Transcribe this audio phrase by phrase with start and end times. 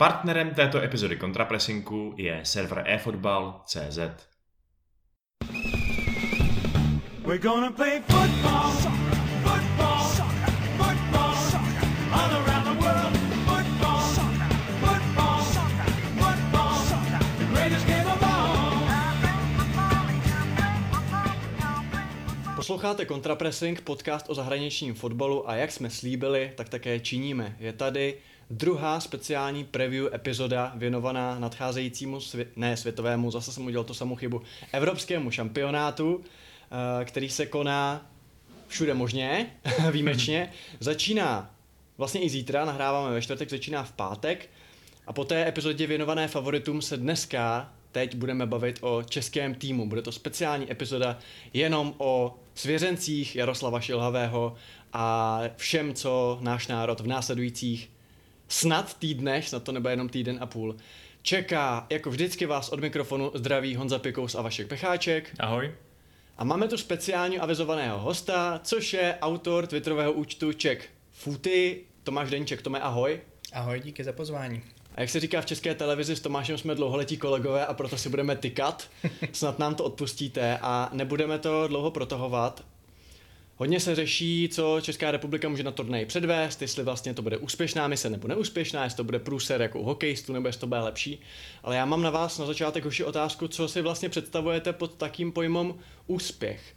[0.00, 3.98] Partnerem této epizody kontrapresinku je server eFootball.cz.
[7.26, 8.70] We're gonna play football,
[9.42, 10.04] football,
[10.76, 11.36] football,
[12.12, 13.18] all around the world.
[13.44, 14.00] Football,
[14.80, 15.42] football,
[16.18, 16.78] football,
[17.38, 18.70] the greatest game of all.
[22.56, 27.56] Posloucháte Kontrapressing, podcast o zahraničním fotbalu a jak jsme slíbili, tak také činíme.
[27.58, 28.14] Je tady
[28.50, 34.42] druhá speciální preview epizoda věnovaná nadcházejícímu, svě- ne světovému, zase jsem udělal to samou chybu,
[34.72, 36.20] evropskému šampionátu,
[37.00, 38.06] eh, který se koná
[38.68, 39.46] všude možně,
[39.90, 40.52] výjimečně.
[40.80, 41.50] Začíná
[41.98, 44.48] vlastně i zítra, nahráváme ve čtvrtek, začíná v pátek
[45.06, 49.88] a po té epizodě věnované favoritům se dneska teď budeme bavit o českém týmu.
[49.88, 51.18] Bude to speciální epizoda
[51.52, 54.54] jenom o svěřencích Jaroslava Šilhavého
[54.92, 57.90] a všem, co náš národ v následujících
[58.50, 60.76] snad týdnech, snad to nebude jenom týden a půl,
[61.22, 61.86] čeká.
[61.90, 65.34] Jako vždycky vás od mikrofonu zdraví Honza Pikous a Vašek Pecháček.
[65.38, 65.74] Ahoj.
[66.38, 72.62] A máme tu speciálně avizovaného hosta, což je autor twitterového účtu Ček Futy, Tomáš Deníček.
[72.62, 73.20] Tome, ahoj.
[73.52, 74.62] Ahoj, díky za pozvání.
[74.94, 78.08] A jak se říká v české televizi, s Tomášem jsme dlouholetí kolegové a proto si
[78.08, 78.88] budeme tykat.
[79.32, 82.64] Snad nám to odpustíte a nebudeme to dlouho protahovat.
[83.60, 87.88] Hodně se řeší, co Česká republika může na turnaji předvést, jestli vlastně to bude úspěšná
[87.88, 91.20] mise nebo neúspěšná, jestli to bude průser jako u hokejistů nebo jestli to bude lepší.
[91.62, 95.32] Ale já mám na vás na začátek už otázku, co si vlastně představujete pod takým
[95.32, 95.74] pojmem
[96.06, 96.74] úspěch.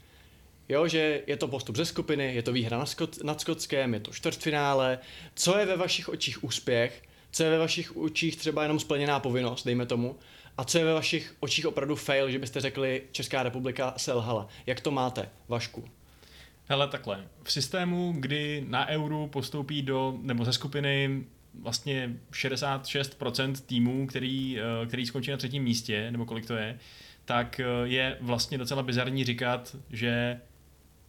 [0.70, 4.00] Jo, že je to postup ze skupiny, je to výhra nad, Skot- nad Skotskem, je
[4.00, 5.00] to čtvrtfinále.
[5.36, 7.04] Co je ve vašich očích úspěch?
[7.32, 10.16] Co je ve vašich očích třeba jenom splněná povinnost, dejme tomu?
[10.58, 14.48] A co je ve vašich očích opravdu fail, že byste řekli, Česká republika selhala?
[14.66, 15.84] Jak to máte, Vašku?
[16.66, 17.28] Hele, takhle.
[17.44, 21.24] V systému, kdy na euru postoupí do, nebo ze skupiny
[21.62, 26.80] vlastně 66% týmů, který, eh, který skončí na třetím místě, nebo kolik to je,
[27.26, 30.40] tak eh, je vlastně docela bizarní říkat, že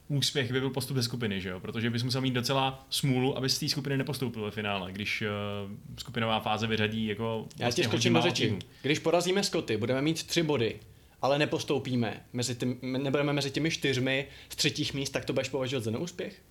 [0.09, 1.61] úspěch by byl postup ze skupiny, že jo?
[1.61, 5.73] protože bys musel mít docela smůlu, aby z té skupiny nepostoupil ve finále, když uh,
[5.97, 8.59] skupinová fáze vyřadí jako vlastně Já ti skočím do řeči.
[8.83, 10.81] Když porazíme Skoty, budeme mít tři body,
[11.25, 15.85] ale nepostoupíme, mezi tím, nebudeme mezi těmi čtyřmi z třetích míst, tak to budeš považovat
[15.85, 16.43] za neúspěch?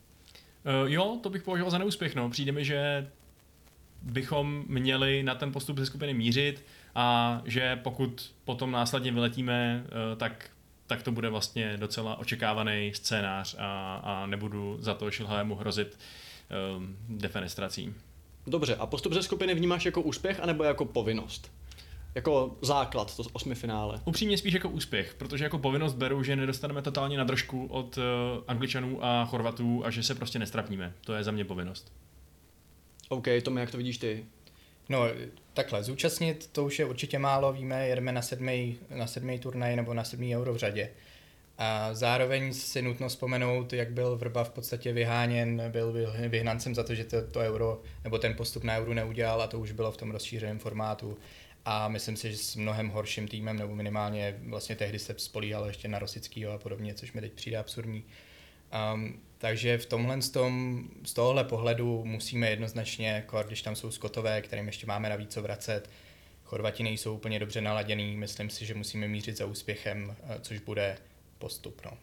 [0.83, 2.15] Uh, jo, to bych považoval za neúspěch.
[2.15, 2.29] No.
[2.29, 3.07] Přijde mi, že
[4.01, 10.17] bychom měli na ten postup ze skupiny mířit a že pokud potom následně vyletíme, uh,
[10.17, 10.49] tak
[10.87, 15.99] tak to bude vlastně docela očekávaný scénář a, a nebudu za to Šilhavému hrozit
[16.77, 17.93] um, defenestrací.
[18.47, 21.51] Dobře, a postup ze skupiny vnímáš jako úspěch anebo jako povinnost?
[22.15, 23.99] Jako základ, to osmi finále.
[24.05, 28.03] Upřímně spíš jako úspěch, protože jako povinnost beru, že nedostaneme totálně na držku od uh,
[28.47, 30.93] Angličanů a Chorvatů a že se prostě nestrapníme.
[31.01, 31.91] To je za mě povinnost.
[33.09, 34.25] OK, Tomi, jak to vidíš ty?
[34.89, 35.07] No,
[35.53, 39.93] takhle, zúčastnit to už je určitě málo, víme, jedeme na sedmý, na sedmý turnaj nebo
[39.93, 40.89] na sedmý euro v řadě.
[41.57, 46.95] A zároveň si nutno vzpomenout, jak byl Vrba v podstatě vyháněn, byl vyhnancem za to,
[46.95, 49.97] že to, to euro nebo ten postup na euro neudělal a to už bylo v
[49.97, 51.17] tom rozšířeném formátu.
[51.65, 55.87] A myslím si, že s mnohem horším týmem, nebo minimálně vlastně tehdy se spolíhalo ještě
[55.87, 58.03] na Rosickýho a podobně, což mi teď přijde absurdní.
[58.93, 64.41] Um, takže v tomhle tom, z tohohle pohledu musíme jednoznačně, jako když tam jsou skotové,
[64.41, 65.89] kterým ještě máme navíc co vracet,
[66.43, 70.97] Chorvati nejsou úplně dobře naladěný, myslím si, že musíme mířit za úspěchem, eh, což bude
[71.37, 71.81] postup.
[71.85, 71.97] No.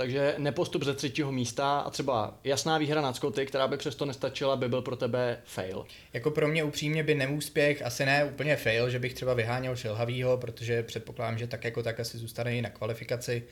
[0.00, 4.56] Takže nepostup ze třetího místa a třeba jasná výhra nad Skoty, která by přesto nestačila,
[4.56, 5.86] by byl pro tebe fail.
[6.12, 10.36] Jako pro mě upřímně by neúspěch, asi ne úplně fail, že bych třeba vyháněl Šilhavýho,
[10.36, 13.42] protože předpokládám, že tak jako tak asi zůstane i na kvalifikaci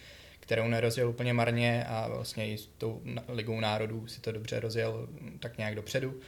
[0.41, 5.09] kterou nerozjel úplně marně a vlastně i s tou ligou národů si to dobře rozjel
[5.41, 6.21] tak nějak dopředu.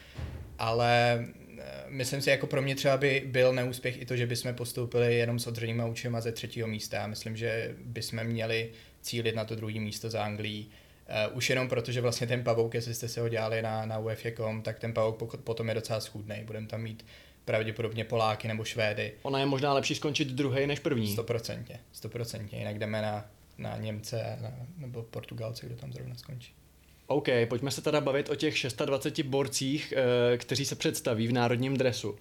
[0.59, 1.25] Ale
[1.59, 5.17] eh, myslím si, jako pro mě třeba by byl neúspěch i to, že bychom postoupili
[5.17, 7.07] jenom s odřenýma očima ze třetího místa.
[7.07, 8.71] Myslím, že bychom měli
[9.03, 10.71] cílit na to druhé místo za Anglií.
[11.31, 13.99] Uh, už jenom proto, že vlastně ten pavouk, jestli jste se ho dělali na, na
[13.99, 16.37] UEFA.com, tak ten pavouk potom je docela schůdný.
[16.45, 17.07] Budeme tam mít
[17.45, 19.13] pravděpodobně Poláky nebo Švédy.
[19.23, 21.13] Ona je možná lepší skončit druhý než první.
[21.13, 22.59] Stoprocentně, stoprocentně.
[22.59, 23.31] Jinak jdeme na
[23.61, 26.53] na Němce na, nebo Portugalce, kdo tam zrovna skončí.
[27.07, 28.55] OK, pojďme se teda bavit o těch
[28.85, 32.19] 26 borcích, eh, kteří se představí v národním dresu.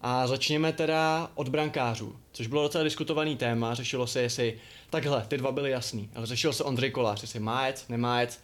[0.00, 4.60] A začněme teda od brankářů, což bylo docela diskutovaný téma, řešilo se, jestli
[4.90, 8.40] takhle, ty dva byly jasný, ale řešil se Ondřej Kolář, jestli má jet, nemá jet.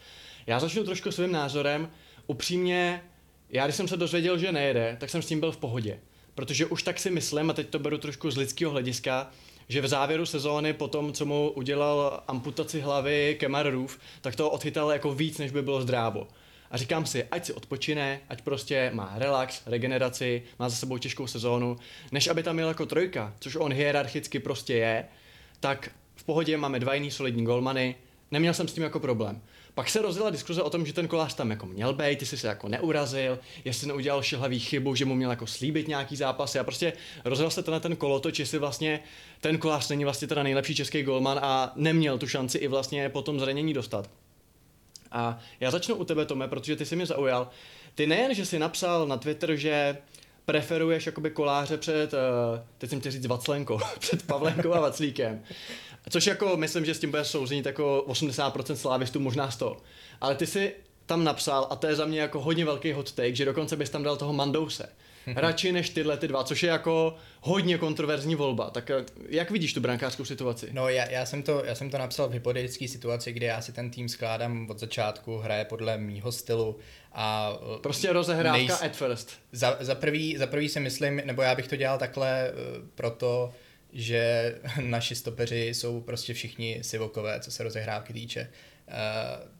[0.46, 1.90] Já začnu trošku svým názorem.
[2.26, 3.02] Upřímně,
[3.50, 6.00] já když jsem se dozvěděl, že nejede, tak jsem s tím byl v pohodě.
[6.34, 9.30] Protože už tak si myslím, a teď to beru trošku z lidského hlediska,
[9.68, 14.50] že v závěru sezóny po tom, co mu udělal amputaci hlavy Kemar Roof, tak to
[14.50, 16.26] odchytal jako víc, než by bylo zdrávo.
[16.74, 21.26] A říkám si, ať si odpočine, ať prostě má relax, regeneraci, má za sebou těžkou
[21.26, 21.76] sezónu,
[22.12, 25.04] než aby tam měl jako trojka, což on hierarchicky prostě je,
[25.60, 27.94] tak v pohodě máme dva jiný solidní golmany,
[28.30, 29.42] neměl jsem s tím jako problém.
[29.74, 32.46] Pak se rozjela diskuze o tom, že ten kolář tam jako měl být, jsi se
[32.46, 36.56] jako neurazil, jestli neudělal šilhavý chybu, že mu měl jako slíbit nějaký zápas.
[36.56, 36.92] A prostě
[37.24, 39.00] rozjel se tenhle ten kolotoč, jestli vlastně
[39.40, 43.22] ten kolář není vlastně teda nejlepší český golman a neměl tu šanci i vlastně po
[43.22, 44.10] tom zranění dostat.
[45.12, 47.50] A já začnu u tebe, Tome, protože ty jsi mě zaujal.
[47.94, 49.96] Ty nejen, že jsi napsal na Twitter, že
[50.44, 52.18] preferuješ jakoby koláře před, uh,
[52.78, 55.42] teď jsem chtěl říct Vaclenko, před Pavlenkou a Vaclíkem.
[56.10, 59.76] Což jako myslím, že s tím bude souzenit jako 80% slávistů, možná 100.
[60.20, 60.74] Ale ty si
[61.06, 63.90] tam napsal, a to je za mě jako hodně velký hot take, že dokonce bys
[63.90, 64.88] tam dal toho Mandouse.
[65.26, 68.70] Radši než tyhle ty dva, což je jako hodně kontroverzní volba.
[68.70, 70.68] Tak eh, jak vidíš tu brankářskou situaci?
[70.72, 73.72] No já, já, jsem to, já jsem to napsal v hypotetické situaci, kde já si
[73.72, 76.78] ten tým skládám od začátku, hraje podle mýho stylu
[77.12, 77.52] a...
[77.76, 78.82] Eh, prostě rozehrávka nejs...
[78.82, 79.30] at first.
[79.52, 83.52] Za, za, prvý, za prvý si myslím, nebo já bych to dělal takhle uh, proto,
[83.92, 88.50] že naši stopeři jsou prostě všichni sivokové, co se rozehrávky týče.
[88.88, 88.94] Uh,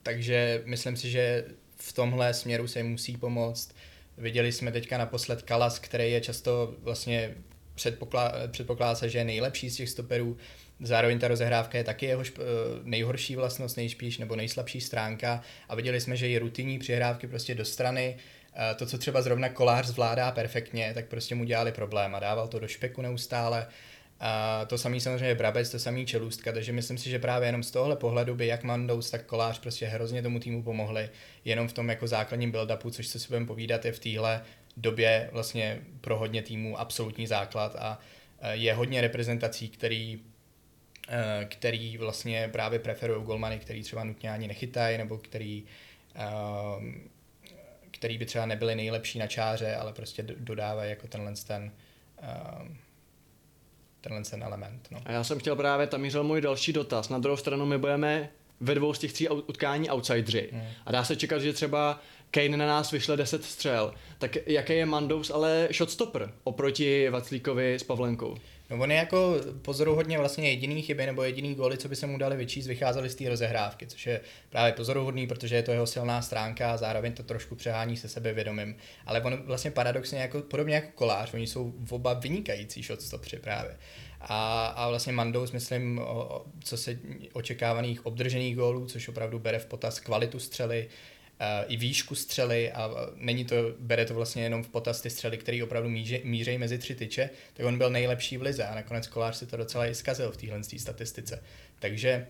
[0.03, 1.45] takže myslím si, že
[1.77, 3.75] v tomhle směru se jim musí pomoct.
[4.19, 7.35] Viděli jsme teďka naposled Kalas, který je často vlastně
[7.75, 10.37] předpokládá, předpokládá se, že je nejlepší z těch stoperů.
[10.81, 15.75] Zároveň ta rozehrávka je taky jeho šp- eh, nejhorší vlastnost, nejspíš nebo nejslabší stránka a
[15.75, 18.17] viděli jsme, že i rutinní přihrávky prostě do strany,
[18.55, 22.49] eh, to, co třeba zrovna kolář zvládá perfektně, tak prostě mu dělali problém a dával
[22.49, 23.67] to do špeku neustále.
[24.27, 27.71] A to samý samozřejmě Brabec, to samý Čelůstka, takže myslím si, že právě jenom z
[27.71, 31.11] tohle pohledu by jak Mandous, tak Kolář prostě hrozně tomu týmu pomohli,
[31.45, 34.43] jenom v tom jako základním build-upu, což se si budeme povídat je v téhle
[34.77, 37.99] době vlastně pro hodně týmů absolutní základ a
[38.41, 40.21] e, je hodně reprezentací, který
[41.09, 45.65] e, který vlastně právě preferují golmany, který třeba nutně ani nechytají, nebo který,
[46.15, 46.25] e,
[47.91, 51.73] který by třeba nebyli nejlepší na čáře, ale prostě dodávají jako tenhle ten
[54.05, 54.89] tenhle ten element.
[54.91, 55.03] No.
[55.05, 57.09] A já jsem chtěl právě, tam mířil můj další dotaz.
[57.09, 58.31] Na druhou stranu my budeme
[58.61, 60.49] ve dvou z těch tří utkání outsidři.
[60.53, 60.63] Hmm.
[60.87, 63.95] A dá se čekat, že třeba Kane na nás vyšle 10 střel.
[64.19, 68.37] Tak jaký je Mandous ale shotstopper oproti Vaclíkovi s Pavlenkou?
[68.71, 72.19] No on je jako pozoruhodně vlastně jediný chyby nebo jediný góly, co by se mu
[72.19, 74.21] dali vyčíst, vycházely z té rozehrávky, což je
[74.51, 78.77] právě pozoruhodný, protože je to jeho silná stránka a zároveň to trošku přehání se sebevědomím.
[79.07, 83.77] Ale on vlastně paradoxně jako, podobně jako kolář, oni jsou oba vynikající shotstopři právě.
[84.21, 86.99] A, a vlastně Mandous, myslím, o, co se
[87.33, 90.89] očekávaných obdržených gólů, což opravdu bere v potaz kvalitu střely,
[91.69, 95.65] i výšku střely a není to, bere to vlastně jenom v potaz ty střely, které
[95.65, 99.37] opravdu míře, mířejí mezi tři tyče, tak on byl nejlepší v lize a nakonec Kolář
[99.37, 101.43] si to docela i zkazil v téhle statistice.
[101.79, 102.27] Takže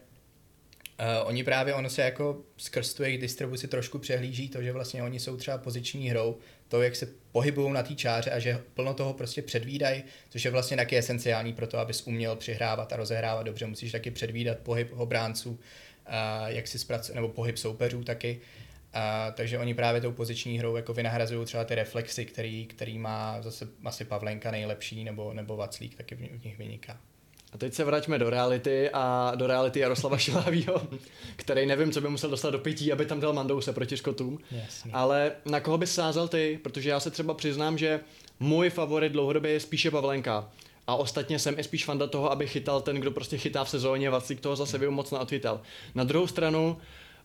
[1.01, 5.03] Uh, oni právě, ono se jako skrz tu jejich distribuci trošku přehlíží to, že vlastně
[5.03, 6.39] oni jsou třeba poziční hrou,
[6.69, 10.51] to, jak se pohybují na té čáře a že plno toho prostě předvídají, což je
[10.51, 13.67] vlastně taky esenciální pro to, abys uměl přihrávat a rozehrávat dobře.
[13.67, 15.59] Musíš taky předvídat pohyb obránců, uh,
[16.47, 18.41] jak si zpracu- nebo pohyb soupeřů taky.
[18.95, 23.43] A, takže oni právě tou poziční hrou jako vynahrazují třeba ty reflexy, který, který má
[23.43, 26.99] zase asi Pavlenka nejlepší, nebo, nebo Vaclík taky v nich vyniká.
[27.53, 30.83] A teď se vraťme do reality a do reality Jaroslava Šilávího,
[31.37, 34.39] který nevím, co by musel dostat do pití, aby tam dal Mandouse proti Škotům.
[34.51, 34.91] Jasně.
[34.95, 36.61] Ale na koho bys sázel ty?
[36.63, 38.01] Protože já se třeba přiznám, že
[38.41, 40.51] můj favorit dlouhodobě je spíše Pavlenka.
[40.87, 44.11] A ostatně jsem i spíš fanda toho, aby chytal ten, kdo prostě chytá v sezóně,
[44.11, 45.61] Vaclík toho zase by moc neodchytal.
[45.95, 46.77] Na druhou stranu,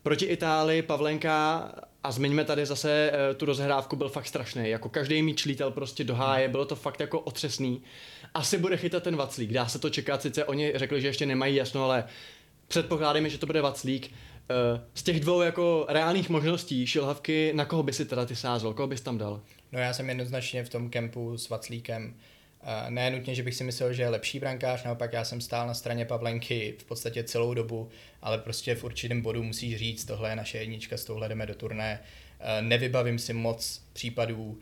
[0.03, 1.71] Proti Itálii Pavlenka
[2.03, 4.69] a zmiňme tady zase uh, tu rozhrávku, byl fakt strašný.
[4.69, 7.81] Jako každý míč lítal prostě do háje, bylo to fakt jako otřesný.
[8.33, 11.55] Asi bude chytat ten Vaclík, dá se to čekat, sice oni řekli, že ještě nemají
[11.55, 12.03] jasno, ale
[12.67, 14.11] předpokládáme, že to bude Vaclík.
[14.11, 18.73] Uh, z těch dvou jako reálných možností šilhavky, na koho by si teda ty sázel,
[18.73, 19.41] koho bys tam dal?
[19.71, 22.15] No já jsem jednoznačně v tom kempu s Vaclíkem.
[22.89, 25.73] Ne nutně, že bych si myslel, že je lepší brankář, naopak já jsem stál na
[25.73, 27.89] straně Pavlenky v podstatě celou dobu,
[28.21, 31.55] ale prostě v určitém bodu musíš říct, tohle je naše jednička, s touhle jdeme do
[31.55, 31.99] turné.
[32.61, 34.59] Nevybavím si moc případů,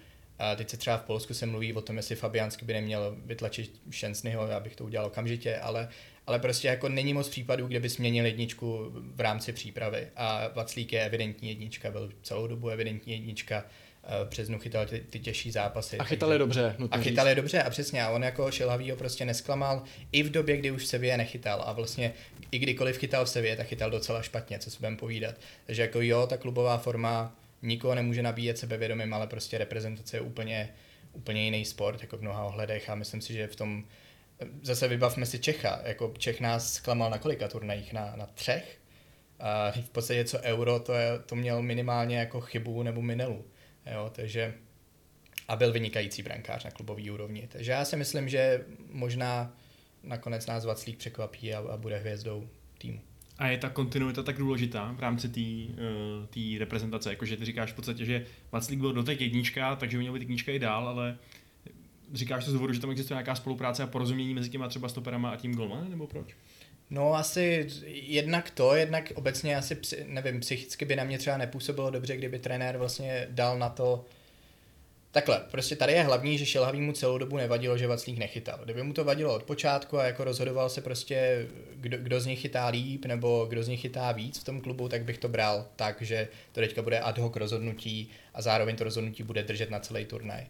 [0.56, 4.48] teď se třeba v Polsku se mluví o tom, jestli Fabiansky by neměl vytlačit Šensnyho,
[4.48, 5.90] já bych to udělal okamžitě, ale,
[6.28, 10.08] ale prostě jako není moc případů, kde by změnil jedničku v rámci přípravy.
[10.16, 13.66] A Vaclík je evidentní jednička, byl celou dobu evidentní jednička,
[14.30, 15.98] přes dnu chytal ty, ty těžší zápasy.
[15.98, 16.76] A chytal je dobře.
[16.92, 18.04] A chytal je dobře a přesně.
[18.04, 21.64] A on jako Šilhavý ho prostě nesklamal i v době, kdy už v Sevě nechytal.
[21.66, 22.14] A vlastně
[22.52, 25.36] i kdykoliv chytal v Sevě, tak chytal docela špatně, co se budeme povídat.
[25.66, 30.70] Takže jako jo, ta klubová forma nikoho nemůže nabíjet sebevědomím, ale prostě reprezentace je úplně,
[31.14, 33.84] úplně jiný sport, jako v mnoha ohledech a myslím si, že v tom
[34.62, 38.80] zase vybavme si Čecha, jako Čech nás zklamal na kolika turnajích, na, na třech,
[39.40, 43.46] A v podstatě co euro, to, je, to měl minimálně jako chybu nebo minelu.
[43.94, 44.54] Jo, takže
[45.48, 47.48] a byl vynikající brankář na klubový úrovni.
[47.52, 49.54] Takže já si myslím, že možná
[50.04, 53.02] nakonec nás Vaclík překvapí a, a bude hvězdou týmu.
[53.38, 55.74] A je ta kontinuita tak důležitá v rámci té
[56.38, 60.22] uh, reprezentace, jakože ty říkáš v podstatě, že Vaclík byl doteď jednička, takže měl být
[60.22, 61.18] jednička i dál, ale
[62.14, 65.30] říkáš to z důvodu, že tam existuje nějaká spolupráce a porozumění mezi těma třeba stoperama
[65.30, 66.36] a tím golmanem, nebo proč?
[66.90, 72.18] No asi jednak to, jednak obecně asi, nevím, psychicky by na mě třeba nepůsobilo dobře,
[72.18, 74.06] kdyby trenér vlastně dal na to,
[75.12, 78.60] Takhle, prostě tady je hlavní, že Šilhavý mu celou dobu nevadilo, že Vaclík nechytal.
[78.64, 82.40] Kdyby mu to vadilo od počátku a jako rozhodoval se prostě, kdo, kdo z nich
[82.40, 85.66] chytá líp nebo kdo z nich chytá víc v tom klubu, tak bych to bral
[85.76, 89.80] tak, že to teďka bude ad hoc rozhodnutí a zároveň to rozhodnutí bude držet na
[89.80, 90.46] celý turnaj.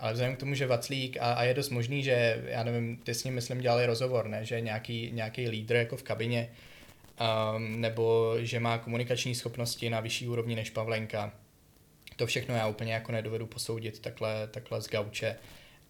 [0.00, 3.14] Ale vzhledem k tomu, že Vaclík, a, a je dost možný, že, já nevím, ty
[3.14, 4.44] s ním myslím dělali rozhovor, ne?
[4.44, 6.50] že nějaký, nějaký lídr jako v kabině,
[7.56, 11.32] um, nebo že má komunikační schopnosti na vyšší úrovni než Pavlenka,
[12.16, 15.36] to všechno já úplně jako nedovedu posoudit takhle, takhle z gauče,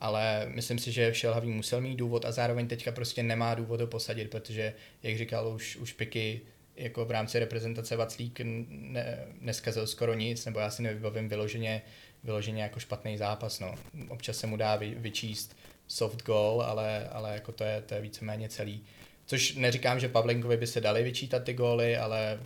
[0.00, 3.86] ale myslím si, že Šelhavý musel mít důvod a zároveň teďka prostě nemá důvod ho
[3.86, 6.40] posadit, protože, jak říkal už, už Piky,
[6.76, 11.82] jako v rámci reprezentace Vaclík ne, neskazil skoro nic, nebo já si nevybavím vyloženě,
[12.24, 13.60] vyloženě jako špatný zápas.
[13.60, 13.74] No.
[14.08, 15.56] Občas se mu dá vy, vyčíst
[15.88, 18.84] soft goal, ale, ale jako to je, to je víceméně celý.
[19.26, 22.40] Což neříkám, že Pavlenkovi by se dali vyčítat ty góly, ale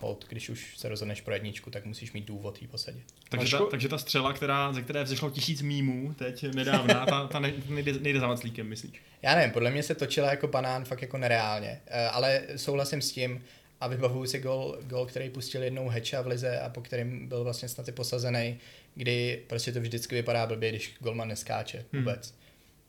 [0.00, 3.04] hold, když už se rozhodneš pro jedničku, tak musíš mít důvod jí posadit.
[3.28, 7.38] Takže ta, takže ta střela, která, ze které vzešlo tisíc mýmů teď nedávna, ta, ta
[7.38, 9.02] nejde, nejde za Vaclíkem, myslíš?
[9.22, 13.12] Já nevím, podle mě se točila jako banán fakt jako nereálně, eh, ale souhlasím s
[13.12, 13.44] tím
[13.80, 17.44] a vybavuju si gol, gol který pustil jednou Heča v lize a po kterým byl
[17.44, 18.58] vlastně snad i posazený,
[18.96, 22.02] kdy prostě to vždycky vypadá blbě, když golman neskáče hmm.
[22.02, 22.30] vůbec.
[22.30, 22.40] Hmm.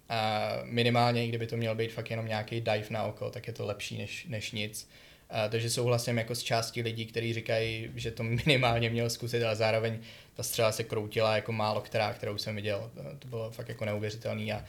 [0.09, 3.65] A minimálně, kdyby to měl být fakt jenom nějaký dive na oko, tak je to
[3.65, 4.89] lepší než, než nic.
[5.29, 9.55] A, takže souhlasím jako s částí lidí, kteří říkají, že to minimálně měl zkusit, ale
[9.55, 9.99] zároveň
[10.33, 12.91] ta střela se kroutila jako málo která, kterou jsem viděl.
[13.19, 14.65] To bylo fakt jako neuvěřitelný a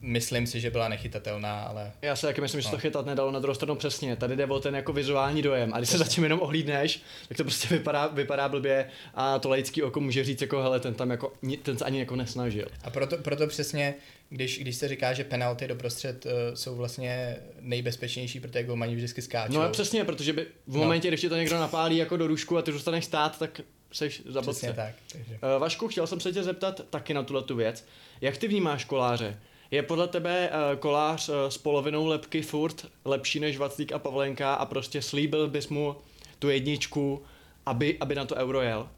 [0.00, 1.92] myslím si, že byla nechytatelná, ale...
[2.02, 2.62] Já si taky myslím, no.
[2.62, 4.16] že to chytat nedalo na druhou stranu přesně.
[4.16, 5.74] Tady jde o ten jako vizuální dojem.
[5.74, 9.82] A když se zatím jenom ohlídneš, tak to prostě vypadá, vypadá blbě a to laický
[9.82, 11.32] oko může říct jako hele, ten tam jako,
[11.62, 12.66] ten se ani jako nesnažil.
[12.84, 13.94] A proto, proto přesně,
[14.30, 19.54] když, když se říká, že penalty doprostřed uh, jsou vlastně nejbezpečnější, protože golmani vždycky skáčou.
[19.54, 21.10] No a přesně, protože by v momentě, no.
[21.10, 23.60] když ti to někdo napálí jako do rušku a ty zůstaneš stát, tak
[23.92, 24.94] seš za Přesně tak.
[25.12, 25.32] Takže.
[25.32, 27.86] Uh, Vašku, chtěl jsem se tě zeptat taky na tuhle tu věc.
[28.20, 29.38] Jak ty vnímáš koláře?
[29.70, 34.54] Je podle tebe uh, kolář uh, s polovinou lepky furt lepší než Vaclík a Pavlenka
[34.54, 35.96] a prostě slíbil bys mu
[36.38, 37.22] tu jedničku,
[37.66, 38.88] aby, aby na to euro jel?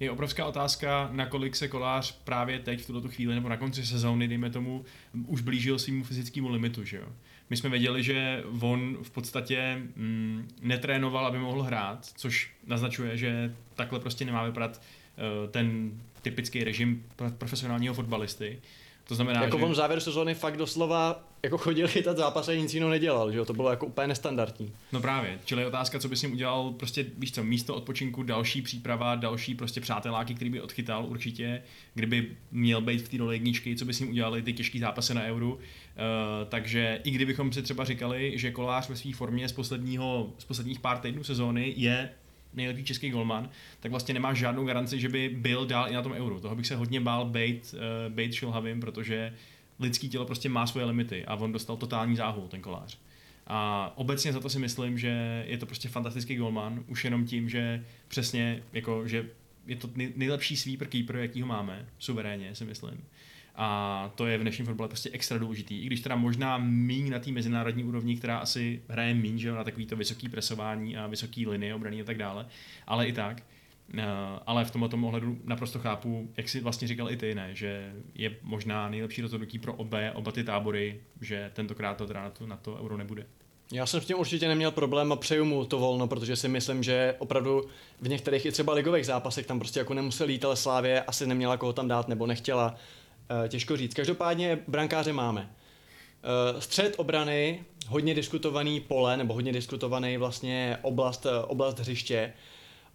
[0.00, 4.28] Je obrovská otázka, nakolik se kolář právě teď v tuto chvíli nebo na konci sezóny,
[4.28, 4.84] dejme tomu,
[5.26, 7.06] už blížil svým fyzickému limitu, že jo.
[7.50, 13.54] My jsme věděli, že on v podstatě mm, netrénoval, aby mohl hrát, což naznačuje, že
[13.74, 15.90] takhle prostě nemá vypadat uh, ten
[16.22, 17.04] typický režim
[17.38, 18.60] profesionálního fotbalisty.
[19.08, 19.64] To znamená, jako že...
[19.64, 23.38] on v závěru sezóny fakt doslova jako chodil chytat zápas a nic jiného nedělal, že
[23.38, 23.44] jo?
[23.44, 24.72] To bylo jako úplně nestandardní.
[24.92, 28.62] No právě, čili otázka, co by s ním udělal, prostě víš co, místo odpočinku, další
[28.62, 31.62] příprava, další prostě přáteláky, který by odchytal určitě,
[31.94, 35.14] kdyby měl být v té roli jedničky, co by s ním udělali ty těžké zápasy
[35.14, 35.54] na euru.
[35.54, 35.60] Uh,
[36.48, 40.80] takže i kdybychom si třeba říkali, že kolář ve své formě z, posledního, z posledních
[40.80, 42.10] pár týdnů sezóny je
[42.58, 43.50] nejlepší český golman,
[43.80, 46.40] tak vlastně nemá žádnou garanci, že by byl dál i na tom euru.
[46.40, 49.34] Toho bych se hodně bál bejt, uh, bejt šilhavým, protože
[49.80, 52.98] lidský tělo prostě má svoje limity a on dostal totální záhul, ten kolář.
[53.46, 57.48] A obecně za to si myslím, že je to prostě fantastický golman, už jenom tím,
[57.48, 59.26] že přesně, jako, že
[59.66, 63.04] je to nejlepší sweeper keeper, jaký ho máme, suverénně si myslím.
[63.60, 65.82] A to je v dnešním fotbale prostě extra důležitý.
[65.82, 69.64] I když teda možná míň na té mezinárodní úrovni, která asi hraje míň, že na
[69.64, 72.46] takovýto vysoký presování a vysoký linie obrany a tak dále.
[72.86, 73.42] Ale i tak.
[73.94, 74.00] Uh,
[74.46, 78.36] ale v tomto ohledu naprosto chápu, jak si vlastně říkal i ty, ne, že je
[78.42, 82.56] možná nejlepší rozhodnutí pro obě, oba ty tábory, že tentokrát to teda na to, na
[82.56, 83.26] to euro nebude.
[83.72, 86.82] Já jsem s tím určitě neměl problém a přeju mu to volno, protože si myslím,
[86.82, 87.64] že opravdu
[88.00, 91.56] v některých i třeba ligových zápasech tam prostě jako nemusel jít, ale Slávě asi neměla
[91.56, 92.74] koho tam dát nebo nechtěla.
[93.30, 93.94] Eh, těžko říct.
[93.94, 95.50] Každopádně brankáře máme.
[96.22, 102.32] Eh, střed obrany, hodně diskutovaný pole, nebo hodně diskutovaný vlastně oblast, eh, oblast hřiště.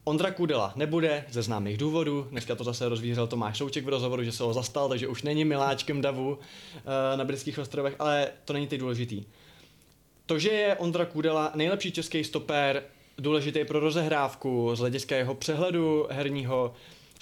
[0.03, 4.31] Ondra Kudela nebude ze známých důvodů, dneska to zase rozvířil Tomáš Souček v rozhovoru, že
[4.31, 6.39] se ho zastal, takže už není miláčkem davu
[7.15, 9.25] na britských ostrovech, ale to není teď důležitý.
[10.25, 12.83] To, že je Ondra Kudela nejlepší český stoper,
[13.17, 16.73] důležitý pro rozehrávku, z hlediska jeho přehledu herního,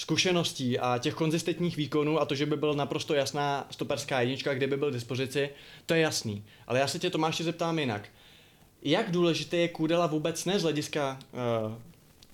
[0.01, 4.67] zkušeností a těch konzistentních výkonů a to, že by byl naprosto jasná stoperská jednička, kde
[4.67, 5.49] by byl dispozici,
[5.85, 6.43] to je jasný.
[6.67, 8.09] Ale já se tě Tomáši zeptám jinak.
[8.81, 11.19] jak důležité je Kůdela vůbec ne z hlediska
[11.65, 11.73] uh,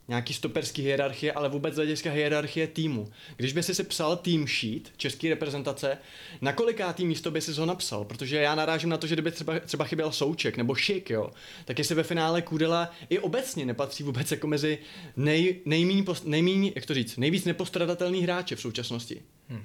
[0.08, 3.10] nějaký stoperský hierarchie, ale vůbec z hlediska hierarchie týmu.
[3.36, 5.98] Když by si si psal team sheet české reprezentace,
[6.42, 8.06] na kolikátý místo by si ho napsal?
[8.06, 11.32] Protože já narážím na to, že kdyby třeba, třeba chyběl Souček nebo Šik, jo,
[11.66, 14.78] tak jestli ve finále Kudela i obecně nepatří vůbec jako mezi
[15.16, 19.22] nej, nejmíň, nejmíň, jak to říct, nejvíc nepostradatelný hráče v současnosti.
[19.50, 19.64] Hmm.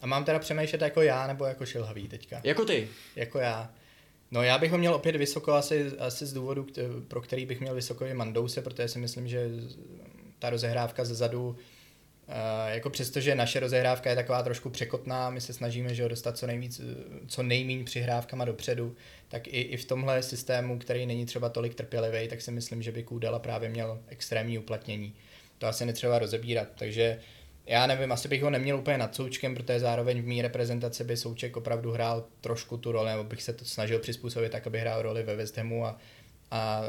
[0.00, 2.40] A mám teda přemýšlet jako já nebo jako Šilhavý teďka?
[2.44, 2.88] Jako ty.
[3.16, 3.70] Jako já.
[4.30, 6.66] No já bych ho měl opět vysoko asi, asi z důvodu,
[7.08, 9.48] pro který bych měl vysoko i Mandouse, protože si myslím, že
[10.38, 11.56] ta rozehrávka ze zadu,
[12.66, 16.46] jako přestože naše rozehrávka je taková trošku překotná, my se snažíme že ho dostat co
[16.46, 16.80] nejvíc,
[17.26, 18.96] co nejméně přihrávkama dopředu,
[19.28, 22.92] tak i, i v tomhle systému, který není třeba tolik trpělivý, tak si myslím, že
[22.92, 25.14] by Kůdela právě měl extrémní uplatnění.
[25.58, 27.20] To asi netřeba rozebírat, takže
[27.66, 31.16] já nevím, asi bych ho neměl úplně nad Součkem, protože zároveň v mý reprezentaci by
[31.16, 35.02] Souček opravdu hrál trošku tu roli, nebo bych se to snažil přizpůsobit tak, aby hrál
[35.02, 35.98] roli ve West Hamu a,
[36.50, 36.82] a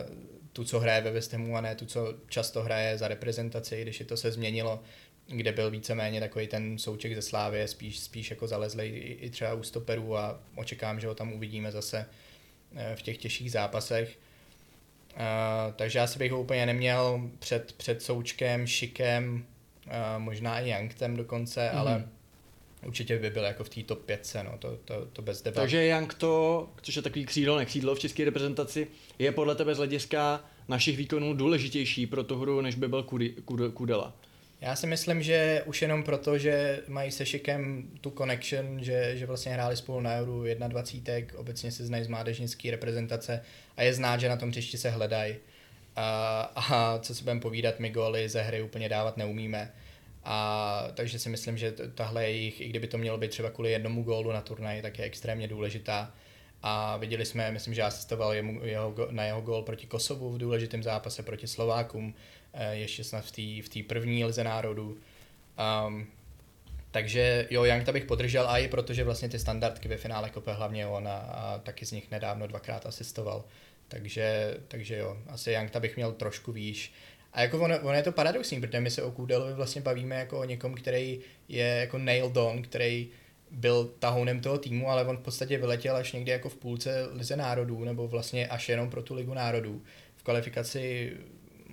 [0.53, 3.99] tu, co hraje ve West Hamu a ne tu, co často hraje za reprezentaci, když
[3.99, 4.79] je to se změnilo,
[5.27, 9.53] kde byl víceméně takový ten souček ze Slávy, spíš, spíš jako zalezlej i, i třeba
[9.53, 12.05] u stoperů a očekám, že ho tam uvidíme zase
[12.75, 14.17] eh, v těch těžších zápasech.
[15.15, 19.45] Uh, takže já si bych ho úplně neměl před, před Součkem, Šikem,
[20.17, 21.77] možná i Youngtem dokonce, mm-hmm.
[21.77, 22.07] ale
[22.85, 25.61] určitě by byl jako v té top 5, no, to, to, to bez debat.
[25.61, 28.87] Takže Young to, což je takový křídlo, nekřídlo v české reprezentaci,
[29.19, 33.03] je podle tebe z hlediska našich výkonů důležitější pro tu hru, než by byl
[33.73, 34.13] Kudela.
[34.61, 39.25] Já si myslím, že už jenom proto, že mají se Šikem tu connection, že, že
[39.25, 43.41] vlastně hráli spolu na Euro 21, obecně se znají z mládežnické reprezentace
[43.77, 45.35] a je znát, že na tom příště se hledají
[45.97, 49.73] a, co si budeme povídat, my góly ze hry úplně dávat neumíme.
[50.23, 54.03] A takže si myslím, že tahle jejich, i kdyby to mělo být třeba kvůli jednomu
[54.03, 56.13] gólu na turnaji, tak je extrémně důležitá.
[56.63, 60.83] A viděli jsme, myslím, že asistoval jemu, jeho, na jeho gól proti Kosovu v důležitém
[60.83, 62.13] zápase proti Slovákům,
[62.53, 63.31] eh, ještě snad v
[63.69, 64.97] té v první lize národů.
[65.87, 66.07] Um,
[66.91, 70.87] takže jo, Young bych podržel a i protože vlastně ty standardky ve finále kope hlavně
[70.87, 73.43] on a, a taky z nich nedávno dvakrát asistoval.
[73.87, 76.93] Takže, takže jo, asi Youngta bych měl trošku výš.
[77.33, 80.39] A jako ono, ono je to paradoxní, protože my se o Kudelovi vlastně bavíme jako
[80.39, 83.09] o někom, který je jako nailed on, který
[83.51, 87.35] byl tahounem toho týmu, ale on v podstatě vyletěl až někdy jako v půlce Lize
[87.35, 89.81] národů, nebo vlastně až jenom pro tu Ligu národů.
[90.15, 91.13] V kvalifikaci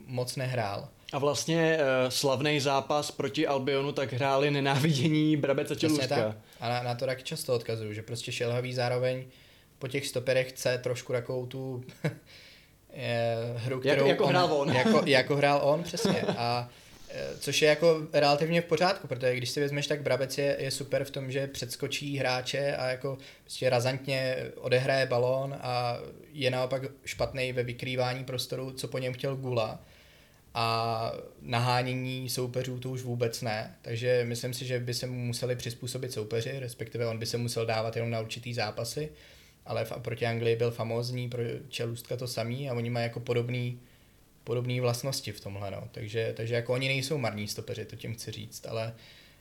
[0.07, 0.89] moc nehrál.
[1.13, 6.37] A vlastně uh, slavný zápas proti Albionu tak hráli nenávidění Brabec a Čelůstka.
[6.61, 9.25] A na, na to tak často odkazuju, že prostě šelhavý zároveň
[9.85, 11.85] po těch stoperech chce trošku takovou tu
[13.57, 14.73] hru, kterou jako, jako on, hrál on.
[14.73, 16.23] Jako, jako hrál on, přesně.
[16.23, 16.69] A
[17.11, 20.71] e, což je jako relativně v pořádku, protože když si vezmeš, tak Brabec je, je
[20.71, 25.99] super v tom, že předskočí hráče a jako prostě razantně odehraje balón a
[26.33, 29.81] je naopak špatný ve vykrývání prostoru, co po něm chtěl Gula
[30.55, 33.75] a nahánění soupeřů to už vůbec ne.
[33.83, 37.67] Takže myslím si, že by se mu museli přizpůsobit soupeři, respektive on by se musel
[37.67, 39.11] dávat jenom na určitý zápasy
[39.67, 43.81] ale proti Anglii byl famózní, pro Čelůstka to samý a oni mají jako podobný,
[44.45, 45.89] podobné vlastnosti v tomhle, no.
[45.93, 48.95] takže, takže jako oni nejsou marní stopeři, to tím chci říct, ale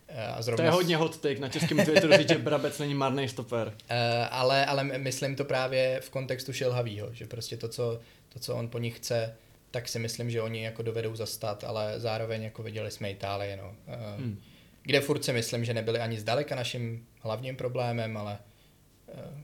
[0.07, 0.63] eh, a zrovna...
[0.63, 3.67] To je hodně hot take, na českém Twitteru říct, že Brabec není marný stoper.
[3.67, 3.73] Uh,
[4.29, 8.67] ale, ale myslím to právě v kontextu Šilhavýho, že prostě to co, to, co on
[8.67, 9.35] po nich chce,
[9.71, 13.75] tak si myslím, že oni jako dovedou zastat, ale zároveň jako viděli jsme Itálii, no.
[13.87, 14.39] Uh, hmm.
[14.83, 18.37] Kde furt si myslím, že nebyli ani zdaleka naším hlavním problémem, ale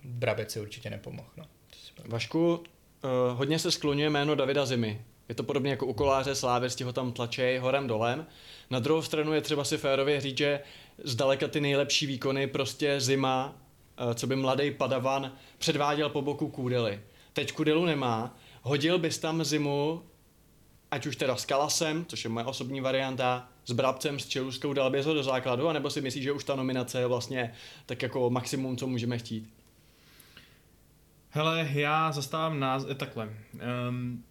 [0.03, 1.29] Brabec si určitě nepomohl.
[1.37, 1.45] No.
[2.05, 5.01] Vašku, uh, hodně se skloňuje jméno Davida Zimy.
[5.29, 8.25] Je to podobně jako u koláře, slávěsti ho tam tlačej horem dolem.
[8.69, 10.59] Na druhou stranu je třeba si férově říct, že
[11.03, 13.55] zdaleka ty nejlepší výkony prostě Zima,
[14.01, 17.01] uh, co by mladý padavan, předváděl po boku Kůdely.
[17.33, 18.37] Teď Kudelu nemá.
[18.61, 20.03] Hodil bys tam Zimu,
[20.91, 24.89] ať už teda s Kalasem, což je moje osobní varianta, s Brabcem, s Čeluskou, dal
[24.89, 27.53] bys ho do základu, anebo si myslíš, že už ta nominace je vlastně
[27.85, 29.53] tak jako maximum, co můžeme chtít?
[31.31, 33.29] Hele, já zastávám nás eh, takhle.
[33.89, 34.23] Um,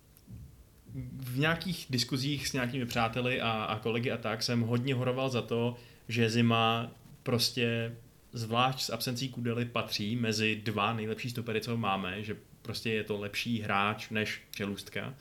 [1.12, 5.42] v nějakých diskuzích s nějakými přáteli a, a kolegy a tak jsem hodně horoval za
[5.42, 5.76] to,
[6.08, 6.90] že Zima
[7.22, 7.96] prostě
[8.32, 13.20] zvlášť s absencí Kudely patří mezi dva nejlepší stopery, co máme, že prostě je to
[13.20, 15.14] lepší hráč než Čelůstka, uh,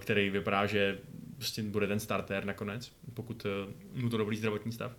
[0.00, 0.98] který vypadá, že
[1.36, 3.46] prostě bude ten starter nakonec, pokud
[3.94, 4.92] uh, mu to dovolí zdravotní stav.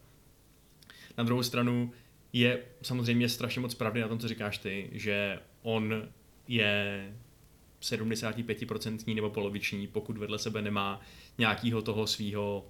[1.17, 1.91] Na druhou stranu
[2.33, 6.07] je samozřejmě strašně moc pravdy na tom, co říkáš ty, že on
[6.47, 7.13] je
[7.81, 11.01] 75% nebo poloviční, pokud vedle sebe nemá
[11.37, 12.65] nějakýho toho svého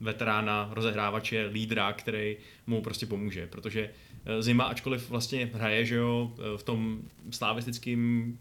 [0.00, 3.90] veterána, rozehrávače, lídra, který mu prostě pomůže, protože
[4.24, 8.38] eh, Zima, ačkoliv vlastně hraje, že jo, eh, v tom slavistickém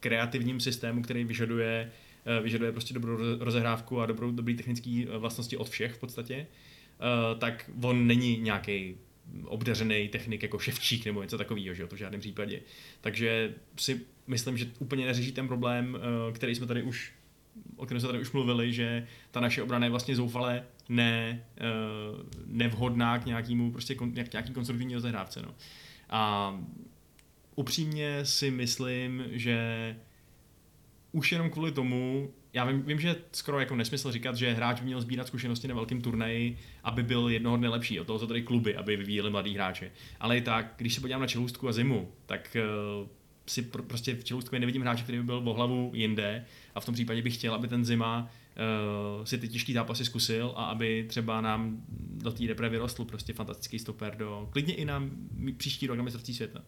[0.00, 1.92] kreativním systému, který vyžaduje,
[2.26, 6.46] eh, vyžaduje prostě dobrou rozehrávku a dobrou, dobrý technický eh, vlastnosti od všech v podstatě,
[7.38, 8.96] tak on není nějaký
[9.44, 12.60] obdařený technik jako ševčík nebo něco takového, že jo, to v žádném případě.
[13.00, 15.98] Takže si myslím, že úplně neřeší ten problém,
[16.32, 17.12] který jsme tady už
[17.76, 21.44] o kterém jsme tady už mluvili, že ta naše obrana je vlastně zoufale ne,
[22.46, 25.42] nevhodná k nějakému prostě k nějaký konstruktivní rozehrávce.
[25.42, 25.54] No.
[26.10, 26.54] A
[27.54, 29.96] upřímně si myslím, že
[31.12, 34.86] už jenom kvůli tomu, já vím, vím, že skoro jako nesmysl říkat, že hráč by
[34.86, 38.00] měl sbírat zkušenosti na velkém turnaji, aby byl jednoho dne lepší.
[38.00, 39.90] O toho jsou tady kluby, aby vyvíjeli mladý hráče.
[40.20, 42.56] Ale i tak, když se podívám na Čelůstku a Zimu, tak
[43.00, 43.08] uh,
[43.46, 46.84] si pr- prostě v Čelůstku nevidím hráče, který by byl v hlavu jinde a v
[46.84, 48.30] tom případě bych chtěl, aby ten Zima
[49.18, 51.82] uh, si ty těžké zápasy zkusil a aby třeba nám
[52.22, 55.02] do té repre vyrostl prostě fantastický stoper do klidně i na
[55.56, 56.62] příští rok na mistrovství světa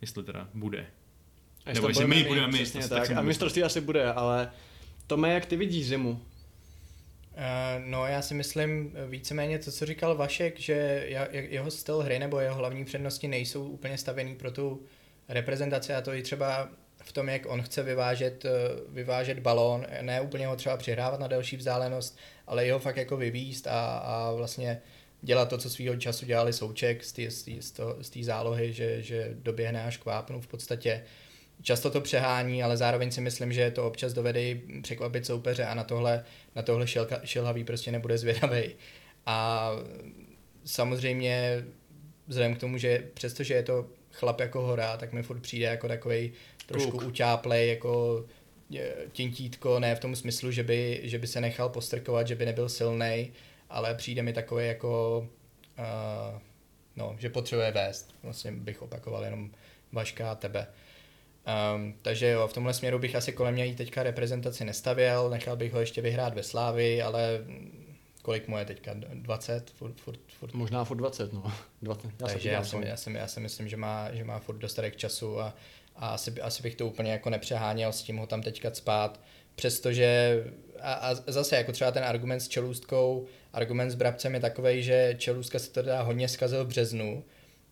[0.00, 0.86] jestli teda bude.
[1.66, 2.52] A Nebo jestli my budeme.
[2.52, 3.08] Přesně tak.
[3.08, 3.16] tak.
[3.16, 4.50] A mistrovství asi bude, ale
[5.06, 6.10] Tome, jak ty vidíš zimu?
[6.10, 6.18] Uh,
[7.84, 12.56] no já si myslím víceméně to, co říkal Vašek, že jeho styl hry nebo jeho
[12.56, 14.82] hlavní přednosti nejsou úplně stavěný pro tu
[15.28, 16.68] reprezentaci a to i třeba
[17.02, 18.50] v tom, jak on chce vyvážet, eh,
[18.88, 23.66] vyvážet balón, ne úplně ho třeba přihrávat na delší vzdálenost, ale jeho fakt jako vyvíst
[23.66, 24.82] a, a vlastně
[25.22, 30.04] dělat to, co svýho času dělali Souček z té zálohy, že, že doběhne až k
[30.04, 31.04] vápnu v podstatě.
[31.62, 34.40] Často to přehání, ale zároveň si myslím, že to občas dovede
[34.82, 38.74] překvapit soupeře a na tohle, na tohle šilka, šilhavý prostě nebude zvědavý.
[39.26, 39.70] A
[40.64, 41.64] samozřejmě
[42.26, 45.88] vzhledem k tomu, že přestože je to chlap jako hora, tak mi furt přijde jako
[45.88, 46.32] takový
[46.66, 47.08] trošku Kluk.
[47.08, 48.24] utáplej, jako
[49.12, 52.68] tintítko, ne v tom smyslu, že by, že by se nechal postrkovat, že by nebyl
[52.68, 53.32] silný,
[53.70, 55.18] ale přijde mi takový jako,
[55.78, 56.40] uh,
[56.96, 58.14] no, že potřebuje vést.
[58.22, 59.50] Vlastně bych opakoval jenom
[59.92, 60.66] Vaška a tebe.
[61.46, 65.72] Um, takže jo, v tomhle směru bych asi kolem něj teďka reprezentaci nestavěl, nechal bych
[65.72, 67.40] ho ještě vyhrát ve Slávi, ale
[68.22, 68.94] kolik mu je teďka?
[69.14, 69.70] 20?
[69.70, 70.54] Furt, furt, furt.
[70.54, 71.52] Možná furt 20, no.
[71.82, 72.06] 20.
[72.20, 74.96] Já Takže já si, já, si, já si myslím, že má, že má furt dostatek
[74.96, 75.54] času a,
[75.96, 79.20] a asi, asi bych to úplně jako nepřeháněl s tím ho tam teďka spát,
[79.54, 80.44] přestože
[80.80, 85.14] a, a zase jako třeba ten argument s čelůstkou, argument s Brabcem je takový, že
[85.18, 87.24] čelůstka se to dá hodně zkazil v březnu,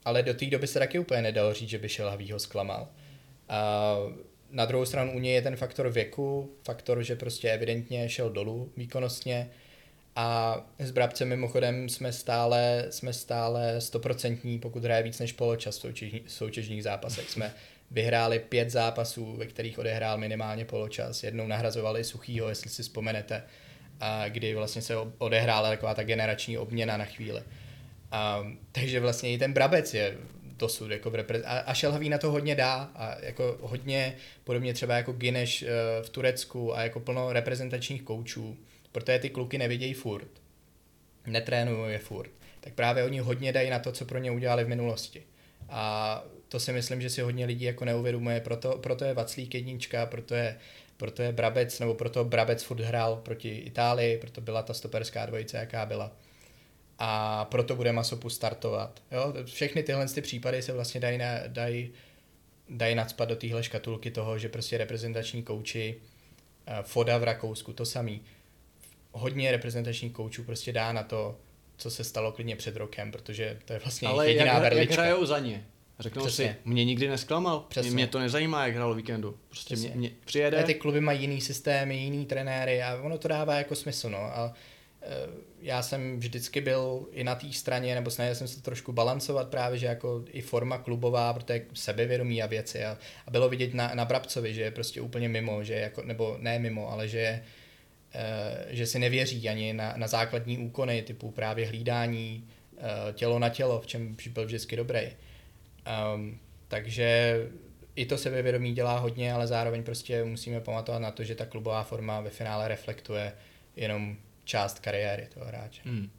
[0.05, 2.89] ale do té doby se taky úplně nedalo říct, že by Šelhavýho zklamal.
[3.49, 3.97] A
[4.51, 8.73] na druhou stranu u něj je ten faktor věku, faktor, že prostě evidentně šel dolů
[8.77, 9.51] výkonnostně
[10.17, 15.93] a s Brabcem mimochodem jsme stále, jsme stále stoprocentní, pokud hraje víc než poločas v
[16.27, 17.31] soutěžních zápasech.
[17.31, 17.53] Jsme
[17.91, 21.23] vyhráli pět zápasů, ve kterých odehrál minimálně poločas.
[21.23, 23.43] Jednou nahrazovali Suchýho, jestli si vzpomenete,
[24.01, 27.43] a kdy vlastně se odehrála taková ta generační obměna na chvíli.
[28.11, 30.17] A, takže vlastně i ten Brabec je
[30.65, 34.75] dosud jako v repre- a, a Šelhavý na to hodně dá a jako hodně podobně
[34.75, 35.69] třeba jako Gineš uh,
[36.03, 38.57] v Turecku a jako plno reprezentačních koučů,
[38.93, 40.29] protože ty kluky nevidějí furt,
[41.27, 44.69] netrénují je furt, tak právě oni hodně dají na to, co pro ně udělali v
[44.69, 45.23] minulosti.
[45.69, 50.07] A to si myslím, že si hodně lidí jako neuvědomuje, proto, proto je Vaclík jednička,
[50.07, 50.57] proto je,
[50.97, 55.57] proto je Brabec, nebo proto Brabec furt hrál proti Itálii, proto byla ta stoperská dvojice,
[55.57, 56.17] jaká byla.
[56.99, 59.03] A proto bude Masopu startovat.
[59.13, 59.35] Jo?
[59.45, 61.91] Všechny tyhle ty případy se vlastně dají, na, dají,
[62.69, 65.95] dají nadspat do téhle škatulky toho, že prostě reprezentační kouči,
[66.67, 68.21] eh, Foda v Rakousku, to samý.
[69.13, 71.37] Hodně reprezentačních koučů prostě dá na to,
[71.77, 74.93] co se stalo klidně před rokem, protože to je vlastně Ale jediná jak, verlička.
[74.95, 75.67] jak hrajou za ně?
[75.99, 76.59] Řeknou Přesně.
[76.65, 77.91] si, mě nikdy nesklamal, Přesně.
[77.91, 79.39] mě, mě to nezajímá, jak hrál víkendu.
[79.49, 80.63] Prostě mě, mě přijede.
[80.63, 84.11] A ty kluby mají jiný systémy, jiný trenéry a ono to dává jako smysl.
[84.11, 84.19] No.
[84.19, 84.53] A
[85.61, 89.79] já jsem vždycky byl i na té straně, nebo snažil jsem se trošku balancovat právě,
[89.79, 92.85] že jako i forma klubová, protože sebevědomí a věci.
[92.85, 96.37] A, a bylo vidět na, na Brabcovi, že je prostě úplně mimo, že jako, nebo
[96.41, 97.43] ne mimo, ale že je,
[98.15, 103.49] e, že si nevěří ani na, na základní úkony, typu právě hlídání, e, tělo na
[103.49, 105.01] tělo, v čem byl vždycky dobrý.
[106.15, 106.39] Um,
[106.69, 107.39] takže
[107.97, 111.83] i to sebevědomí dělá hodně, ale zároveň prostě musíme pamatovat na to, že ta klubová
[111.83, 113.33] forma ve finále reflektuje
[113.77, 115.83] jenom část kariéry toho hráče.
[115.85, 116.11] Hmm.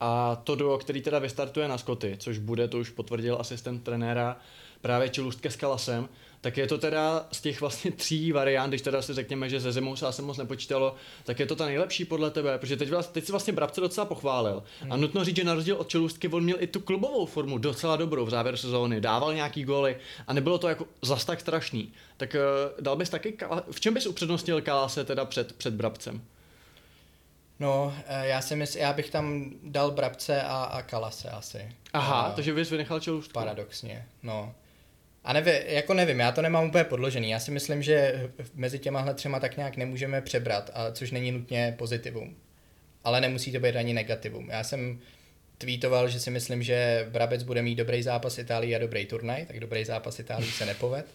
[0.00, 4.36] A to duo, který teda vystartuje na Skoty, což bude, to už potvrdil asistent trenéra,
[4.80, 6.08] právě Čilůstke s Kalasem,
[6.40, 9.72] tak je to teda z těch vlastně tří variant, když teda si řekněme, že ze
[9.72, 10.94] zimou se asi moc nepočítalo,
[11.24, 14.04] tak je to ta nejlepší podle tebe, protože teď, vlastně, teď si vlastně Brabce docela
[14.04, 14.62] pochválil.
[14.80, 14.92] Hmm.
[14.92, 17.96] A nutno říct, že na rozdíl od Čelůstky on měl i tu klubovou formu docela
[17.96, 19.96] dobrou v závěru sezóny, dával nějaký góly
[20.26, 21.92] a nebylo to jako zas tak strašný.
[22.16, 23.36] Tak uh, dal bys taky,
[23.70, 26.22] v čem bys upřednostnil Kalase teda před, před Brabcem?
[27.60, 31.68] No, eh, já si myslím, já bych tam dal Brabce a, a Kalase asi.
[31.92, 33.32] Aha, a, takže bys vynechal Čelůstku.
[33.32, 34.54] Paradoxně, no.
[35.24, 37.30] A nevím, jako nevím, já to nemám úplně podložený.
[37.30, 41.74] Já si myslím, že mezi těma třema tak nějak nemůžeme přebrat, a což není nutně
[41.78, 42.36] pozitivum.
[43.04, 44.50] Ale nemusí to být ani negativum.
[44.50, 45.00] Já jsem
[45.58, 49.60] tweetoval, že si myslím, že Brabec bude mít dobrý zápas Itálii a dobrý turnaj, tak
[49.60, 51.06] dobrý zápas Itálii se nepoved.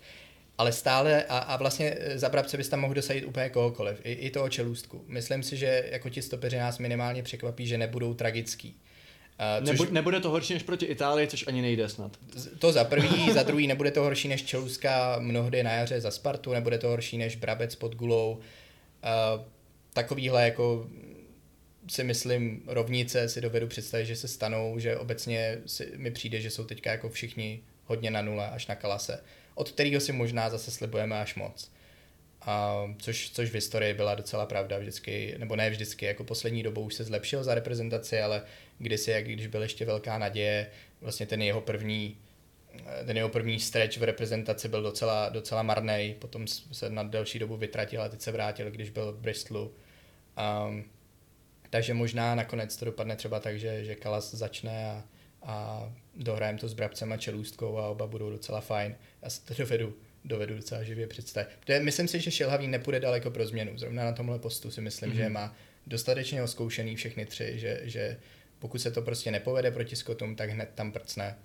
[0.58, 4.30] Ale stále, a, a vlastně za Brabce bys tam mohl dosadit úplně kohokoliv, i, i
[4.30, 5.06] toho čelůstku.
[5.08, 8.76] Myslím si, že jako ti stopeři nás minimálně překvapí, že nebudou tragický.
[9.60, 9.90] Uh, což...
[9.90, 12.18] nebude to horší než proti Itálii, což ani nejde snad.
[12.60, 16.54] To za prvý, za druhý nebude to horší než Čeluska mnohdy na jaře za Spartu,
[16.54, 18.32] nebude to horší než Brabec pod Gulou.
[18.34, 19.42] Uh,
[19.94, 20.88] takovýhle jako
[21.88, 26.50] si myslím rovnice si dovedu představit, že se stanou, že obecně si, mi přijde, že
[26.50, 29.24] jsou teďka jako všichni hodně na nule až na kalase,
[29.56, 31.72] od kterého si možná zase slibujeme až moc.
[32.42, 36.82] A což, což v historii byla docela pravda vždycky, nebo ne vždycky, jako poslední dobou
[36.82, 38.44] už se zlepšil za reprezentaci, ale
[38.78, 40.68] kdysi, jak když byl ještě velká naděje,
[41.02, 42.18] vlastně ten jeho první
[43.06, 47.58] ten jeho první stretch v reprezentaci byl docela, docela marný, potom se na delší dobu
[47.58, 49.74] vytratil a teď se vrátil, když byl v Bristolu.
[50.68, 50.84] Um,
[51.70, 55.04] takže možná nakonec to dopadne třeba tak, že, že Kalas začne a,
[55.46, 58.96] a dohrajeme to s Brabcem a Čelůstkou a oba budou docela fajn.
[59.22, 59.94] Já si to dovedu,
[60.26, 61.50] dovedu docela živě představit.
[61.60, 63.78] Protože myslím si, že Šilhavý nepůjde daleko pro změnu.
[63.78, 65.16] Zrovna na tomhle postu si myslím, mm-hmm.
[65.16, 65.56] že má
[65.88, 68.18] dostatečně oskoušený všechny tři, že, že
[68.60, 71.38] pokud se to prostě nepovede proti Skotům, tak hned tam prcne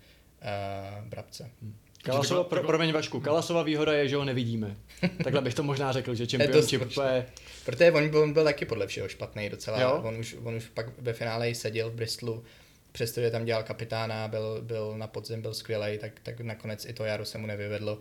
[0.42, 1.50] uh, Brabce.
[1.62, 1.76] Hmm.
[2.02, 4.76] Kalasova, pro, promiň Vašku, Kalasova výhoda je, že ho nevidíme.
[5.24, 7.26] Takhle bych to možná řekl, že Championship je...
[7.64, 9.80] Protože on byl, on byl taky podle všeho špatný docela.
[9.80, 10.00] Jo?
[10.04, 12.44] On, už, on už pak ve finále seděl v Bristolu,
[12.92, 17.05] přestože tam dělal kapitána, byl, byl na podzim, byl skvělý, tak, tak nakonec i to
[17.05, 17.98] jaro se mu nevyvedlo.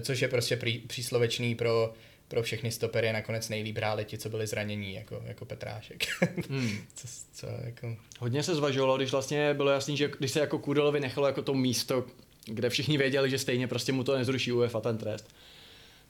[0.00, 1.94] Což je prostě prý, příslovečný pro
[2.30, 6.06] pro všechny stopery nakonec nejlíp hráli ti, co byli zranění, jako, jako Petrášek.
[6.50, 6.78] Hmm.
[6.94, 7.96] co, co, jako...
[8.18, 11.54] Hodně se zvažovalo, když vlastně bylo jasný, že když se jako Kudelovi nechalo jako to
[11.54, 12.04] místo,
[12.44, 15.34] kde všichni věděli, že stejně prostě mu to nezruší UEFA ten trest,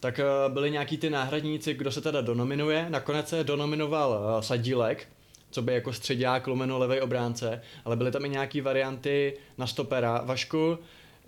[0.00, 2.86] tak eh, byli nějaký ty náhradníci, kdo se teda donominuje.
[2.88, 5.08] Nakonec se donominoval eh, Sadílek,
[5.50, 10.22] co by jako středák lomeno levej obránce, ale byly tam i nějaký varianty na stopera.
[10.24, 10.78] Vašku,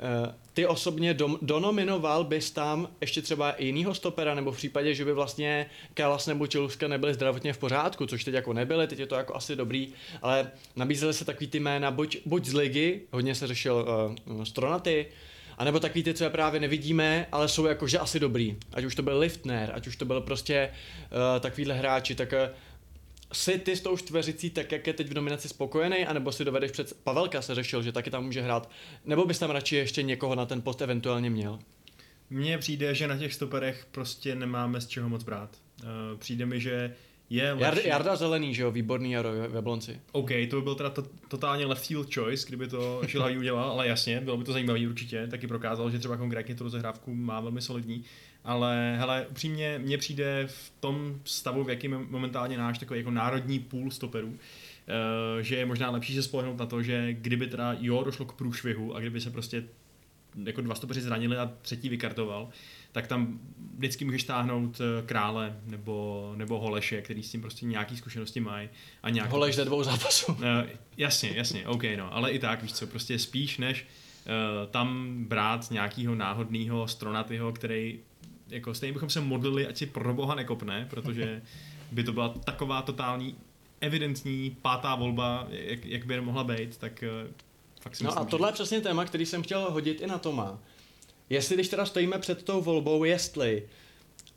[0.03, 5.05] Eh, ty osobně dom, donominoval bys tam ještě třeba jinýho stopera, nebo v případě, že
[5.05, 9.07] by vlastně Kalas nebo Čeluska nebyli zdravotně v pořádku, což teď jako nebyly, teď je
[9.07, 13.35] to jako asi dobrý, ale nabízely se takový ty jména, buď, buď z ligy, hodně
[13.35, 13.87] se řešil
[14.27, 15.07] uh, Stronaty,
[15.59, 18.57] a nebo takový ty, co je právě nevidíme, ale jsou jakože asi dobrý.
[18.73, 22.55] Ať už to byl Liftner, ať už to byl prostě uh, takovýhle hráči, tak uh,
[23.33, 26.71] jsi ty s tou čtveřicí tak, jak je teď v nominaci spokojený, anebo si dovedeš
[26.71, 26.97] před...
[27.05, 28.71] Pavelka se řešil, že taky tam může hrát,
[29.05, 31.59] nebo bys tam radši ještě někoho na ten post eventuálně měl?
[32.31, 35.57] Mně přijde, že na těch stoperech prostě nemáme z čeho moc brát.
[35.83, 36.95] Uh, přijde mi, že
[37.31, 37.89] je lepší...
[37.89, 40.01] Jarda Zelený, že jo, výborný jaro v Jablonci.
[40.13, 43.89] OK, to by byl teda to, totálně left field choice, kdyby to Šilhavý udělal, ale
[43.89, 47.63] jasně, bylo by to zajímavý určitě, taky prokázal, že třeba konkrétně tu rozehrávku má velmi
[47.63, 48.05] solidní
[48.45, 53.59] ale hele, upřímně mně přijde v tom stavu, v jakým momentálně náš takový jako národní
[53.59, 54.35] půl stoperů, uh,
[55.41, 58.95] že je možná lepší se spolehnout na to, že kdyby teda jo došlo k průšvihu
[58.95, 59.65] a kdyby se prostě
[60.45, 62.49] jako dva stopeři zranili a třetí vykartoval,
[62.93, 63.41] tak tam
[63.77, 68.69] vždycky můžeš táhnout eh, krále nebo, nebo Holeše, který s tím prostě nějaký zkušenosti mají.
[69.03, 70.33] A nějak Holeš ze dvou zápasů.
[70.33, 70.39] Uh,
[70.97, 73.87] jasně, jasně, OK, no, ale i tak, víš co, prostě spíš než
[74.71, 77.99] tam brát nějakého náhodného stronatyho, který
[78.53, 81.43] jako stejně bychom se modlili, ať si pro boha nekopne, protože
[81.93, 83.37] by to byla taková totální
[83.81, 87.31] evidentní pátá volba, jak, jak by mohla být, tak uh,
[87.81, 88.51] fakt si No myslím, a tohle že...
[88.51, 90.59] je přesně téma, který jsem chtěl hodit i na Toma.
[91.31, 93.63] Jestli když teda stojíme před tou volbou, jestli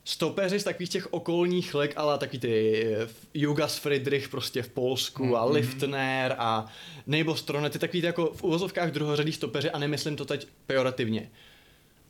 [0.04, 5.24] stopeři z takových těch okolních leg, ale taky ty eh, Jugas Friedrich prostě v Polsku
[5.24, 5.36] mm-hmm.
[5.36, 6.66] a Liftner a
[7.06, 11.30] nebo Strone, ty takový ty jako v uvozovkách druhořadý stopeři a nemyslím to teď pejorativně.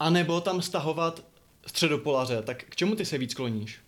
[0.00, 1.24] A nebo tam stahovat
[1.66, 3.80] středopolaře, tak k čemu ty se víc kloníš?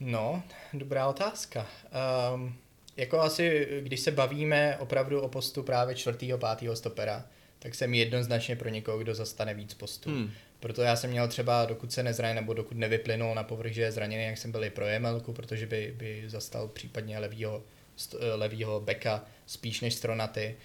[0.00, 1.66] No, dobrá otázka.
[2.34, 2.54] Um,
[2.96, 7.24] jako asi, když se bavíme opravdu o postu právě čtvrtého, pátého stopera,
[7.58, 10.10] tak jsem jednoznačně pro někoho, kdo zastane víc postů.
[10.10, 10.30] Hmm.
[10.60, 13.92] Proto já jsem měl třeba, dokud se nezraně, nebo dokud nevyplynul na povrch, že je
[13.92, 17.62] zraněný, jak jsem byl i pro Jemelku, protože by, by zastal případně levýho,
[18.34, 20.56] levýho beka spíš než stronaty.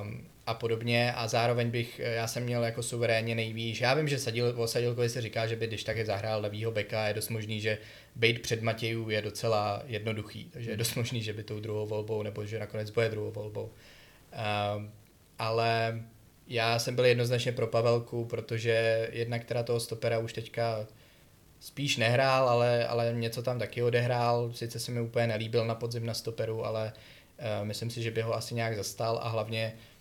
[0.00, 1.12] Um, a podobně.
[1.12, 4.66] A zároveň bych, eh, já jsem měl jako suverénně nejvíc, já vím, že Sadil, o
[4.66, 7.78] Sadilkovi se říká, že by když tak zahrál levýho beka, je dost možný, že
[8.16, 12.22] být před Matějů je docela jednoduchý, takže je dost možný, že by tou druhou volbou,
[12.22, 13.64] nebo že nakonec bude druhou volbou.
[13.64, 14.84] Uh,
[15.38, 16.02] ale
[16.46, 20.86] já jsem byl jednoznačně pro Pavelku, protože jednak teda toho stopera už teďka
[21.60, 26.06] spíš nehrál, ale, ale něco tam taky odehrál, sice se mi úplně nelíbil na podzim
[26.06, 26.92] na stoperu, ale
[27.38, 29.95] uh, myslím si, že by ho asi nějak zastal a hlavně uh,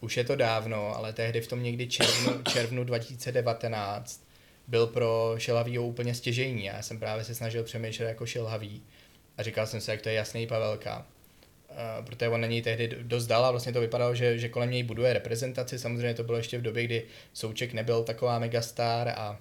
[0.00, 4.24] už je to dávno, ale tehdy v tom někdy červnu, červnu 2019
[4.66, 6.64] byl pro Šilhavýho úplně stěžejní.
[6.64, 8.82] Já jsem právě se snažil přemýšlet jako Šilhavý
[9.38, 11.06] a říkal jsem si, jak to je jasný Pavelka.
[11.70, 14.82] Uh, protože on není tehdy dost dal a vlastně to vypadalo, že, že kolem něj
[14.82, 15.78] buduje reprezentaci.
[15.78, 19.38] Samozřejmě to bylo ještě v době, kdy Souček nebyl taková megastar a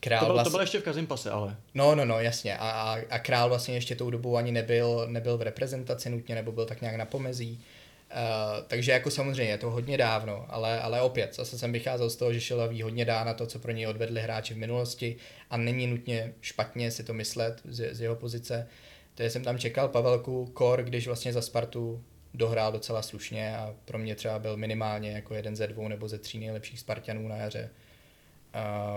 [0.00, 0.50] král to byl, vlastně...
[0.50, 1.56] to byl ještě v Kazimpase, ale.
[1.74, 2.56] No, no, no, jasně.
[2.56, 6.52] A, a, a král vlastně ještě tou dobou ani nebyl, nebyl v reprezentaci nutně, nebo
[6.52, 7.64] byl tak nějak na pomezí.
[8.10, 12.16] Uh, takže jako samozřejmě je to hodně dávno, ale, ale opět, zase jsem vycházel z
[12.16, 15.16] toho, že Šilavý hodně dá na to, co pro něj odvedli hráči v minulosti
[15.50, 18.68] a není nutně špatně si to myslet z, z jeho pozice.
[19.14, 23.98] Takže jsem tam čekal Pavelku Kor, když vlastně za Spartu dohrál docela slušně a pro
[23.98, 27.70] mě třeba byl minimálně jako jeden ze dvou nebo ze tří nejlepších Spartanů na jaře.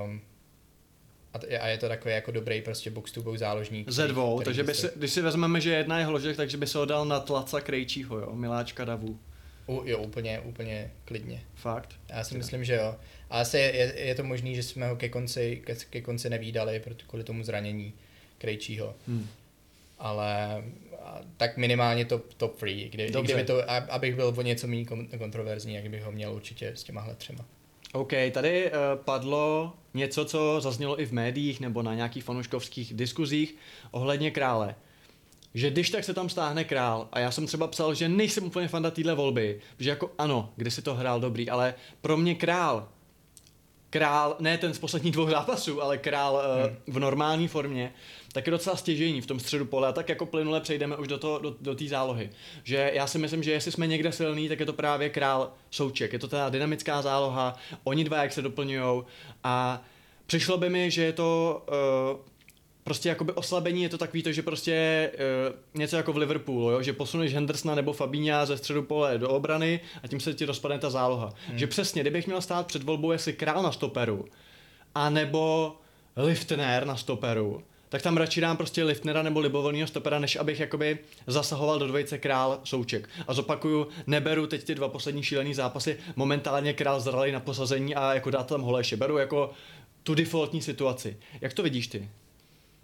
[0.05, 0.21] Um,
[1.59, 3.89] a je to takový jako dobrý prostě box to box záložník.
[3.89, 6.67] Ze dvou, který takže by si, když si vezmeme, že jedna je hložek, takže by
[6.67, 9.19] se ho dal na tlaca Krejčího, jo, Miláčka Davu.
[9.67, 11.41] U, jo, úplně, úplně klidně.
[11.55, 11.95] Fakt?
[12.09, 12.95] Já si myslím, že jo.
[13.29, 16.29] A asi je, je, je to možný, že jsme ho ke konci, ke, ke konci
[16.29, 17.93] nevídali, proto kvůli tomu zranění
[18.37, 18.95] Krejčího.
[19.07, 19.27] Hmm.
[19.99, 20.63] Ale
[21.37, 22.89] tak minimálně top, top free.
[22.89, 24.85] Kdy, kdyby to, abych byl o něco méně
[25.17, 27.45] kontroverzní, jak bych ho měl určitě s těmahle třema.
[27.93, 33.55] OK, tady uh, padlo něco, co zaznělo i v médiích nebo na nějakých fanouškovských diskuzích
[33.91, 34.75] ohledně krále.
[35.53, 38.67] Že když tak se tam stáhne král a já jsem třeba psal, že nejsem úplně
[38.67, 42.89] fanda téhle volby, že jako ano, když si to hrál dobrý, ale pro mě král
[43.93, 46.77] král, ne ten z posledních dvou zápasů, ale král eh, hmm.
[46.87, 47.93] v normální formě,
[48.31, 51.17] tak je docela stěžení v tom středu pole a tak jako plynule přejdeme už do
[51.17, 52.29] té do, do zálohy.
[52.63, 56.13] Že já si myslím, že jestli jsme někde silný, tak je to právě král Souček.
[56.13, 59.03] Je to ta dynamická záloha, oni dva jak se doplňují
[59.43, 59.81] a
[60.25, 61.61] přišlo by mi, že je to
[62.13, 62.19] uh,
[62.83, 66.81] prostě jakoby oslabení je to takový to, že prostě uh, něco jako v Liverpoolu, jo?
[66.81, 70.79] že posuneš Hendersona nebo Fabíňa ze středu pole do obrany a tím se ti rozpadne
[70.79, 71.33] ta záloha.
[71.47, 71.59] Hmm.
[71.59, 74.25] Že přesně, kdybych měl stát před volbou, jestli král na stoperu,
[74.95, 75.73] a nebo
[76.17, 80.97] Liftner na stoperu, tak tam radši dám prostě Liftnera nebo libovolného stopera, než abych jakoby
[81.27, 83.09] zasahoval do dvojice král souček.
[83.27, 88.13] A zopakuju, neberu teď ty dva poslední šílený zápasy, momentálně král zralý na posazení a
[88.13, 88.97] jako dát tam holeše.
[88.97, 89.51] Beru jako
[90.03, 91.17] tu defaultní situaci.
[91.41, 92.09] Jak to vidíš ty?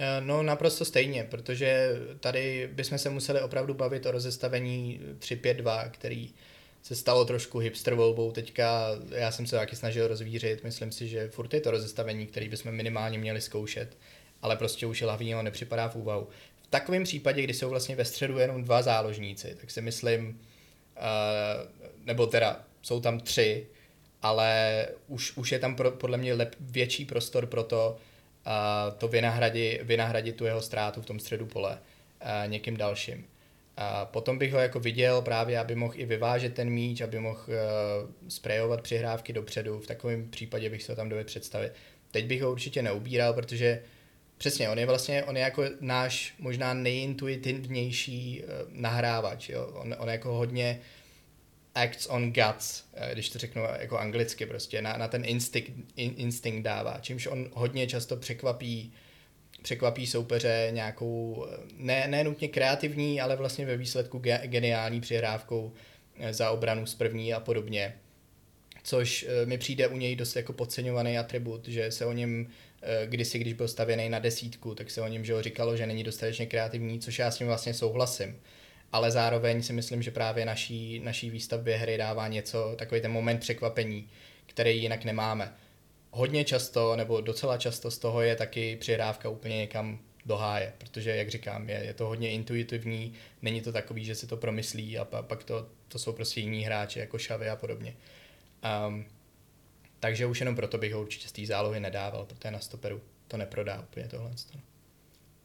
[0.01, 6.33] Eh, no naprosto stejně, protože tady bychom se museli opravdu bavit o rozestavení 3-5-2, který
[6.81, 11.29] se stalo trošku hipster volbou teďka, já jsem se taky snažil rozvířit, myslím si, že
[11.29, 13.97] furt je to rozestavení, který bychom minimálně měli zkoušet,
[14.41, 16.27] ale prostě už hlavního nepřipadá v úvahu.
[16.63, 21.05] V takovém případě, kdy jsou vlastně ve středu jenom dva záložníci, tak si myslím, uh,
[22.05, 23.67] nebo teda jsou tam tři,
[24.21, 27.97] ale už, už je tam pro, podle mě lep, větší prostor pro to,
[28.49, 33.25] uh, to vynahradit, vynahradit tu jeho ztrátu v tom středu pole uh, někým dalším.
[33.77, 37.39] A potom bych ho jako viděl právě, aby mohl i vyvážet ten míč, aby mohl
[37.47, 39.79] uh, sprejovat přihrávky dopředu.
[39.79, 41.73] V takovém případě bych se ho tam dovedl představit.
[42.11, 43.81] Teď bych ho určitě neubíral, protože
[44.37, 49.49] přesně, on je vlastně, on je jako náš možná nejintuitivnější uh, nahrávač.
[49.49, 49.67] Jo?
[49.73, 50.79] On, on je jako hodně
[51.75, 56.13] acts on guts, uh, když to řeknu jako anglicky prostě, na, na ten instinct, in,
[56.17, 58.93] instinct dává, čímž on hodně často překvapí
[59.61, 61.45] překvapí soupeře nějakou,
[61.77, 65.73] ne, ne nutně kreativní, ale vlastně ve výsledku ge, geniální přihrávkou
[66.19, 67.95] eh, za obranu z první a podobně.
[68.83, 72.47] Což eh, mi přijde u něj dost jako podceňovaný atribut, že se o něm
[72.81, 75.87] eh, kdysi, když byl stavěný na desítku, tak se o něm že ho říkalo, že
[75.87, 78.39] není dostatečně kreativní, což já s tím vlastně souhlasím.
[78.91, 83.39] Ale zároveň si myslím, že právě naší, naší výstavbě hry dává něco, takový ten moment
[83.39, 84.09] překvapení,
[84.45, 85.53] který jinak nemáme
[86.11, 91.15] hodně často, nebo docela často z toho je taky přihrávka úplně někam do háje, protože,
[91.15, 95.05] jak říkám, je, je to hodně intuitivní, není to takový, že si to promyslí a
[95.05, 97.95] pa, pak to, to jsou prostě jiní hráči, jako Šavy a podobně.
[98.87, 99.05] Um,
[99.99, 103.37] takže už jenom proto bych ho určitě z té zálohy nedával, protože na stoperu to
[103.37, 104.31] neprodá úplně tohle.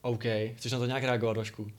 [0.01, 0.23] OK,
[0.55, 1.71] chceš na to nějak reagovat, trošku?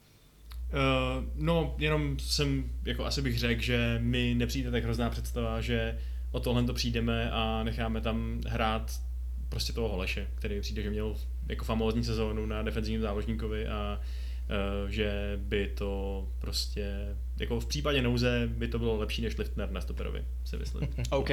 [0.72, 5.98] Uh, no, jenom jsem, jako asi bych řekl, že mi nepřijde tak hrozná představa, že
[6.30, 9.00] o tohle to přijdeme a necháme tam hrát
[9.48, 11.16] prostě toho Holeše, který přijde, že měl
[11.48, 18.02] jako famózní sezónu na defenzivním záložníkovi a uh, že by to prostě, jako v případě
[18.02, 20.88] nouze by to bylo lepší než Liftner na stoperovi, si myslím.
[21.10, 21.30] OK.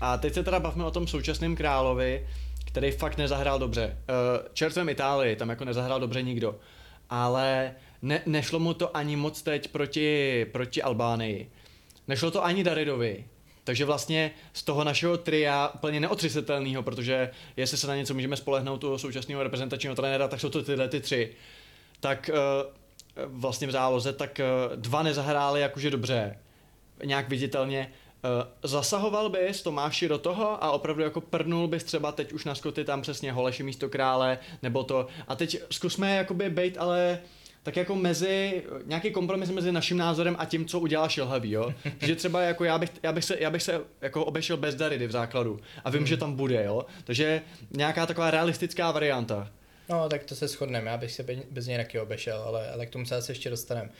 [0.00, 2.26] A teď se teda bavíme o tom současném královi,
[2.64, 3.86] který fakt nezahrál dobře.
[3.86, 6.58] Uh, čerstvém Itálii, tam jako nezahrál dobře nikdo.
[7.10, 7.74] Ale
[8.06, 11.50] ne, nešlo mu to ani moc teď proti, proti Albánii.
[12.08, 13.24] Nešlo to ani Daridovi,
[13.64, 18.84] takže vlastně z toho našeho tria úplně neotřesitelného, protože jestli se na něco můžeme spolehnout
[18.84, 21.32] u současného reprezentačního trenéra, tak jsou to tyhle ty tři.
[22.00, 26.38] Tak uh, vlastně v záloze, tak uh, dva nezahráli jakože dobře,
[27.04, 27.92] nějak viditelně.
[28.62, 32.84] zasahoval bys Tomáši do toho a opravdu jako prnul bys třeba teď už na Skoty
[32.84, 35.06] tam přesně Holeši místo krále, nebo to.
[35.28, 37.18] A teď zkusme jakoby bejt ale
[37.66, 41.74] tak jako mezi, nějaký kompromis mezi naším názorem a tím, co udělá Šilhavý, jo.
[42.00, 45.06] že třeba jako já bych, já bych se, já bych se jako obešel bez Daridy
[45.06, 46.06] v základu a vím, hmm.
[46.06, 46.86] že tam bude, jo.
[47.04, 49.52] Takže nějaká taková realistická varianta.
[49.88, 52.90] No, tak to se shodneme, já bych se bez něj taky obešel, ale, ale k
[52.90, 53.90] tomu se asi ještě dostaneme.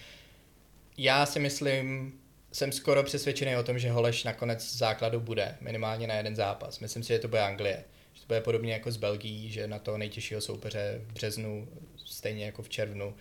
[0.98, 2.12] Já si myslím,
[2.52, 6.80] jsem skoro přesvědčený o tom, že Holeš nakonec z základu bude, minimálně na jeden zápas.
[6.80, 7.84] Myslím si, že to bude Anglie.
[8.12, 11.68] Že to bude podobně jako s Belgií, že na to nejtěžšího soupeře v březnu,
[12.04, 13.14] stejně jako v červnu,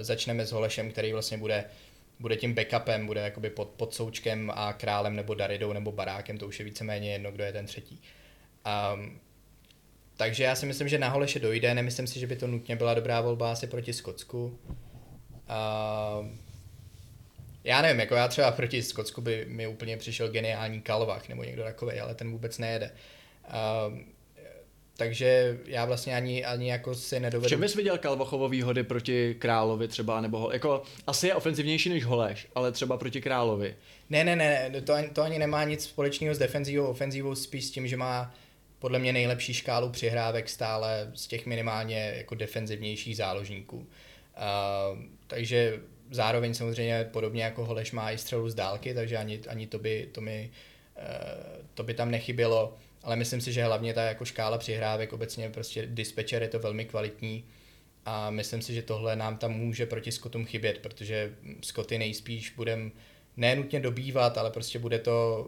[0.00, 1.64] začneme s Holešem, který vlastně bude
[2.20, 6.46] bude tím backupem, bude jakoby pod, pod součkem a králem nebo Daridou nebo barákem, to
[6.46, 8.00] už je víceméně jedno, kdo je ten třetí.
[8.94, 9.20] Um,
[10.16, 12.94] takže já si myslím, že na Holeše dojde, nemyslím si, že by to nutně byla
[12.94, 14.58] dobrá volba asi proti Skotsku.
[15.48, 16.26] Uh,
[17.64, 21.64] já nevím, jako já třeba proti Skotsku by mi úplně přišel geniální Kalvach nebo někdo
[21.64, 22.90] takový, ale ten vůbec nejede.
[23.48, 23.98] Uh,
[25.00, 27.46] takže já vlastně ani, ani jako si nedovedu...
[27.46, 32.04] V čem bys viděl Kalvachovo výhody proti Královi třeba, nebo jako asi je ofenzivnější než
[32.04, 33.76] Holeš, ale třeba proti Královi.
[34.10, 37.86] Ne, ne, ne, to, to ani nemá nic společného s defenzivou, ofenzivou, spíš s tím,
[37.86, 38.34] že má
[38.78, 43.76] podle mě nejlepší škálu přihrávek stále z těch minimálně jako defenzivnějších záložníků.
[43.76, 45.80] Uh, takže
[46.10, 50.08] zároveň samozřejmě podobně jako Holeš má i střelu z dálky, takže ani, ani to, by,
[50.12, 50.50] to, mi,
[50.96, 55.50] uh, to by tam nechybělo ale myslím si, že hlavně ta jako škála přihrávek, obecně
[55.50, 57.44] prostě dispečer je to velmi kvalitní
[58.04, 61.32] a myslím si, že tohle nám tam může proti Skotům chybět, protože
[61.62, 62.92] Skoty nejspíš budem
[63.36, 65.46] nenutně dobývat, ale prostě bude to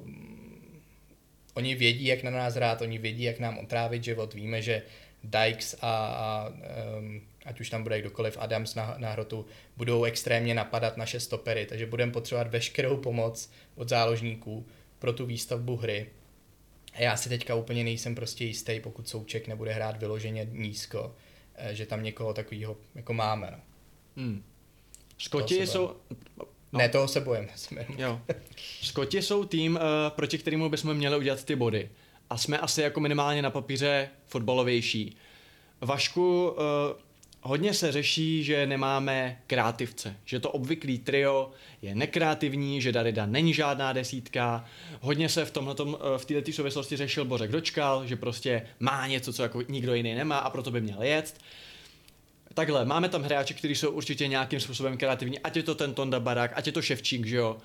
[1.54, 4.34] oni vědí, jak na nás hrát, oni vědí, jak nám otrávit život.
[4.34, 4.82] Víme, že
[5.24, 6.52] Dykes a, a
[6.98, 9.46] um, ať už tam bude kdokoliv, Adams na, na hrotu,
[9.76, 14.66] budou extrémně napadat naše stopery, takže budeme potřebovat veškerou pomoc od záložníků
[14.98, 16.06] pro tu výstavbu hry
[16.98, 21.14] já si teďka úplně nejsem prostě jistý, pokud Souček nebude hrát vyloženě nízko,
[21.54, 23.48] eh, že tam někoho takového jako máme.
[23.50, 23.58] No.
[24.16, 24.44] Hmm.
[25.18, 25.96] Skoti jsou...
[26.72, 26.78] No.
[26.78, 27.48] Ne, toho se bojím.
[27.98, 28.20] Jo.
[28.82, 31.90] Skoti jsou tým, uh, proti kterému bychom měli udělat ty body.
[32.30, 35.16] A jsme asi jako minimálně na papíře fotbalovější.
[35.80, 36.56] Vašku, uh,
[37.44, 41.50] Hodně se řeší, že nemáme kreativce, že to obvyklý trio
[41.82, 44.64] je nekreativní, že Darida není žádná desítka.
[45.00, 49.32] Hodně se v tomhletom, eh, v této souvislosti řešil Bořek Dočkal, že prostě má něco,
[49.32, 51.34] co jako nikdo jiný nemá a proto by měl jet.
[52.54, 56.20] Takhle, máme tam hráči, kteří jsou určitě nějakým způsobem kreativní, ať je to ten Tonda
[56.20, 57.56] Barák, ať je to Ševčík, že jo,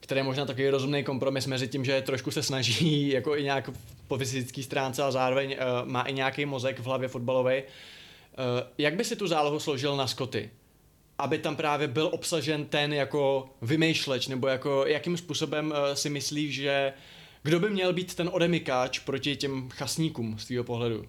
[0.00, 3.70] který je možná takový rozumný kompromis mezi tím, že trošku se snaží jako i nějak
[4.08, 7.52] po fyzické stránce a zároveň uh, má i nějaký mozek v hlavě fotbalový.
[7.54, 7.64] Eh,
[8.78, 10.50] jak by si tu zálohu složil na Scotty?
[11.18, 16.54] Aby tam právě byl obsažen ten jako vymýšleč, nebo jako jakým způsobem eh, si myslíš,
[16.54, 16.92] že
[17.42, 21.04] kdo by měl být ten odemykáč proti těm chasníkům z tvého pohledu?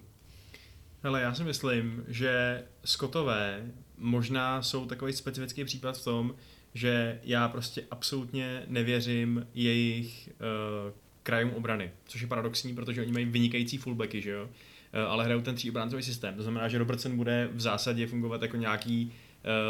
[1.02, 6.34] Ale já si myslím, že Skotové možná jsou takový specifický případ v tom,
[6.74, 13.24] že já prostě absolutně nevěřím jejich uh, krajům obrany, což je paradoxní, protože oni mají
[13.24, 14.48] vynikající fullbacky, že jo?
[14.94, 16.34] Eh, ale hrajou ten tříobráncový systém.
[16.34, 19.12] To znamená, že Robertson bude v zásadě fungovat jako nějaký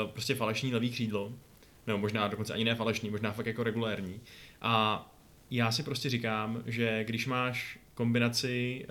[0.04, 1.32] uh, prostě falešný levý křídlo,
[1.86, 4.20] nebo možná dokonce ani ne falešný, možná fakt jako regulérní.
[4.60, 5.06] A
[5.50, 8.86] já si prostě říkám, že když máš kombinaci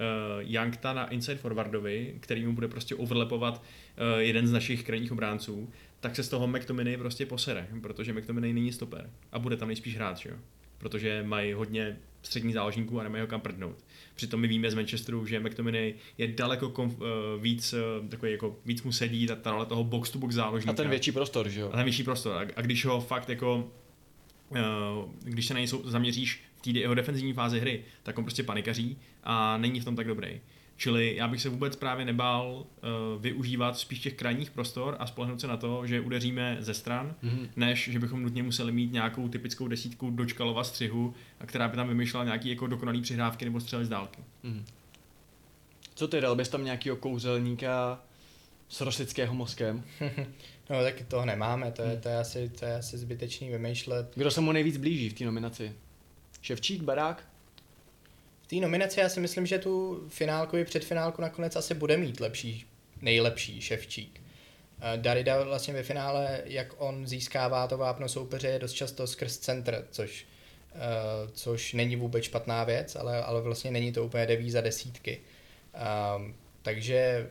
[0.83, 5.69] uh, na inside forwardovi, který mu bude prostě overlepovat uh, jeden z našich krajních obránců,
[5.99, 9.95] tak se z toho McTominay prostě posere, protože McTominay není stoper a bude tam nejspíš
[9.95, 10.35] hrát, že jo?
[10.77, 13.83] protože mají hodně středních záložníků a nemají ho kam prdnout.
[14.15, 17.07] Přitom my víme z Manchesteru, že McTominay je daleko konf, uh,
[17.41, 20.71] víc, uh, takový jako víc mu sedí ta, ta toho box to box záložníka.
[20.71, 21.69] A ten větší prostor, že jo?
[21.73, 22.33] A ten větší prostor.
[22.33, 23.71] A, a když ho fakt jako,
[24.49, 24.57] uh,
[25.23, 28.97] když se na něj zaměříš v té jeho defenzivní fázi hry, tak on prostě panikaří
[29.23, 30.41] a není v tom tak dobrý.
[30.77, 35.41] Čili já bych se vůbec právě nebál uh, využívat spíš těch krajních prostor a spolehnout
[35.41, 37.49] se na to, že udeříme ze stran, mm-hmm.
[37.55, 41.13] než že bychom nutně museli mít nějakou typickou desítku dočkalova střihu,
[41.45, 44.21] která by tam vymýšlela nějaký jako dokonalý přihrávky nebo střely z dálky.
[44.43, 44.63] Mm-hmm.
[45.95, 48.03] Co ty, dal bys tam nějakého kouzelníka
[48.69, 49.83] s rosického mozkem?
[50.69, 52.01] no tak toho nemáme, to je, hmm.
[52.01, 54.11] to je, asi, to je asi zbytečný vymýšlet.
[54.15, 55.73] Kdo se mu nejvíc blíží v té nominaci?
[56.41, 57.32] Ševčík, Barák?
[58.53, 62.65] Té nominaci já si myslím, že tu finálku i předfinálku nakonec asi bude mít lepší,
[63.01, 64.21] nejlepší Ševčík.
[64.81, 69.37] Eh, Darida vlastně ve finále, jak on získává to vápno soupeře, je dost často skrz
[69.37, 70.25] centr, což,
[70.75, 75.21] uh, což není vůbec špatná věc, ale, ale vlastně není to úplně devíza desítky.
[75.73, 76.31] Uh,
[76.61, 77.29] takže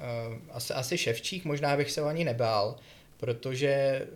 [0.00, 2.76] uh, asi, asi Ševčík, možná bych se o ani nebál,
[3.16, 4.06] protože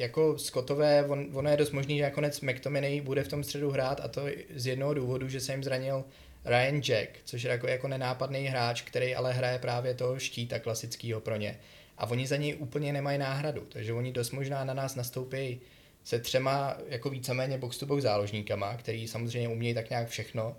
[0.00, 4.00] jako Scottové, on, ono je dost možný, že nakonec McTominay bude v tom středu hrát
[4.00, 4.22] a to
[4.54, 6.04] z jednoho důvodu, že se jim zranil
[6.44, 11.20] Ryan Jack, což je jako, jako nenápadný hráč, který ale hraje právě toho štíta klasického
[11.20, 11.58] pro ně.
[11.98, 15.60] A oni za něj úplně nemají náhradu, takže oni dost možná na nás nastoupí
[16.04, 20.56] se třema jako víceméně box to box záložníkama, který samozřejmě umějí tak nějak všechno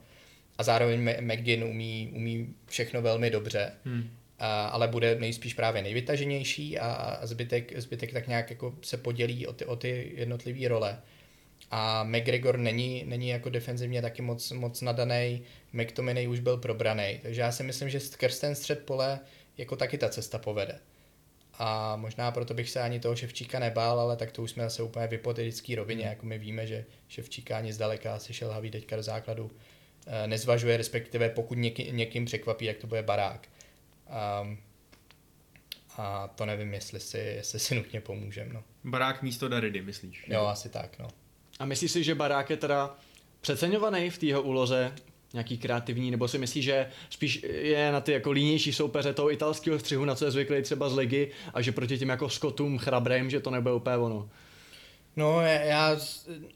[0.58, 3.72] a zároveň McGinn umí, umí všechno velmi dobře.
[3.86, 8.98] Hmm a, ale bude nejspíš právě nejvytaženější a, a zbytek, zbytek tak nějak jako se
[8.98, 11.02] podělí o ty, o ty jednotlivé role.
[11.72, 15.42] A McGregor není, není jako defenzivně taky moc, moc nadaný,
[15.74, 19.20] McTominay už byl probraný, takže já si myslím, že skrz ten střed pole
[19.58, 20.80] jako taky ta cesta povede.
[21.54, 24.84] A možná proto bych se ani toho Ševčíka nebál, ale tak to už jsme zase
[24.84, 28.96] úplně v hypotetické rovině, jako my víme, že Ševčíka ani zdaleka si šel Haví teďka
[28.96, 29.52] do základu
[30.08, 33.48] eh, nezvažuje, respektive pokud něký, někým překvapí, jak to bude barák.
[34.42, 34.58] Um,
[35.98, 38.54] a to nevím, jestli si, jestli si nutně pomůžem.
[38.54, 38.64] No.
[38.84, 40.26] Barák místo Daridy, myslíš?
[40.28, 41.00] Jo, asi tak.
[41.00, 41.08] No.
[41.60, 42.96] A myslíš si, že Barák je teda
[43.42, 44.96] přeceňovaný v tého úloze
[45.34, 49.80] nějaký kreativní, nebo si myslíš, že spíš je na ty jako línější soupeře toho italského
[49.80, 53.30] střihu, na co je zvyklý třeba z ligy, a že proti těm jako Scottům, Chrabrem,
[53.30, 54.30] že to nebude úplně ono?
[55.16, 55.98] No, já,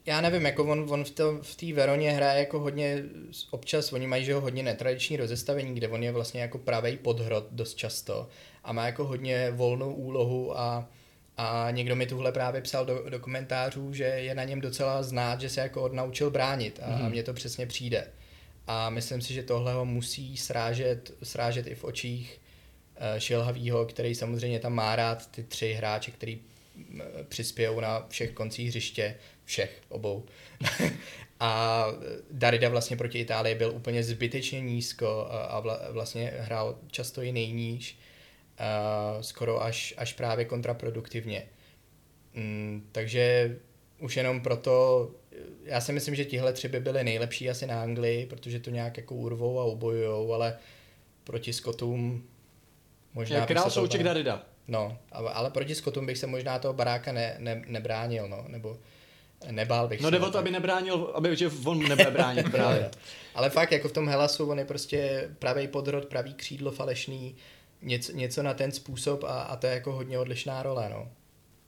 [0.06, 3.02] já nevím, jako on, on v, to, v té Veroně hraje jako hodně,
[3.50, 7.46] občas oni mají že ho hodně netradiční rozestavení, kde on je vlastně jako pravý podhrot
[7.50, 8.28] dost často
[8.64, 10.88] a má jako hodně volnou úlohu a,
[11.36, 15.40] a někdo mi tuhle právě psal do, do komentářů, že je na něm docela znát,
[15.40, 17.04] že se jako odnaučil bránit a, mm.
[17.04, 18.06] a mně to přesně přijde.
[18.66, 22.40] A myslím si, že tohle ho musí srážet, srážet i v očích
[22.96, 26.40] uh, Šilhavýho, který samozřejmě tam má rád ty tři hráče, který
[27.28, 29.14] přispějou na všech koncích hřiště,
[29.44, 30.24] všech obou.
[31.40, 31.86] a
[32.30, 37.98] Darida vlastně proti Itálii byl úplně zbytečně nízko a vlastně hrál často i nejníž,
[39.20, 41.46] skoro až, až právě kontraproduktivně.
[42.34, 43.56] Mm, takže
[43.98, 45.10] už jenom proto,
[45.64, 48.96] já si myslím, že tihle tři by byly nejlepší asi na Anglii, protože to nějak
[48.96, 50.58] jako urvou a obojujou, ale
[51.24, 52.24] proti Skotům
[53.14, 53.46] možná...
[53.46, 54.46] Král souček Darida.
[54.68, 58.78] No, ale proti Skotům bych se možná toho baráka ne, ne, nebránil, no, nebo
[59.50, 62.90] nebál bych No jde o to, aby nebránil, aby, že on nebude bránit právě.
[63.34, 67.36] ale fakt, jako v tom Helasu, on je prostě pravý podrod, pravý křídlo falešný,
[67.82, 71.08] něco, něco na ten způsob a, a to je jako hodně odlišná role, no.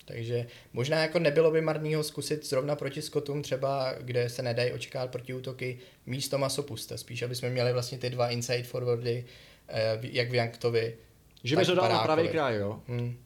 [0.05, 5.11] Takže možná jako nebylo by marného zkusit zrovna proti Skotům třeba, kde se nedají očekávat
[5.11, 9.25] proti útoky místo Masopusta, spíš aby jsme měli vlastně ty dva inside forwardy,
[9.69, 10.97] eh, jak v Janktovi,
[11.45, 12.81] že by to dal na pravý kraj, jo?
[12.89, 13.17] Hmm.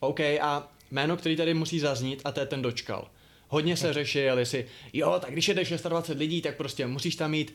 [0.00, 3.08] OK, a jméno, který tady musí zaznít, a to je ten dočkal.
[3.48, 7.54] Hodně se řešil, jestli, jo, tak když jedeš 26 lidí, tak prostě musíš tam mít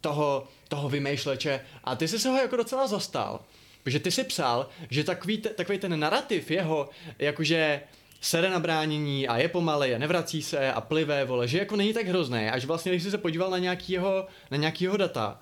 [0.00, 1.60] toho, toho vymýšleče.
[1.84, 3.40] A ty jsi se ho jako docela zastal.
[3.82, 6.88] Protože ty si psal, že takový, takový ten narrativ jeho,
[7.18, 7.80] jakože
[8.20, 11.92] sere na bránění a je pomalej a nevrací se a plivé, vole, že jako není
[11.92, 12.48] tak hrozný.
[12.48, 15.40] Až vlastně, když jsi se podíval na nějakýho, na nějakýho data,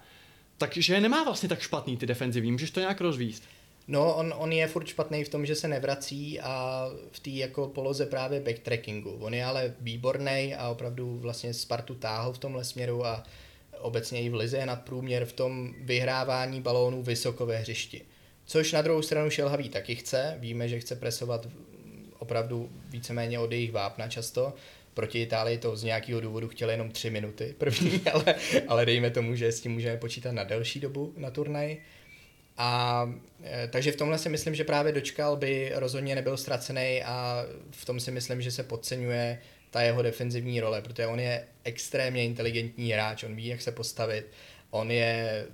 [0.59, 3.43] takže nemá vlastně tak špatný ty defenzivní, můžeš to nějak rozvíst?
[3.89, 7.69] No, on, on je furt špatný v tom, že se nevrací a v té jako
[7.69, 9.11] poloze právě backtrackingu.
[9.11, 13.23] On je ale výborný a opravdu vlastně Spartu táhl v tomhle směru a
[13.81, 18.03] obecně i v lize je nadprůměr v tom vyhrávání balónů vysoko ve hřišti.
[18.47, 20.37] Což na druhou stranu Šelhavý taky chce.
[20.39, 21.49] Víme, že chce presovat
[22.19, 24.55] opravdu víceméně od jejich vápna často,
[24.95, 28.35] Proti Itálii to z nějakého důvodu chtěli jenom tři minuty první, ale,
[28.69, 31.77] ale dejme tomu, že s tím můžeme počítat na delší dobu na turnaj.
[32.57, 33.11] A
[33.45, 37.85] e, takže v tomhle si myslím, že právě dočkal by rozhodně nebyl ztracený a v
[37.85, 39.39] tom si myslím, že se podceňuje
[39.71, 44.27] ta jeho defenzivní role, protože on je extrémně inteligentní hráč, on ví, jak se postavit,
[44.71, 45.47] on je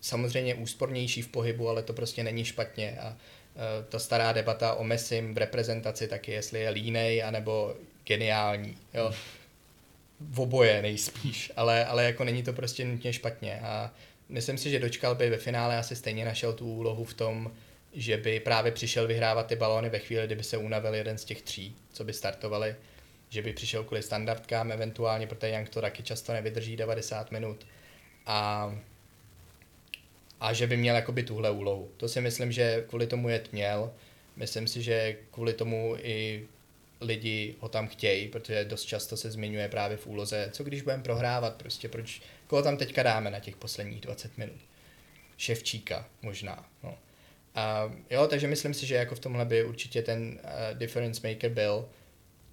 [0.00, 4.84] samozřejmě úspornější v pohybu, ale to prostě není špatně a e, ta stará debata o
[4.84, 7.76] Messim v reprezentaci taky, jestli je línej, anebo
[8.06, 9.12] geniální, jo.
[10.20, 13.92] V oboje nejspíš, ale, ale jako není to prostě nutně špatně a
[14.28, 17.50] myslím si, že dočkal by ve finále asi stejně našel tu úlohu v tom,
[17.92, 21.42] že by právě přišel vyhrávat ty balóny ve chvíli, kdyby se unavil jeden z těch
[21.42, 22.76] tří, co by startovali,
[23.28, 27.66] že by přišel kvůli standardkám eventuálně, protože Young to taky často nevydrží 90 minut
[28.26, 28.72] a,
[30.40, 31.90] a že by měl jakoby tuhle úlohu.
[31.96, 33.92] To si myslím, že kvůli tomu je měl.
[34.36, 36.46] Myslím si, že kvůli tomu i
[37.00, 41.02] lidi ho tam chtějí, protože dost často se zmiňuje právě v úloze, co když budeme
[41.02, 44.56] prohrávat, prostě proč, koho tam teďka dáme na těch posledních 20 minut.
[45.36, 46.68] Ševčíka možná.
[46.82, 46.98] No.
[47.54, 51.50] A, jo, takže myslím si, že jako v tomhle by určitě ten uh, difference maker
[51.50, 51.88] byl,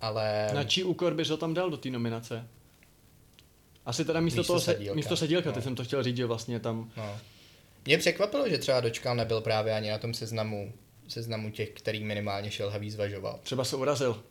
[0.02, 0.50] ale...
[0.54, 2.48] Na čí úkor bys ho tam dal do té nominace?
[3.86, 4.96] Asi teda místo, místo toho sedílka.
[4.96, 5.56] místo sedílka, no.
[5.56, 6.91] ty jsem to chtěl říct, že vlastně tam...
[6.98, 7.20] No.
[7.86, 10.74] Mě překvapilo, že třeba Dočkal nebyl právě ani na tom seznamu
[11.08, 13.39] seznamu těch, který minimálně šelhavý zvažoval.
[13.44, 14.24] Třeba se urazil.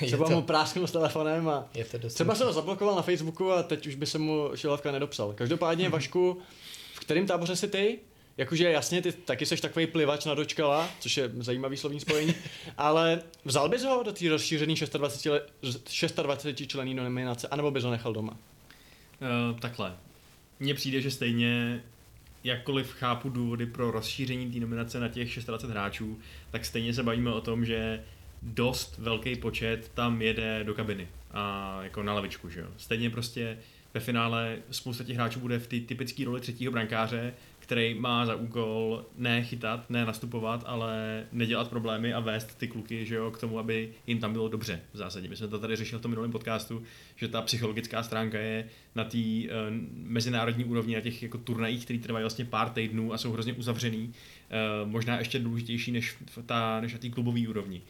[0.00, 2.96] Je Třeba to- mu prásknul s telefonem a Je to dost třeba se ho zablokoval
[2.96, 5.32] na Facebooku a teď už by se mu Šilovka nedopsal.
[5.32, 6.38] Každopádně, Vašku,
[6.94, 7.98] v kterém táboře jsi ty?
[8.36, 12.34] Jakože jasně, ty taky jsi takový plivač na dočkala, což je zajímavý slovní spojení,
[12.78, 15.42] ale vzal bys ho do té rozšířené 26, le-
[16.22, 18.32] 26 členní nominace, anebo bys ho nechal doma?
[19.52, 19.96] Uh, takhle.
[20.60, 21.82] Mně přijde, že stejně
[22.44, 26.18] jakkoliv chápu důvody pro rozšíření té nominace na těch 26 hráčů,
[26.50, 28.04] tak stejně se bavíme o tom, že
[28.42, 32.66] dost velký počet tam jede do kabiny a jako na lavičku, že jo.
[32.76, 33.58] Stejně prostě
[33.94, 38.34] ve finále spousta těch hráčů bude v té typické roli třetího brankáře, který má za
[38.34, 43.40] úkol ne chytat, ne nastupovat, ale nedělat problémy a vést ty kluky že jo, k
[43.40, 45.28] tomu, aby jim tam bylo dobře v zásadě.
[45.28, 46.82] My jsme to tady řešili v tom minulém podcastu,
[47.16, 49.52] že ta psychologická stránka je na té uh,
[49.92, 54.08] mezinárodní úrovni, na těch jako turnajích, které trvají vlastně pár týdnů a jsou hrozně uzavřený,
[54.08, 56.16] uh, možná ještě důležitější než,
[56.46, 57.82] ta, než na té klubové úrovni.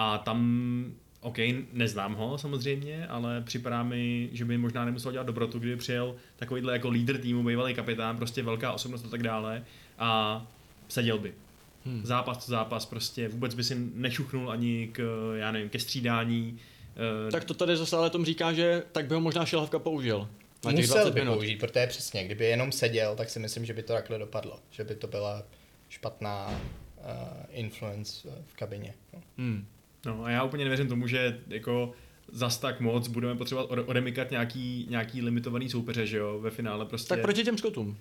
[0.00, 0.84] A tam
[1.20, 1.36] OK,
[1.72, 6.72] neznám ho samozřejmě, ale připadá mi, že by možná nemusel dělat dobrotu, kdyby přijel takovýhle
[6.72, 9.64] jako lídr týmu, bývalý kapitán, prostě velká osobnost a tak dále
[9.98, 10.46] a
[10.88, 11.34] seděl by.
[11.84, 12.00] Hmm.
[12.06, 16.58] Zápas co zápas, prostě vůbec by si nešuchnul ani k, já nevím, ke střídání.
[17.28, 20.28] eh, Tak to tady zase ale tom říká, že tak by ho možná Šilhavka použil.
[20.64, 21.34] Na těch Musel 20 by minut.
[21.34, 24.58] použít, protože přesně, kdyby jenom seděl, tak si myslím, že by to takhle dopadlo.
[24.70, 25.42] Že by to byla
[25.88, 27.04] špatná uh,
[27.50, 28.94] influence v kabině.
[29.14, 29.20] No.
[29.38, 29.66] Hmm.
[30.06, 31.92] No a já úplně nevěřím tomu, že jako
[32.32, 36.86] zas tak moc budeme potřebovat ode- odemykat nějaký, nějaký limitovaný soupeře, že jo, ve finále
[36.86, 37.08] prostě.
[37.08, 37.96] Tak proti těm skotům.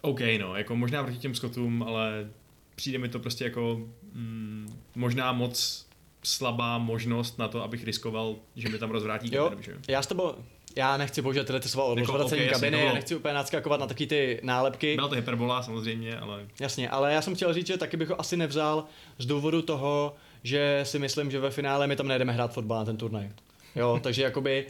[0.00, 2.30] OK, no, jako možná proti těm skotům, ale
[2.74, 3.80] přijde mi to prostě jako
[4.12, 5.86] mm, možná moc
[6.22, 9.78] slabá možnost na to, abych riskoval, že mi tam rozvrátí Jo, kabinu, že jo.
[9.88, 10.34] já s tebou,
[10.76, 13.34] já nechci použít tyhle ty slova o Jako, rozvracení ok, jasně, kabiny, já nechci úplně
[13.34, 14.94] nadskakovat na taky ty nálepky.
[14.94, 18.20] Byla to hyperbola samozřejmě, ale Jasně, ale já jsem chtěl říct, že taky bych ho
[18.20, 18.84] asi nevzal
[19.18, 22.84] z důvodu toho, že si myslím, že ve finále my tam nejdeme hrát fotbal na
[22.84, 23.30] ten turnaj.
[23.76, 24.66] Jo, takže jakoby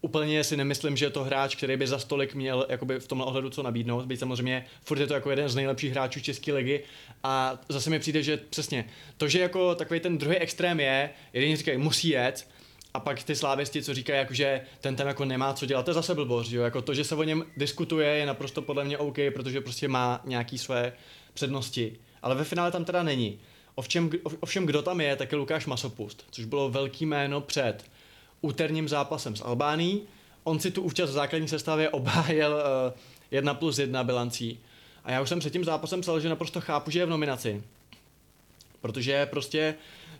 [0.00, 3.26] úplně si nemyslím, že je to hráč, který by za stolik měl jakoby v tomhle
[3.26, 4.06] ohledu co nabídnout.
[4.06, 6.84] Byť samozřejmě furt je to jako jeden z nejlepších hráčů České ligy
[7.22, 8.84] a zase mi přijde, že přesně
[9.16, 12.46] to, že jako takový ten druhý extrém je, jeden říkají musí jet,
[12.94, 15.90] a pak ty slávisti, co říkají, jako, že ten tam jako nemá co dělat, to
[15.90, 16.62] je zase blbost, jo?
[16.62, 20.20] Jako to, že se o něm diskutuje, je naprosto podle mě OK, protože prostě má
[20.24, 20.92] nějaký své
[21.34, 21.96] přednosti.
[22.22, 23.40] Ale ve finále tam teda není.
[23.78, 24.10] Ovšem,
[24.40, 27.84] ovšem kdo tam je, tak je Lukáš Masopust, což bylo velký jméno před
[28.40, 30.02] úterním zápasem s Albánií.
[30.44, 32.92] On si tu účast v základní sestavě obhájil uh,
[33.30, 34.58] 1 plus 1 bilancí.
[35.04, 37.62] A já už jsem před tím zápasem psal, že naprosto chápu, že je v nominaci.
[38.80, 39.74] Protože prostě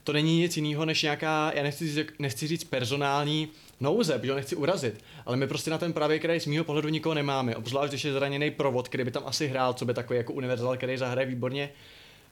[0.05, 3.49] to není nic jiného než nějaká, já nechci říct, nechci říct personální
[3.81, 6.89] nouze, protože ho nechci urazit, ale my prostě na ten pravý kraj z mýho pohledu
[6.89, 10.17] nikoho nemáme, obzvlášť když je zraněný provod, který by tam asi hrál, co by takový
[10.17, 11.71] jako univerzál, který zahraje výborně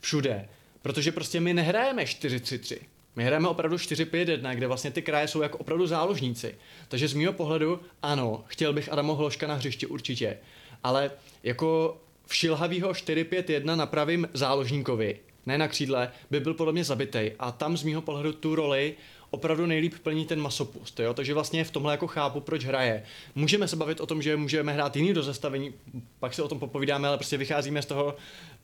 [0.00, 0.48] všude.
[0.86, 2.78] Protože prostě my nehrajeme 4-3-3.
[3.16, 6.54] My hrajeme opravdu 4-5-1, kde vlastně ty kraje jsou jako opravdu záložníci.
[6.88, 10.38] Takže z mýho pohledu, ano, chtěl bych Adamo Hloška na hřišti určitě.
[10.82, 11.10] Ale
[11.42, 17.32] jako všilhavýho 4-5-1 na pravým záložníkovi, ne na křídle, by byl podle mě zabitej.
[17.38, 18.94] A tam z mýho pohledu tu roli
[19.30, 21.14] opravdu nejlíp plní ten masopust, jo?
[21.14, 23.02] takže vlastně v tomhle jako chápu, proč hraje.
[23.34, 25.74] Můžeme se bavit o tom, že můžeme hrát jiný do zastavení,
[26.18, 28.16] pak se o tom popovídáme, ale prostě vycházíme z toho,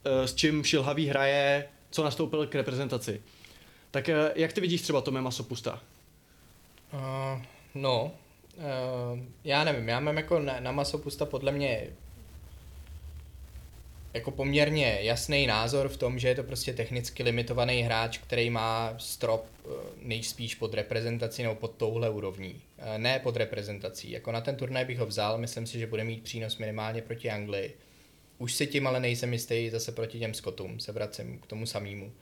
[0.04, 3.22] eh, s čím Šilhavý hraje, co nastoupil k reprezentaci.
[3.90, 5.80] Tak eh, jak ty vidíš třeba Tome Masopusta?
[6.92, 7.42] Uh,
[7.74, 8.12] no,
[8.56, 11.86] uh, já nevím, já mám jako na, na Masopusta podle mě
[14.14, 18.94] jako poměrně jasný názor v tom, že je to prostě technicky limitovaný hráč, který má
[18.98, 19.46] strop
[20.02, 22.60] nejspíš pod reprezentací nebo pod touhle úrovní.
[22.96, 24.10] Ne pod reprezentací.
[24.10, 27.30] Jako na ten turnaj bych ho vzal, myslím si, že bude mít přínos minimálně proti
[27.30, 27.76] Anglii.
[28.42, 32.12] Už si tím ale nejsem jistý zase proti těm Skotům, se vracím k tomu samému.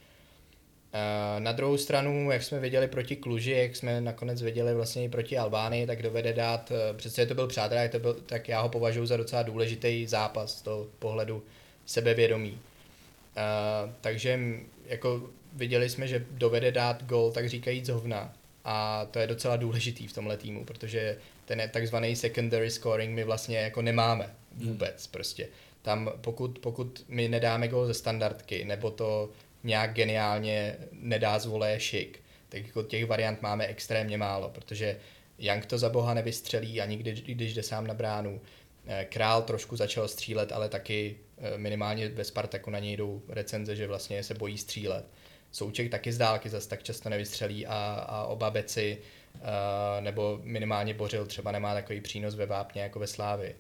[0.92, 5.08] Eh, Na druhou stranu, jak jsme viděli proti Kluži, jak jsme nakonec viděli vlastně i
[5.08, 8.68] proti Albánii, tak dovede dát, eh, přece to byl přátelé, to byl, tak já ho
[8.68, 11.42] považuji za docela důležitý zápas z toho pohledu
[11.86, 12.52] sebevědomí.
[12.52, 18.32] Uh, takže m, jako viděli jsme, že dovede dát gol, tak říkajíc hovna.
[18.64, 23.58] A to je docela důležitý v tomhle týmu, protože ten takzvaný secondary scoring my vlastně
[23.58, 25.48] jako nemáme vůbec prostě.
[25.83, 29.31] Tam pokud, pokud my nedáme gol ze standardky, nebo to
[29.64, 34.97] nějak geniálně nedá z voleje šik, tak jako těch variant máme extrémně málo, protože
[35.39, 38.41] Young to za boha nevystřelí ani když, když jde sám na bránu.
[38.87, 43.76] Eh, Král trošku začal střílet, ale taky eh, minimálně ve Spartaku na něj jdou recenze,
[43.76, 45.05] že vlastně se bojí střílet.
[45.53, 48.99] Souček taky z dálky zase tak často nevystřelí a, a oba beci
[49.35, 53.55] eh, nebo minimálně Bořil třeba nemá takový přínos ve vápně jako ve Slávi.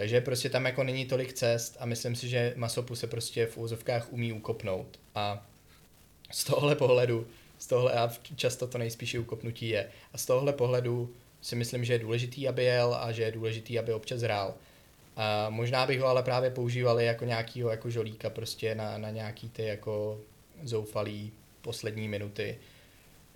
[0.00, 3.58] Takže prostě tam jako není tolik cest a myslím si, že Masopu se prostě v
[3.58, 5.00] úzovkách umí ukopnout.
[5.14, 5.46] A
[6.30, 7.26] z tohohle pohledu,
[7.58, 11.84] z tohle, a často to nejspíš i ukopnutí je, a z tohohle pohledu si myslím,
[11.84, 14.54] že je důležitý, aby jel a že je důležitý, aby občas hrál.
[15.16, 19.48] A možná bych ho ale právě používali jako nějakýho jako žolíka prostě na, na nějaký
[19.48, 20.20] ty jako
[20.62, 21.32] zoufalý
[21.62, 22.58] poslední minuty.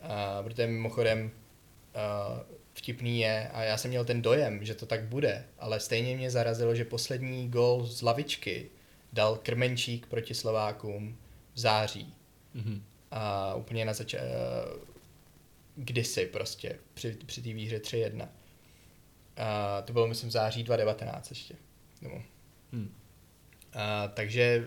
[0.03, 1.31] A, protože mimochodem
[1.95, 2.41] a,
[2.75, 6.31] vtipný je, a já jsem měl ten dojem, že to tak bude, ale stejně mě
[6.31, 8.71] zarazilo, že poslední gol z lavičky
[9.13, 11.19] dal Krmenčík proti Slovákům
[11.55, 12.15] v září.
[12.57, 12.81] Mm-hmm.
[13.11, 14.27] A úplně na začátku,
[15.77, 18.29] kdysi prostě, při, při té výhře 3-1.
[19.37, 21.55] A to bylo, myslím, v září 2019 ještě.
[22.03, 22.23] Nebo.
[22.73, 22.95] Hmm.
[23.73, 24.67] A, takže e,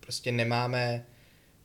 [0.00, 1.06] prostě nemáme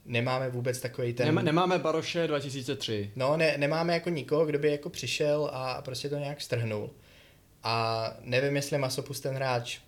[0.05, 1.25] nemáme vůbec takový ten...
[1.25, 3.11] Nemá, nemáme Baroše 2003.
[3.15, 6.89] No, ne, nemáme jako nikoho, kdo by jako přišel a prostě to nějak strhnul.
[7.63, 9.79] A nevím, jestli Masopus ten hráč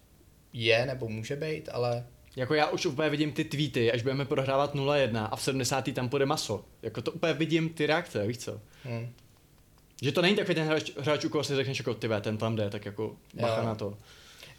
[0.54, 2.06] je nebo může být, ale...
[2.36, 5.94] Jako já už úplně vidím ty tweety, až budeme prohrávat 0-1 a v 70.
[5.94, 6.66] tam půjde maso.
[6.82, 8.62] Jako to úplně vidím ty reakce, víš co?
[8.84, 9.10] Hmm.
[10.02, 12.56] Že to není takový ten hráč, hráč u koho si řekneš jako ty ten tam
[12.56, 13.66] jde, tak jako bacha jo.
[13.66, 13.98] na to.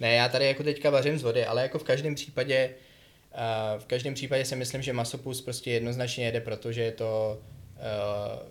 [0.01, 2.77] Ne, já tady jako teďka vařím z vody, ale jako v každém případě uh,
[3.79, 7.43] v každém případě si myslím, že Masopus prostě jednoznačně jede, protože je to
[7.77, 8.49] uh,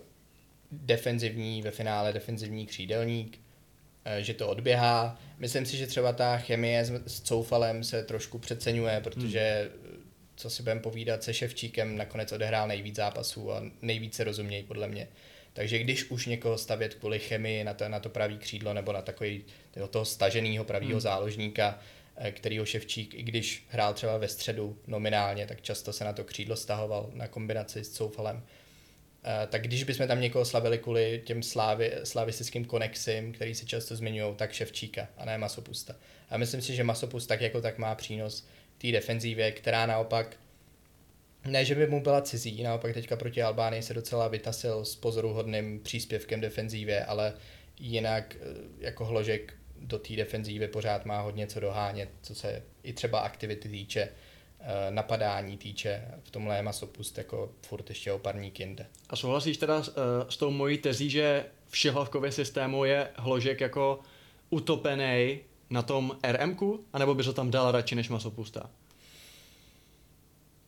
[0.72, 5.18] defenzivní, ve finále defenzivní křídelník, uh, že to odběhá.
[5.38, 10.02] Myslím si, že třeba ta chemie s, Coufalem se trošku přeceňuje, protože hmm.
[10.36, 15.08] co si budeme povídat, se Ševčíkem nakonec odehrál nejvíc zápasů a nejvíce rozumějí podle mě.
[15.52, 19.02] Takže když už někoho stavět kvůli chemii na to, na to pravý křídlo nebo na
[19.02, 19.44] takový
[19.90, 21.00] toho staženého pravého hmm.
[21.00, 21.95] záložníka, eh,
[22.30, 26.56] kterýho Ševčík, i když hrál třeba ve středu nominálně, tak často se na to křídlo
[26.56, 28.42] stahoval na kombinaci s Coufalem.
[29.24, 33.96] Eh, tak když bychom tam někoho slavili kvůli těm slávy, slavistickým konexím, který se často
[33.96, 35.96] zmiňují, tak Ševčíka a ne Masopusta.
[36.30, 38.46] A myslím si, že Masopust tak jako tak má přínos
[38.78, 40.36] té defenzívě, která naopak
[41.44, 45.80] ne, že by mu byla cizí, naopak teďka proti Albánii se docela vytasil s pozoruhodným
[45.80, 47.34] příspěvkem defenzívě, ale
[47.80, 48.44] jinak eh,
[48.78, 49.54] jako hložek
[49.86, 54.08] do té defenzívy pořád má hodně co dohánět, co se i třeba aktivity týče,
[54.60, 58.86] eh, napadání týče, v tomhle je masopust jako furt ještě oparník jinde.
[59.10, 59.92] A souhlasíš teda s, eh,
[60.28, 64.00] s tou mojí tezí, že v šihlavkově systému je hložek jako
[64.50, 65.38] utopený
[65.70, 68.70] na tom RMku, anebo by to tam dal radši než masopusta?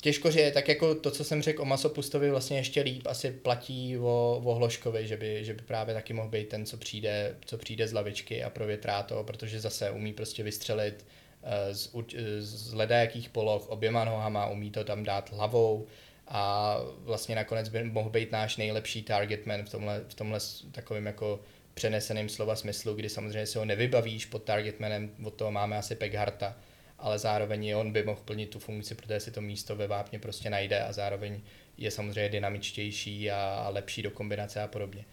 [0.03, 3.99] Těžko že tak jako to, co jsem řekl o Masopustovi, vlastně ještě líp asi platí
[3.99, 7.59] o, o Hloškovi, že by, že by právě taky mohl být ten, co přijde, co
[7.59, 11.07] přijde z lavičky a provětrá to, protože zase umí prostě vystřelit
[11.43, 11.91] uh, z,
[12.39, 15.87] z ledajakých poloh oběma nohama, umí to tam dát hlavou
[16.29, 20.41] a vlastně nakonec by mohl být náš nejlepší targetman v tomhle, v tomhle
[20.73, 21.41] takovým jako
[21.75, 26.57] přeneseným slova smyslu, kdy samozřejmě si ho nevybavíš pod targetmanem, od toho máme asi Pegharta,
[26.99, 30.19] ale zároveň i on by mohl plnit tu funkci, protože si to místo ve vápně
[30.19, 31.41] prostě najde a zároveň
[31.77, 35.05] je samozřejmě dynamičtější a lepší do kombinace a podobně.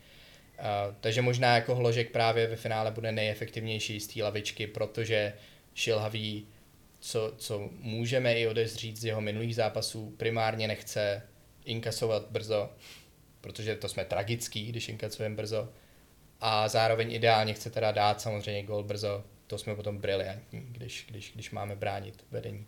[0.60, 5.34] Uh, takže možná jako hložek právě ve finále bude nejefektivnější z té lavičky, protože
[5.74, 6.48] šilhavý,
[7.00, 11.22] co, co můžeme i odezřít z jeho minulých zápasů, primárně nechce
[11.66, 12.70] inkasovat brzo,
[13.42, 15.70] protože to jsme tragický, když inkasujeme brzo.
[16.42, 21.32] A zároveň ideálně chce teda dát samozřejmě gol brzo, to jsme potom briliantní, když, když,
[21.34, 22.66] když máme bránit vedení.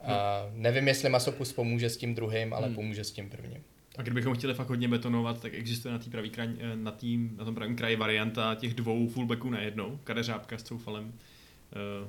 [0.00, 2.74] A nevím, jestli Masopus pomůže s tím druhým, ale hmm.
[2.74, 3.64] pomůže s tím prvním.
[3.98, 7.18] A kdybychom chtěli fakt hodně betonovat, tak existuje na, tý pravý kraj, eh, na, tý,
[7.36, 12.08] na tom pravém kraji varianta těch dvou fullbacků na jednou, kadeřábka s Coufalem uh,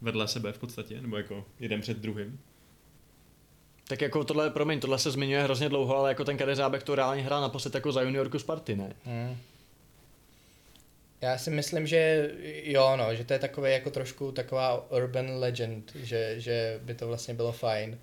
[0.00, 2.40] vedle sebe v podstatě, nebo jako jeden před druhým.
[3.88, 7.22] Tak jako tohle, promiň, tohle se zmiňuje hrozně dlouho, ale jako ten kadeřábek to reálně
[7.22, 8.96] hrál naposled jako za juniorku Sparty, ne?
[9.04, 9.36] Hmm.
[11.20, 12.30] Já si myslím, že
[12.62, 17.08] jo, no, že to je takové jako trošku taková urban legend, že, že by to
[17.08, 17.98] vlastně bylo fajn,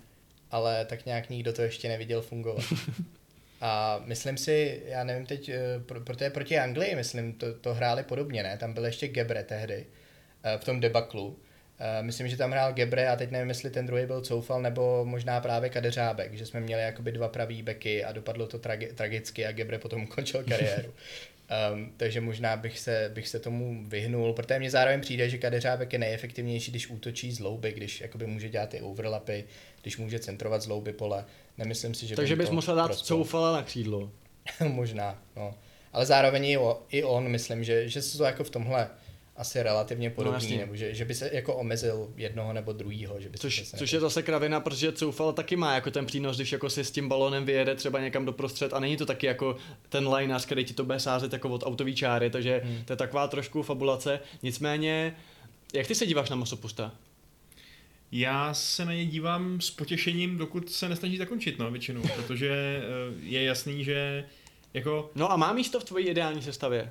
[0.50, 2.64] ale tak nějak nikdo to ještě neviděl fungovat.
[3.60, 8.42] A myslím si, já nevím teď, eh, protože proti Anglii, myslím, to, to hráli podobně,
[8.42, 8.58] ne?
[8.58, 9.86] Tam byl ještě Gebre tehdy,
[10.44, 11.38] eh, v tom debaklu.
[11.78, 15.04] Eh, myslím, že tam hrál Gebre a teď nevím, jestli ten druhý byl Coufal nebo
[15.04, 19.46] možná právě Kadeřábek, že jsme měli jakoby dva pravý beky a dopadlo to tragi- tragicky
[19.46, 20.94] a Gebre potom ukončil kariéru.
[21.72, 25.92] Um, takže možná bych se, bych se tomu vyhnul, protože mně zároveň přijde, že kadeřábek
[25.92, 29.44] je nejefektivnější, když útočí z louby, když jakoby může dělat ty overlapy,
[29.82, 31.24] když může centrovat z louby pole.
[31.58, 34.10] Nemyslím si, že Takže bys musel dát coufala na křídlo.
[34.68, 35.54] možná, no.
[35.92, 38.88] Ale zároveň i, o, i on, myslím, že, že se to jako v tomhle
[39.38, 43.20] asi relativně no, podobný, no, nebo že, že by se jako omezil jednoho nebo druhýho.
[43.20, 46.36] Že by což, se což je zase kravina, protože Coufal taky má jako ten přínos,
[46.36, 49.56] když jako si s tím balonem vyjede třeba někam doprostřed a není to taky jako
[49.88, 52.84] ten lineař, který ti to bude sázet jako od autový čáry, takže hmm.
[52.84, 54.20] to je taková trošku fabulace.
[54.42, 55.16] Nicméně,
[55.74, 56.92] jak ty se díváš na Masopusta?
[58.12, 62.82] Já se na ně dívám s potěšením, dokud se nesnaží zakončit, no, většinou, protože eh,
[63.20, 64.24] je jasný, že
[64.74, 65.10] jako...
[65.14, 66.90] No a má místo v tvojí ideální sestavě?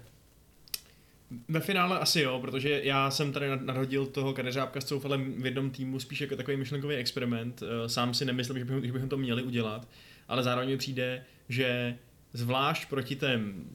[1.48, 5.70] Ve finále asi jo, protože já jsem tady nadhodil toho kadeřábka s Coufalem v jednom
[5.70, 7.64] týmu spíš jako takový myšlenkový experiment.
[7.64, 9.88] Eh, sám si nemyslím, že bychom, že bychom to měli udělat,
[10.28, 11.98] ale zároveň mi přijde, že
[12.34, 13.66] zvlášť proti těm,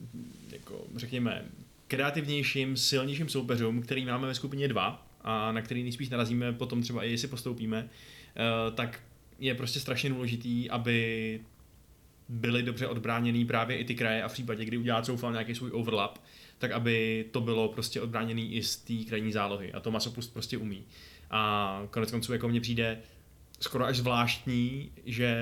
[0.51, 1.45] jako řekněme,
[1.87, 7.03] kreativnějším, silnějším soupeřům, který máme ve skupině 2 a na který nejspíš narazíme potom třeba
[7.03, 7.89] i jestli postoupíme,
[8.35, 8.99] eh, tak
[9.39, 11.39] je prostě strašně důležitý, aby
[12.29, 15.71] byly dobře odbráněný právě i ty kraje a v případě, kdy udělá Coufal nějaký svůj
[15.73, 16.17] overlap,
[16.63, 19.73] tak aby to bylo prostě odbráněný i z té krajní zálohy.
[19.73, 20.83] A to Masopust prostě umí.
[21.31, 22.99] A konec konců jako mně přijde
[23.59, 25.37] skoro až zvláštní, že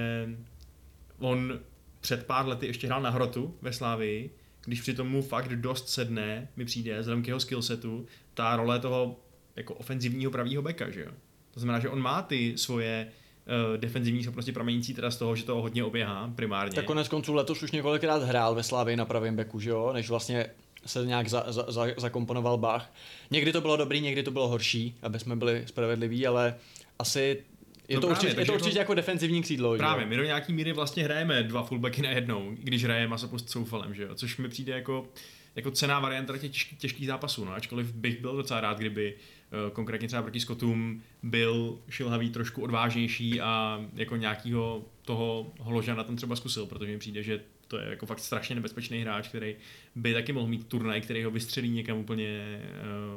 [1.19, 1.59] on
[1.99, 6.47] před pár lety ještě hrál na hrotu ve Slávii, když přitom mu fakt dost sedne,
[6.55, 9.19] mi přijde, vzhledem k jeho skillsetu, ta role toho
[9.55, 11.11] jako ofenzivního pravýho beka, že jo.
[11.51, 15.43] To znamená, že on má ty svoje uh, defenzivní schopnosti pramenící teda z toho, že
[15.43, 16.75] to hodně oběhá primárně.
[16.75, 20.09] Tak konec konců letos už několikrát hrál ve Slávii na pravém beku, že jo, než
[20.09, 20.49] vlastně
[20.85, 22.93] se nějak za, za, za, zakomponoval Bach.
[23.31, 26.55] Někdy to bylo dobrý, někdy to bylo horší, aby jsme byli spravedliví, ale
[26.99, 27.43] asi
[27.87, 28.79] je, no to, právě, určitě, je to určitě to...
[28.79, 29.77] jako defenzivní křídlo.
[29.77, 30.09] Právě, jo?
[30.09, 33.93] my do nějaký míry vlastně hrajeme dva fullbacky na jednou, když hrajeme Masopust s Soufalem,
[33.93, 34.15] že jo?
[34.15, 35.07] což mi přijde jako,
[35.55, 37.53] jako cená varianta těch těžkých, těžkých zápasů, no?
[37.53, 43.41] ačkoliv bych byl docela rád, kdyby uh, konkrétně třeba proti Skotům byl šilhavý trošku odvážnější
[43.41, 47.41] a jako nějakýho toho holožana tam třeba zkusil, protože mi přijde, že
[47.71, 49.55] to je jako fakt strašně nebezpečný hráč, který
[49.95, 52.61] by taky mohl mít turnaj, který ho vystřelí někam úplně,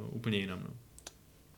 [0.02, 0.60] uh, úplně jinam.
[0.60, 0.74] No.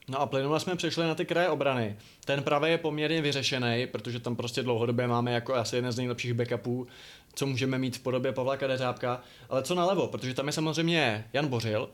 [0.09, 1.97] No a plynule jsme přešli na ty kraje obrany.
[2.25, 6.33] Ten pravý je poměrně vyřešený, protože tam prostě dlouhodobě máme jako asi jeden z nejlepších
[6.33, 6.87] backupů,
[7.33, 9.21] co můžeme mít v podobě Pavla Kadeřábka.
[9.49, 11.89] Ale co nalevo, protože tam je samozřejmě Jan Bořil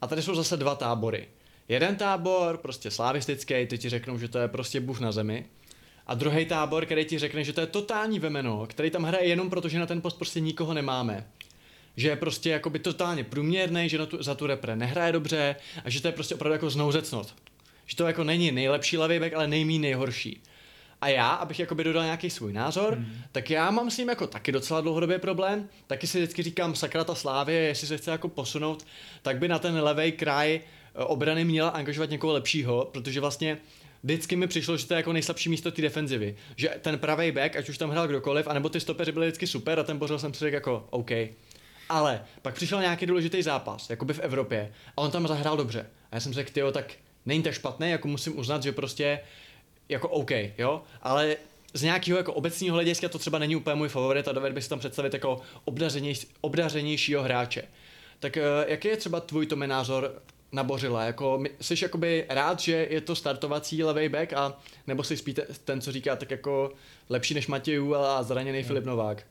[0.00, 1.28] a tady jsou zase dva tábory.
[1.68, 5.46] Jeden tábor, prostě slavistický, ty ti řeknou, že to je prostě bůh na zemi.
[6.08, 9.50] A druhý tábor, který ti řekne, že to je totální vemeno, který tam hraje jenom
[9.50, 11.26] proto, že na ten post prostě nikoho nemáme
[11.98, 15.90] že je prostě jakoby totálně průměrný, že na tu, za tu repre nehraje dobře a
[15.90, 17.36] že to je prostě opravdu jako znouzecnost.
[17.86, 20.42] Že to jako není nejlepší levý back, ale nejmí nejhorší.
[21.00, 23.14] A já, abych jakoby dodal nějaký svůj názor, hmm.
[23.32, 25.68] tak já mám s ním jako taky docela dlouhodobě problém.
[25.86, 28.86] Taky si vždycky říkám, sakra ta slávě, jestli se chce jako posunout,
[29.22, 33.58] tak by na ten levý kraj eh, obrany měla angažovat někoho lepšího, protože vlastně
[34.02, 36.36] vždycky mi přišlo, že to je jako nejslabší místo té defenzivy.
[36.56, 39.80] Že ten pravý back, ať už tam hrál kdokoliv, anebo ty stopeři byly vždycky super
[39.80, 41.10] a ten pořád jsem si řekl jako OK.
[41.88, 45.86] Ale pak přišel nějaký důležitý zápas, jakoby v Evropě, a on tam zahrál dobře.
[46.10, 46.92] A já jsem řekl, tyjo, tak
[47.26, 49.20] není tak špatný, jako musím uznat, že prostě
[49.88, 51.36] jako OK, jo, ale
[51.74, 54.70] z nějakého jako obecního hlediska to třeba není úplně můj favorit a dovedl bych si
[54.70, 57.62] tam představit jako obdařenější, obdařenějšího hráče.
[58.20, 60.22] Tak uh, jaký je třeba tvůj tome názor
[60.52, 61.04] na Bořila?
[61.04, 65.80] Jako, jsi jakoby rád, že je to startovací levý back a nebo si spíte ten,
[65.80, 66.72] co říká, tak jako
[67.08, 68.66] lepší než Matějů a zraněný hmm.
[68.66, 69.22] Filip Novák?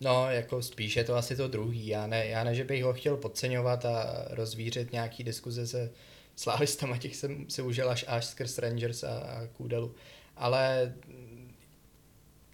[0.00, 1.86] No, jako spíš je to asi to druhý.
[1.86, 5.90] Já ne, já ne, že bych ho chtěl podceňovat a rozvířit nějaký diskuze se
[6.36, 9.94] slávistama, těch jsem si užil až, až skrz Rangers a, a Kůdelu.
[10.36, 10.92] Ale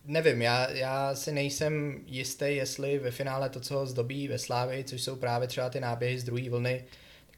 [0.04, 4.84] nevím, já, já si nejsem jistý, jestli ve finále to, co ho zdobí ve Slávii,
[4.84, 6.84] což jsou právě třeba ty náběhy z druhé vlny,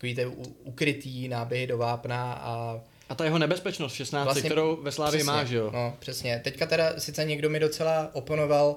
[0.03, 0.27] takový ty
[0.65, 5.45] ukrytý náběhy do vápna a a ta jeho nebezpečnost 16, vlastně, kterou ve Slávii má,
[5.45, 5.71] že jo?
[5.75, 6.41] No, přesně.
[6.45, 8.77] Teďka teda sice někdo mi docela oponoval,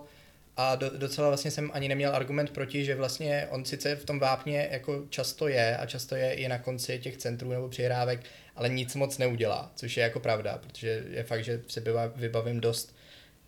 [0.57, 4.19] a do, docela vlastně jsem ani neměl argument proti, že vlastně on sice v tom
[4.19, 8.19] vápně jako často je a často je i na konci těch centrů nebo přihrávek,
[8.55, 11.83] ale nic moc neudělá, což je jako pravda, protože je fakt, že se
[12.15, 12.94] vybavím dost,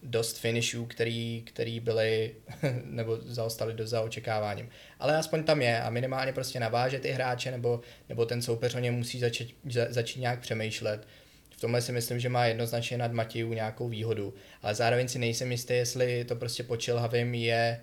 [0.03, 2.35] dost finishů, který, který byly
[2.83, 4.69] nebo zaostali do za očekáváním.
[4.99, 8.79] Ale aspoň tam je a minimálně prostě naváže ty hráče nebo, nebo ten soupeř o
[8.79, 11.07] něm musí začít, za, začít nějak přemýšlet
[11.57, 15.51] v tomhle si myslím, že má jednoznačně nad Matějů nějakou výhodu, ale zároveň si nejsem
[15.51, 17.79] jistý, jestli to prostě po Čilhavým je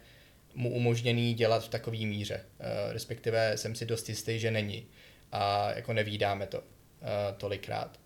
[0.55, 2.41] mu umožněný dělat v takové míře.
[2.59, 4.87] Uh, respektive jsem si dost jistý, že není.
[5.33, 6.65] A jako nevídáme to uh,
[7.37, 8.01] tolikrát.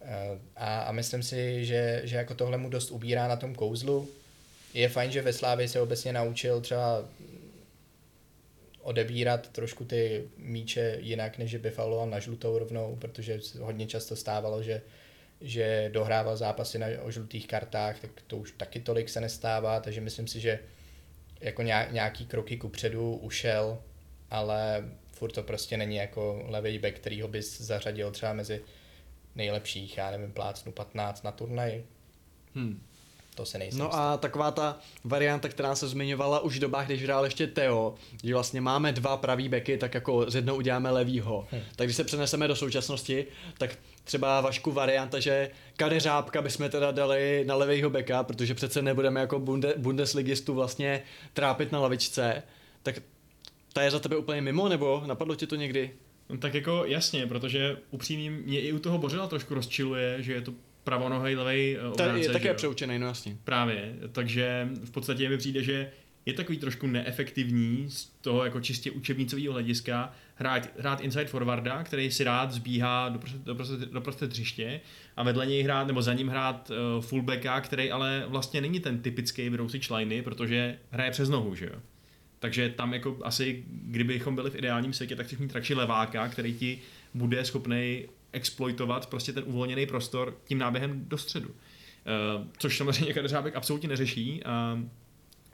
[0.00, 4.08] Uh, a, a myslím si, že, že jako tohle mu dost ubírá na tom kouzlu.
[4.74, 7.04] Je fajn, že ve Slávě se obecně naučil třeba
[8.82, 14.62] odebírat trošku ty míče jinak, než by fauloval na žlutou rovnou, protože hodně často stávalo,
[14.62, 14.82] že
[15.40, 20.00] že dohrával zápasy na, o žlutých kartách, tak to už taky tolik se nestává, takže
[20.00, 20.58] myslím si, že
[21.40, 23.78] jako nějaký kroky kupředu ušel,
[24.30, 28.60] ale furt to prostě není jako levý back, který ho bys zařadil třeba mezi
[29.38, 31.82] nejlepších, já nevím, plácnu 15 na turnaj.
[32.54, 32.82] Hmm.
[33.34, 33.98] to se nejsem No jistý.
[33.98, 38.34] a taková ta varianta, která se zmiňovala už v dobách, když hrál ještě Teo, že
[38.34, 41.46] vlastně máme dva pravý beky, tak jako z jednou uděláme levýho.
[41.50, 41.60] Hmm.
[41.76, 43.26] Tak když se přeneseme do současnosti,
[43.58, 49.20] tak třeba Vašku varianta, že Kadeřábka bychom teda dali na levýho beka, protože přece nebudeme
[49.20, 52.42] jako bunde, bundesligistu vlastně trápit na lavičce,
[52.82, 53.00] tak
[53.72, 55.90] ta je za tebe úplně mimo, nebo napadlo ti to někdy?
[56.30, 60.40] No, tak jako jasně, protože upřímně mě i u toho Bořila trošku rozčiluje, že je
[60.40, 60.52] to
[60.84, 63.36] pravonohej, levej uh, To je obránce, také přeučený, no jasně.
[63.44, 65.90] Právě, takže v podstatě mi přijde, že
[66.26, 72.10] je takový trošku neefektivní z toho jako čistě učebnicového hlediska hrát, hrát inside forwarda, který
[72.10, 74.80] si rád zbíhá do prostřed, do prostřed, do prostřed hřiště
[75.16, 78.98] a vedle něj hrát, nebo za ním hrát uh, fullbacka, který ale vlastně není ten
[78.98, 81.80] typický brousič liney, protože hraje přes nohu, že jo.
[82.38, 86.54] Takže tam jako asi, kdybychom byli v ideálním světě, tak chceš mít radši leváka, který
[86.54, 86.78] ti
[87.14, 91.48] bude schopný exploitovat prostě ten uvolněný prostor tím náběhem do středu.
[91.48, 94.42] Uh, což samozřejmě Kadeřábek absolutně neřeší,
[94.74, 94.80] uh,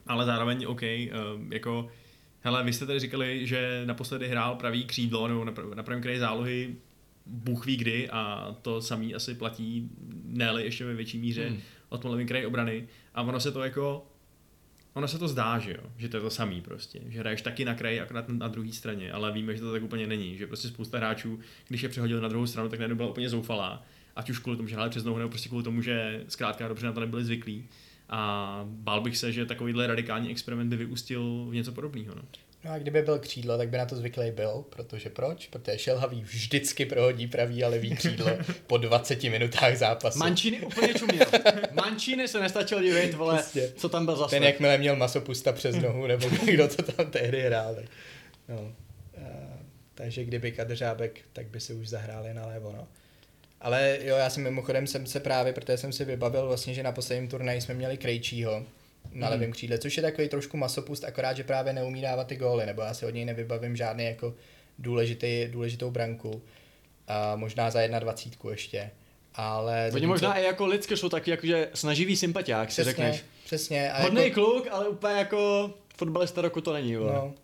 [0.07, 1.89] ale zároveň OK, uh, jako
[2.41, 6.19] hele, vy jste tady říkali, že naposledy hrál pravý křídlo nebo na, na pravém kraji
[6.19, 6.77] zálohy
[7.27, 9.91] Bůh ví kdy a to samý asi platí
[10.25, 11.61] ne ještě ve větší míře hmm.
[11.89, 14.07] od tom levém kraji obrany a ono se to jako
[14.95, 17.65] Ono se to zdá, že jo, že to je to samý prostě, že hraješ taky
[17.65, 20.69] na kraji, akorát na druhé straně, ale víme, že to tak úplně není, že prostě
[20.69, 23.83] spousta hráčů, když je přehodil na druhou stranu, tak najednou byla úplně zoufalá,
[24.17, 26.87] ať už kvůli tomu, že hráli přes nohu, nebo prostě kvůli tomu, že zkrátka dobře
[26.87, 27.69] na to nebyli zvyklí.
[28.09, 32.15] A bál bych se, že takovýhle radikální experiment by vyústil v něco podobného.
[32.15, 32.23] No.
[32.65, 35.47] No a kdyby byl křídlo, tak by na to zvyklý byl, protože proč?
[35.47, 38.31] Protože Šelhavý vždycky prohodí pravý a levý křídlo
[38.67, 40.19] po 20 minutách zápasu.
[40.19, 41.27] Mančíny úplně čuměl.
[41.73, 43.73] Mančíny se nestačil divit, vole, Prostě.
[43.77, 47.43] co tam byl za Ten jakmile měl masopusta přes nohu, nebo kdo to tam tehdy
[47.43, 47.75] hrál.
[47.75, 47.85] Tak,
[48.49, 48.61] no.
[48.61, 48.73] Uh,
[49.95, 52.89] takže kdyby Kadřábek, tak by si už zahráli na levo, no.
[53.61, 56.93] Ale jo, já jsem mimochodem jsem se právě, protože jsem si vybavil vlastně, že na
[56.93, 58.65] posledním turnaji jsme měli Krejčího
[59.13, 62.67] na levém křídle, což je takový trošku masopust, akorát, že právě neumí dávat ty góly,
[62.67, 64.35] nebo já si od něj nevybavím žádný jako
[64.79, 66.43] důležitý, důležitou branku.
[67.09, 68.91] A možná za 1,20 ještě.
[69.35, 73.25] Ale Oni možná i jako lidsky jsou taky jakože snaživý sympatiák, si řekneš.
[73.45, 73.93] Přesně.
[73.93, 77.13] A Hodný jako, kluk, ale úplně jako fotbalista roku to není, vole.
[77.13, 77.35] No,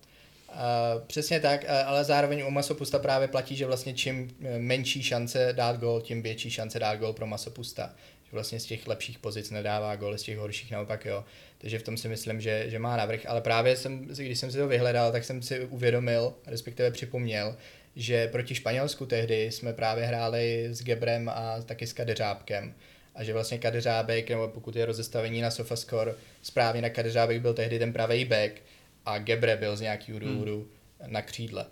[0.52, 5.48] a přesně tak, ale zároveň u Masopusta právě platí, že vlastně čím eh, menší šance
[5.52, 7.94] dát gol, tím větší šance dát gol pro Masopusta.
[8.24, 11.24] Že vlastně z těch lepších pozic nedává gol, z těch horších naopak jo.
[11.60, 13.20] Takže v tom si myslím, že, že má navrh.
[13.26, 17.56] Ale právě jsem, když jsem si to vyhledal, tak jsem si uvědomil, respektive připomněl,
[17.96, 22.74] že proti Španělsku tehdy jsme právě hráli s Gebrem a taky s Kadeřábkem.
[23.14, 27.78] A že vlastně Kadeřábek, nebo pokud je rozestavení na Sofascore, správně na Kadeřábek byl tehdy
[27.78, 28.52] ten pravý back
[29.06, 30.68] a Gebre byl z nějakého důvodu
[31.00, 31.12] hmm.
[31.12, 31.66] na křídle.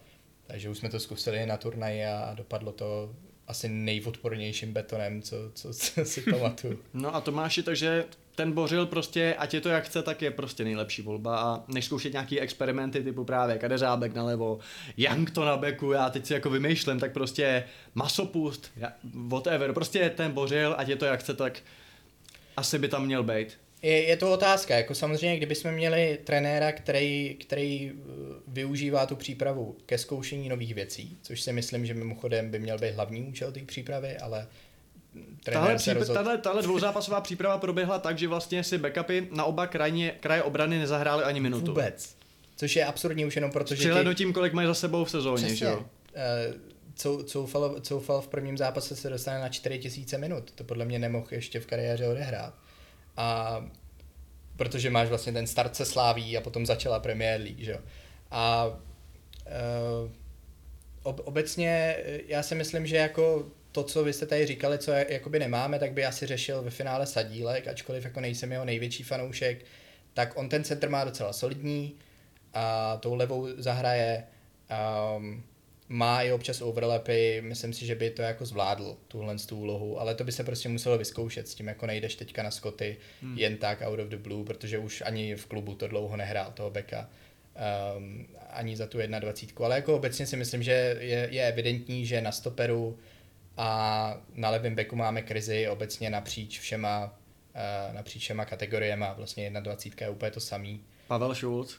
[0.47, 3.15] Takže už jsme to zkusili na turnaji a dopadlo to
[3.49, 6.79] asi nejodpornějším betonem, co, co, co si pamatuju.
[6.95, 10.65] No a Tomáši, takže ten Bořil prostě, ať je to jak chce, tak je prostě
[10.65, 14.59] nejlepší volba a než zkoušet nějaký experimenty typu právě Kadeřábek nalevo,
[14.97, 18.71] Young to na beku, já teď si jako vymýšlím, tak prostě masopust,
[19.15, 21.61] whatever, prostě ten Bořil, ať je to jak chce, tak
[22.57, 23.59] asi by tam měl být.
[23.83, 27.99] Je, je to otázka, jako samozřejmě, kdybychom měli trenéra, který, který uh,
[28.47, 32.91] využívá tu přípravu ke zkoušení nových věcí, což si myslím, že mimochodem by měl být
[32.95, 34.47] hlavní účel té přípravy, ale
[35.45, 36.15] Tahle, se příp- rozhodl...
[36.19, 40.79] tahle, tahle dvouzápasová příprava proběhla tak, že vlastně si backupy na oba krajně, kraje obrany
[40.79, 41.67] nezahrály ani minutu.
[41.67, 42.17] Vůbec.
[42.57, 45.55] Což je absurdní už jenom proto, že ti- přihlednutím, kolik mají za sebou v sezóně,
[45.55, 45.85] že jo?
[46.15, 46.53] Eh,
[46.97, 50.51] Cou- Coufal, Coufal v prvním zápase se dostane na 4000 minut.
[50.55, 52.55] To podle mě nemohl ještě v kariéře odehrát.
[53.19, 53.65] A
[54.57, 57.79] protože máš vlastně ten start se sláví a potom začala Premier League, že jo.
[58.31, 60.11] A uh,
[61.03, 64.93] ob, obecně eh, já si myslím, že jako to, co vy jste tady říkali, co
[64.93, 69.65] jakoby nemáme, tak by asi řešil ve finále Sadílek, ačkoliv jako nejsem jeho největší fanoušek,
[70.15, 71.95] tak on ten center má docela solidní
[72.55, 74.25] a tou levou zahraje,
[75.17, 75.45] um,
[75.89, 80.01] má i občas overlapy, myslím si, že by to jako zvládl, tuhle z tu úlohu,
[80.01, 83.39] ale to by se prostě muselo vyzkoušet, s tím jako nejdeš teďka na Scotty hmm.
[83.39, 86.71] jen tak out of the blue, protože už ani v klubu to dlouho nehrál toho
[86.71, 87.09] beka,
[87.97, 92.21] um, ani za tu 1.20, ale jako obecně si myslím, že je, je evidentní, že
[92.21, 92.99] na stoperu
[93.57, 100.05] a na levém beku máme krizi obecně napříč všema, uh, napříč všema kategoriemi, vlastně 1.20
[100.05, 100.81] je úplně to samý.
[101.09, 101.79] Pavel Schulz.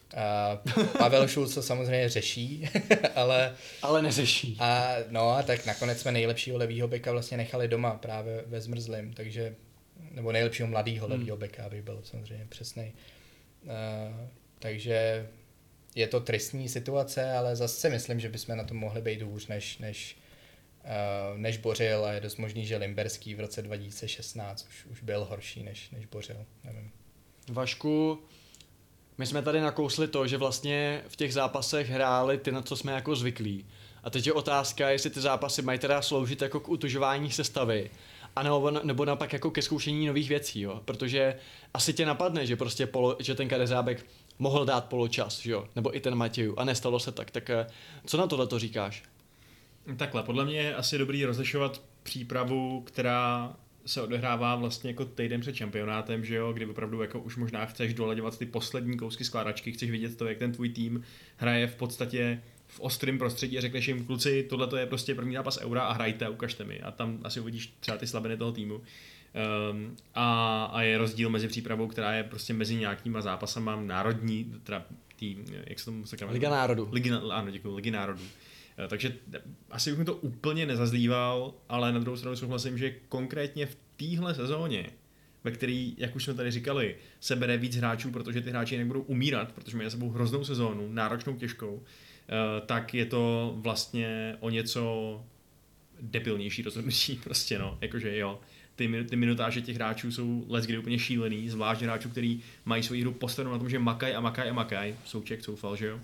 [0.76, 2.70] Uh, Pavel Šulc to samozřejmě řeší,
[3.16, 4.58] ale Ale neřeší.
[4.60, 9.14] a no a tak nakonec jsme nejlepšího levýho beka vlastně nechali doma právě ve zmrzlém,
[9.14, 9.56] takže
[10.12, 11.18] nebo nejlepšího mladýho hmm.
[11.18, 12.94] levýho beka, aby byl samozřejmě přesný.
[13.64, 13.72] Uh,
[14.60, 15.28] takže
[15.96, 19.78] je to tristní situace, ale zase myslím, že bychom na tom mohli být hůř, než,
[19.78, 20.18] než
[21.36, 25.64] než Bořil a je dost možný, že Limberský v roce 2016 už, už byl horší
[25.64, 26.46] než, než Bořil.
[26.64, 26.92] Nevím.
[27.52, 28.24] Vašku,
[29.20, 32.92] my jsme tady nakousli to, že vlastně v těch zápasech hráli ty, na co jsme
[32.92, 33.66] jako zvyklí.
[34.04, 37.90] A teď je otázka, jestli ty zápasy mají teda sloužit jako k utužování sestavy,
[38.36, 40.82] a nebo, nebo napak jako ke zkoušení nových věcí, jo?
[40.86, 41.36] protože
[41.74, 44.06] asi tě napadne, že prostě polo, že ten Kadezábek
[44.40, 45.68] mohl dát poločas, jo?
[45.76, 47.68] nebo i ten Matěju a nestalo se tak, tak eh,
[48.06, 49.04] co na tohle to říkáš?
[49.98, 53.54] Takhle, podle mě je asi dobrý rozlišovat přípravu, která
[53.90, 57.94] se odehrává vlastně jako týden před šampionátem, že jo, kdy opravdu jako už možná chceš
[57.94, 61.04] dolaďovat ty poslední kousky skládačky, chceš vidět to, jak ten tvůj tým
[61.38, 65.60] hraje v podstatě v ostrém prostředí a řekneš jim, kluci, tohle je prostě první zápas
[65.62, 66.80] eura a hrajte, ukažte mi.
[66.80, 68.76] A tam asi uvidíš třeba ty slabiny toho týmu.
[68.76, 74.86] Um, a, a, je rozdíl mezi přípravou, která je prostě mezi nějakýma zápasama národní, teda
[75.16, 75.38] tý,
[75.68, 76.90] jak se tomu se Liga národů.
[76.92, 78.22] Liga, ano, děkuji, Ligy národů.
[78.80, 79.16] Uh, takže
[79.72, 84.36] asi bych mi to úplně nezazlíval, ale na druhou stranu souhlasím, že konkrétně v téhle
[84.36, 84.90] sezóně,
[85.44, 88.88] ve který, jak už jsme tady říkali, se bere víc hráčů, protože ty hráči jinak
[88.88, 91.84] budou umírat, protože mají za sebou hroznou sezónu, náročnou, těžkou,
[92.30, 95.24] Eh, tak je to vlastně o něco
[96.02, 98.40] debilnější rozhodnutí prostě, no, jakože jo,
[98.76, 103.02] ty, ty minutáže těch hráčů jsou let kdy úplně šílený, zvlášť hráčů, který mají svou
[103.02, 106.00] hru postavenou na tom, že makaj a makaj a makaj, Souček, Soufal, že jo,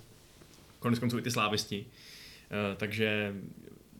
[0.80, 1.86] konec konců i ty slávisti,
[2.78, 3.34] takže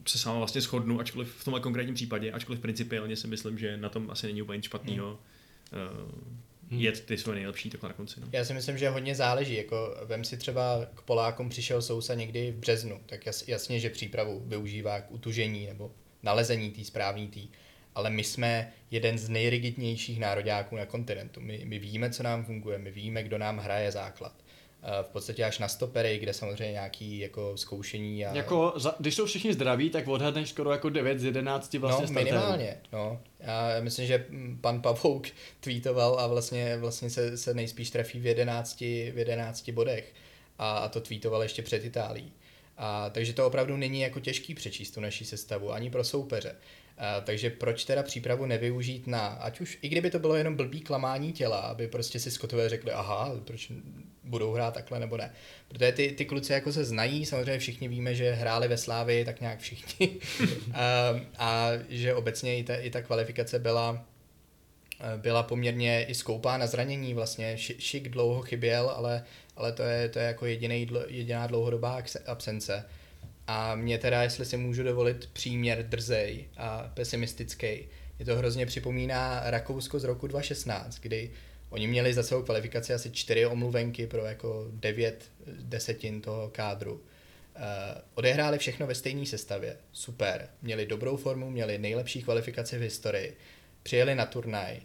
[0.06, 3.88] se sama vlastně shodnu, ačkoliv v tomhle konkrétním případě, ačkoliv principiálně si myslím, že na
[3.88, 5.08] tom asi není úplně nic špatného.
[5.08, 5.18] Hmm.
[6.70, 6.80] Hmm.
[6.80, 8.20] jet ty svoje nejlepší takhle na konci.
[8.20, 8.28] No.
[8.32, 9.54] Já si myslím, že hodně záleží.
[9.54, 13.90] Jako, vem si třeba k Polákům přišel Sousa někdy v březnu, tak jas, jasně, že
[13.90, 15.92] přípravu využívá k utužení nebo
[16.22, 17.48] nalezení té správné tý.
[17.94, 21.40] Ale my jsme jeden z nejrigidnějších nároďáků na kontinentu.
[21.40, 24.34] My, my víme, co nám funguje, my víme, kdo nám hraje základ
[25.02, 28.26] v podstatě až na stopery, kde samozřejmě nějaký jako zkoušení.
[28.26, 28.36] A...
[28.36, 32.12] Jako, za, když jsou všichni zdraví, tak odhadneš skoro jako 9 z 11 vlastně No,
[32.12, 33.20] minimálně, no.
[33.40, 34.26] Já myslím, že
[34.60, 35.26] pan Pavouk
[35.60, 40.14] tweetoval a vlastně, vlastně se, se nejspíš trefí v 11, v 11 bodech.
[40.58, 42.32] A, a to tweetoval ještě před Itálií.
[42.76, 46.54] A, takže to opravdu není jako těžký přečíst tu naší sestavu, ani pro soupeře.
[46.98, 50.80] A, takže proč teda přípravu nevyužít na, ať už, i kdyby to bylo jenom blbý
[50.80, 53.72] klamání těla, aby prostě si skotové řekli, aha, proč
[54.24, 55.32] budou hrát takhle nebo ne.
[55.68, 59.40] Protože ty, ty kluci jako se znají, samozřejmě všichni víme, že hráli ve Slávii, tak
[59.40, 60.16] nějak všichni.
[60.74, 64.04] a, a že obecně i ta, i ta kvalifikace byla
[65.16, 69.24] byla poměrně i skoupá na zranění, vlastně Šik dlouho chyběl, ale,
[69.56, 72.84] ale to, je, to je jako jediný, jediná dlouhodobá absence.
[73.46, 77.88] A mě teda, jestli si můžu dovolit příměr drzej a pesimistický,
[78.18, 81.30] je to hrozně připomíná Rakousko z roku 2016, kdy
[81.70, 86.92] Oni měli za celou kvalifikaci asi čtyři omluvenky pro jako devět desetin toho kádru.
[86.94, 87.02] Uh,
[88.14, 89.76] odehráli všechno ve stejné sestavě.
[89.92, 90.48] Super.
[90.62, 93.36] Měli dobrou formu, měli nejlepší kvalifikaci v historii.
[93.82, 94.80] Přijeli na turnaj.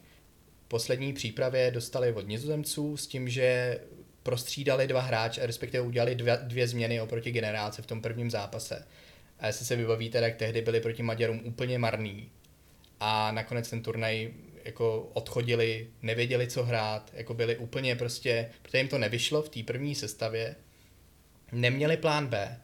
[0.68, 3.80] Poslední přípravě dostali od nizozemců s tím, že
[4.24, 8.88] prostřídali dva hráče, respektive udělali dvě, dvě změny oproti generáce v tom prvním zápase.
[9.40, 12.30] A jestli se vybavíte, tak tehdy byli proti Maďarům úplně marný.
[13.00, 14.34] A nakonec ten turnaj
[14.66, 19.64] jako odchodili, nevěděli, co hrát, jako byli úplně prostě, protože jim to nevyšlo v té
[19.64, 20.56] první sestavě,
[21.52, 22.60] neměli plán B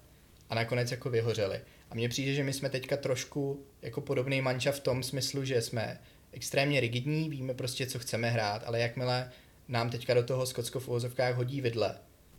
[0.50, 1.60] a nakonec jako vyhořeli.
[1.90, 5.62] A mně přijde, že my jsme teďka trošku jako podobný manča v tom smyslu, že
[5.62, 6.00] jsme
[6.32, 9.32] extrémně rigidní, víme prostě, co chceme hrát, ale jakmile
[9.68, 11.98] nám teďka do toho Skotsko v uvozovkách hodí vidle,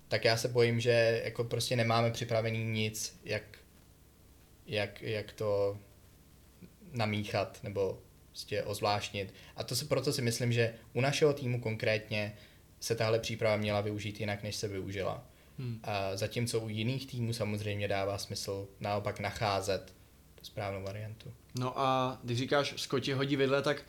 [0.09, 3.43] tak já se bojím, že jako prostě nemáme připravený nic, jak,
[4.67, 5.79] jak, jak to
[6.93, 7.99] namíchat, nebo
[8.29, 9.35] prostě ozvláštnit.
[9.57, 12.37] A to se proto si myslím, že u našeho týmu konkrétně
[12.81, 15.27] se tahle příprava měla využít jinak, než se využila.
[15.59, 15.81] Hmm.
[15.83, 19.95] A zatímco u jiných týmů samozřejmě dává smysl naopak nacházet
[20.35, 21.33] tu správnou variantu.
[21.59, 23.85] No a když říkáš Skoti hodí vidle, tak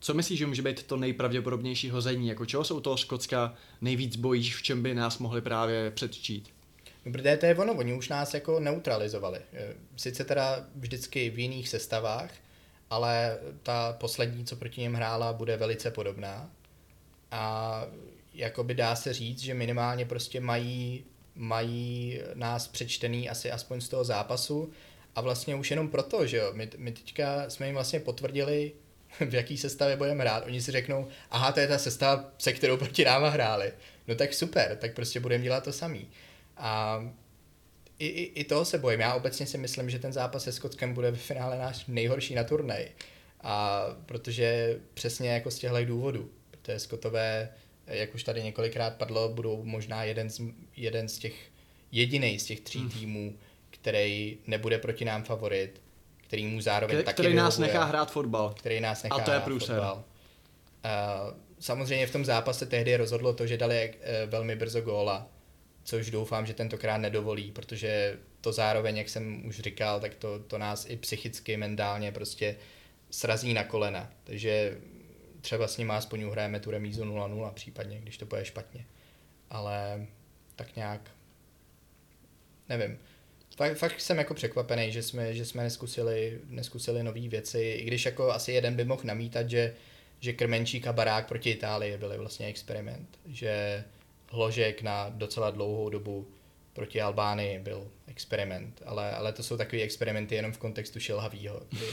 [0.00, 2.28] co myslíš, že může být to nejpravděpodobnější hození?
[2.28, 6.48] Jako čeho jsou toho Skotska nejvíc bojíš, v čem by nás mohli právě předčít?
[7.04, 9.38] No, protože to je ono, oni už nás jako neutralizovali.
[9.96, 12.30] Sice teda vždycky v jiných sestavách,
[12.90, 16.50] ale ta poslední, co proti něm hrála, bude velice podobná.
[17.30, 17.84] A
[18.34, 21.04] jakoby dá se říct, že minimálně prostě mají,
[21.34, 24.70] mají nás přečtený asi aspoň z toho zápasu
[25.14, 28.72] a vlastně už jenom proto, že jo, my, my teďka jsme jim vlastně potvrdili,
[29.20, 30.46] v jaký sestavě budeme hrát.
[30.46, 33.72] Oni si řeknou, aha, to je ta sestava, se kterou proti náma hráli.
[34.08, 36.08] No tak super, tak prostě budeme dělat to samý.
[36.56, 37.02] A
[37.98, 39.00] i, i, i toho se bojím.
[39.00, 42.44] Já obecně si myslím, že ten zápas se Skotskem bude ve finále náš nejhorší na
[42.44, 42.88] turnej.
[43.40, 46.30] A protože přesně jako z těchto důvodů.
[46.50, 47.48] Protože Skotové,
[47.86, 50.40] jak už tady několikrát padlo, budou možná jeden z,
[50.76, 51.34] jeden z těch,
[51.92, 52.90] jediný z těch tří hmm.
[52.90, 53.38] týmů,
[53.70, 55.80] který nebude proti nám favorit,
[56.26, 58.54] který mu zároveň Který, taky který nás vyhovuje, nechá hrát fotbal.
[58.58, 59.76] který nás nechá A to je průser.
[59.76, 59.96] fotbal.
[59.96, 65.28] Uh, samozřejmě v tom zápase tehdy rozhodlo to, že dali uh, velmi brzo góla,
[65.84, 70.58] což doufám, že tentokrát nedovolí, protože to zároveň, jak jsem už říkal, tak to, to
[70.58, 72.56] nás i psychicky, mentálně prostě
[73.10, 74.10] srazí na kolena.
[74.24, 74.78] Takže
[75.40, 78.86] třeba s ním aspoň uhrajeme tu remízu 0-0 případně, když to bude špatně.
[79.50, 80.06] Ale
[80.56, 81.10] tak nějak,
[82.68, 82.98] nevím.
[83.56, 88.04] Fakt, fakt jsem jako překvapený, že jsme, že jsme neskusili, neskusili nové věci, i když
[88.04, 89.74] jako asi jeden by mohl namítat, že,
[90.20, 93.84] že Krmenčík a Barák proti Itálii byly vlastně experiment, že
[94.30, 96.28] Hložek na docela dlouhou dobu
[96.72, 101.86] proti Albánii byl experiment, ale, ale to jsou takové experimenty jenom v kontextu šilhavýho, kdy,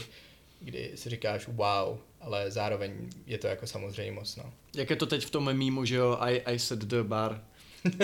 [0.60, 4.36] kdy si říkáš wow, ale zároveň je to jako samozřejmost.
[4.36, 4.52] No.
[4.74, 7.44] Jak je to teď v tom mýmu, že jo, I, I set the bar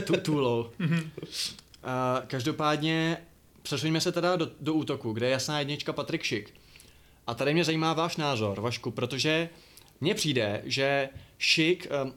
[0.05, 0.70] too, too low.
[1.85, 3.19] Uh, každopádně
[3.62, 6.55] přesuňme se teda do, do útoku, kde je jasná jednička Patrik Šik.
[7.27, 9.49] A tady mě zajímá váš názor, Vašku, protože
[10.01, 11.09] mně přijde, že
[11.39, 12.15] Šik um,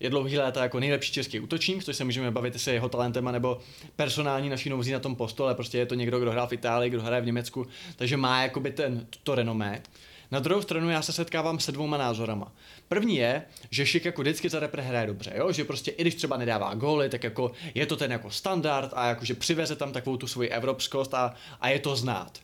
[0.00, 3.58] je dlouhý léta jako nejlepší český útočník, což se můžeme bavit se jeho talentem, nebo
[3.96, 6.90] personální naší nouzí na tom postu, ale prostě je to někdo, kdo hrál v Itálii,
[6.90, 9.82] kdo hraje v Německu, takže má jakoby ten, to renomé.
[10.30, 12.52] Na druhou stranu já se setkávám se dvouma názorama.
[12.88, 15.52] První je, že Šik jako vždycky za repre hraje dobře, jo?
[15.52, 19.06] že prostě i když třeba nedává góly, tak jako je to ten jako standard a
[19.06, 22.38] jakože přiveze tam takovou tu svoji evropskost a, a je to znát.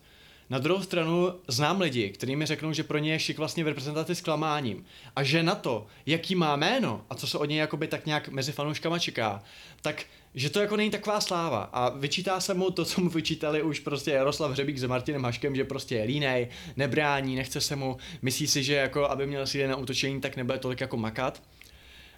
[0.51, 3.69] Na druhou stranu znám lidi, kteří mi řeknou, že pro ně je Šik vlastně v
[3.69, 4.85] reprezentaci zklamáním.
[5.17, 8.29] A že na to, jaký má jméno a co se od něj jakoby tak nějak
[8.29, 9.43] mezi fanouškama čeká,
[9.83, 10.05] tak
[10.35, 11.63] že to jako není taková sláva.
[11.73, 15.57] A vyčítá se mu to, co mu vyčítali už prostě Jaroslav Hřebík s Martinem Haškem,
[15.57, 19.69] že prostě je línej, nebrání, nechce se mu, myslí si, že jako aby měl síly
[19.69, 21.43] na útočení, tak nebude tolik jako makat.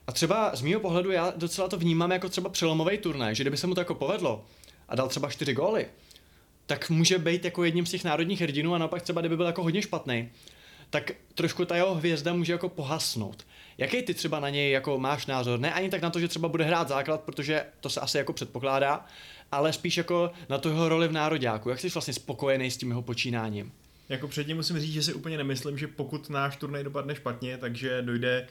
[0.06, 3.56] A třeba z mýho pohledu já docela to vnímám jako třeba přelomový turnaj, že kdyby
[3.56, 4.44] se mu to jako povedlo
[4.88, 5.86] a dal třeba čtyři góly,
[6.66, 9.62] tak může být jako jedním z těch národních hrdinů a naopak třeba kdyby byl jako
[9.62, 10.28] hodně špatný,
[10.90, 13.46] tak trošku ta jeho hvězda může jako pohasnout.
[13.78, 15.60] Jaký ty třeba na něj jako máš názor?
[15.60, 18.32] Ne ani tak na to, že třeba bude hrát základ, protože to se asi jako
[18.32, 19.06] předpokládá,
[19.52, 21.68] ale spíš jako na tu jeho roli v nároďáku.
[21.68, 23.72] Jak jsi vlastně spokojený s tím jeho počínáním?
[24.08, 28.02] Jako předtím musím říct, že si úplně nemyslím, že pokud náš turnaj dopadne špatně, takže
[28.02, 28.48] dojde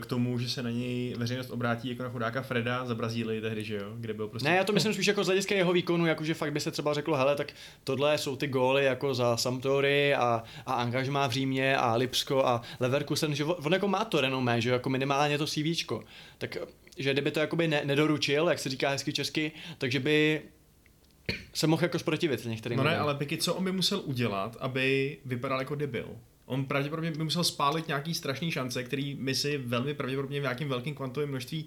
[0.00, 3.64] k tomu, že se na něj veřejnost obrátí jako na chudáka Freda za Brazílii tehdy,
[3.64, 4.48] že jo, kde byl prostě...
[4.48, 6.94] Ne, já to myslím spíš jako z hlediska jeho výkonu, jakože fakt by se třeba
[6.94, 7.52] řeklo, hele, tak
[7.84, 12.62] tohle jsou ty góly jako za Sampdory a, a angažmá v Římě a Lipsko a
[12.80, 16.04] Leverkusen, že on jako má to renomé, že jo, jako minimálně to CVčko.
[16.38, 16.56] Tak
[16.98, 20.42] že kdyby to jakoby ne, nedoručil, jak se říká hezky česky, takže by
[21.54, 22.78] se mohl jako sprotivit některým.
[22.78, 26.08] No ne, ale Piky, co on by musel udělat, aby vypadal jako debil?
[26.52, 30.68] On pravděpodobně by musel spálit nějaký strašný šance, který my si velmi pravděpodobně v nějakém
[30.68, 31.64] velkém kvantovém množství,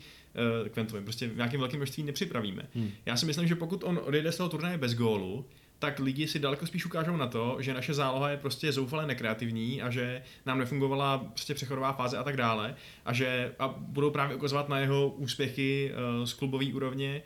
[0.61, 2.65] uh, kvantovém, prostě v nějakém velkém množství nepřipravíme.
[2.75, 2.91] Hmm.
[3.05, 5.45] Já si myslím, že pokud on odejde z toho turnaje bez gólu,
[5.79, 9.81] tak lidi si daleko spíš ukážou na to, že naše záloha je prostě zoufale nekreativní
[9.81, 12.75] a že nám nefungovala prostě přechodová fáze a tak dále
[13.05, 17.21] a že a budou právě ukazovat na jeho úspěchy uh, z klubové úrovně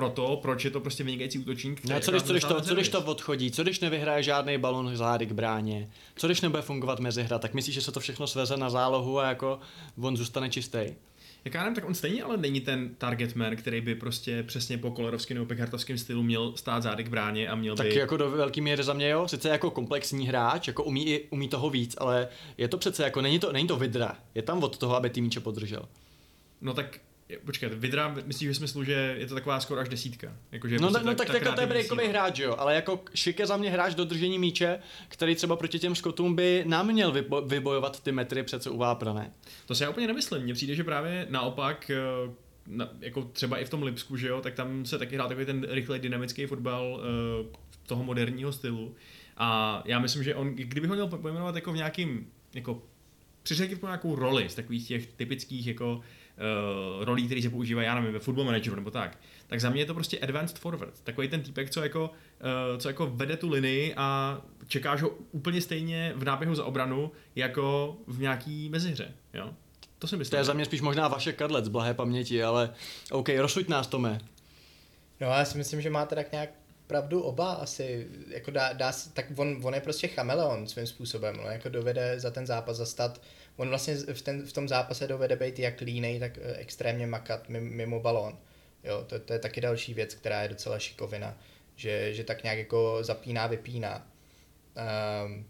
[0.00, 1.84] proto, proč je to prostě vynikající útočník.
[1.84, 4.58] No, a co když, co, když to, co když to odchodí, co když nevyhraje žádný
[4.58, 8.26] balon zády k bráně, co když nebude fungovat mezihra, tak myslíš, že se to všechno
[8.26, 9.60] sveze na zálohu a jako
[10.00, 10.78] on zůstane čistý?
[11.44, 14.78] Jak já nevím, tak on stejně ale není ten target man, který by prostě přesně
[14.78, 17.94] po kolerovském nebo pekhartovském stylu měl stát zády k bráně a měl Tak by...
[17.94, 21.48] jako do velký míry za mě jo, sice jako komplexní hráč, jako umí, i- umí
[21.48, 22.28] toho víc, ale
[22.58, 25.20] je to přece jako, není to, není to vidra, je tam od toho, aby ty
[25.20, 25.82] míče podržel.
[26.60, 26.98] No tak
[27.44, 30.36] počkej, Vidra, myslíš ve smyslu, že je to taková skoro až desítka?
[30.52, 32.10] Jako, že je No, prostě no tak, tak jako to je breakový síla.
[32.12, 34.78] hráč, jo, ale jako Šik je za mě hráč do držení míče,
[35.08, 39.32] který třeba proti těm Skotům by nám měl vybo- vybojovat ty metry přece uváprané.
[39.66, 40.42] To si já úplně nemyslím.
[40.42, 41.96] Mně přijde, že právě naopak, eh,
[42.66, 45.46] na, jako třeba i v tom Lipsku, že jo, tak tam se taky hrál takový
[45.46, 47.00] ten rychlej dynamický fotbal
[47.40, 47.46] uh,
[47.86, 48.94] toho moderního stylu.
[49.36, 52.82] A já myslím, že on, kdyby ho měl pojmenovat jako v nějakým, jako
[53.42, 56.00] přiřadit po nějakou roli z takových těch typických jako
[56.36, 59.82] uh, rolí, které se používají, já nevím, ve football manageru nebo tak, tak za mě
[59.82, 61.00] je to prostě advanced forward.
[61.04, 62.10] Takový ten týpek, co jako,
[62.72, 67.12] uh, co jako vede tu linii a čekáš ho úplně stejně v náběhu za obranu,
[67.36, 69.14] jako v nějaký mezihře.
[69.34, 69.50] Jo?
[69.98, 70.30] To si myslím.
[70.30, 72.70] To je za mě spíš možná vaše kadlec z blahé paměti, ale
[73.10, 74.20] OK, rozsuď nás, Tome.
[75.20, 76.50] No já si myslím, že máte tak nějak
[76.86, 81.42] pravdu oba asi, jako dá, dá tak on, on je prostě chameleon svým způsobem, no,
[81.42, 83.22] jako dovede za ten zápas zastat,
[83.56, 87.48] on vlastně v, ten, v tom zápase dovede být jak línej, tak eh, extrémně makat
[87.48, 88.38] mimo, balón.
[88.84, 91.38] Jo, to, to, je taky další věc, která je docela šikovina,
[91.74, 94.10] že, že tak nějak jako zapíná, vypíná.
[95.24, 95.46] Um,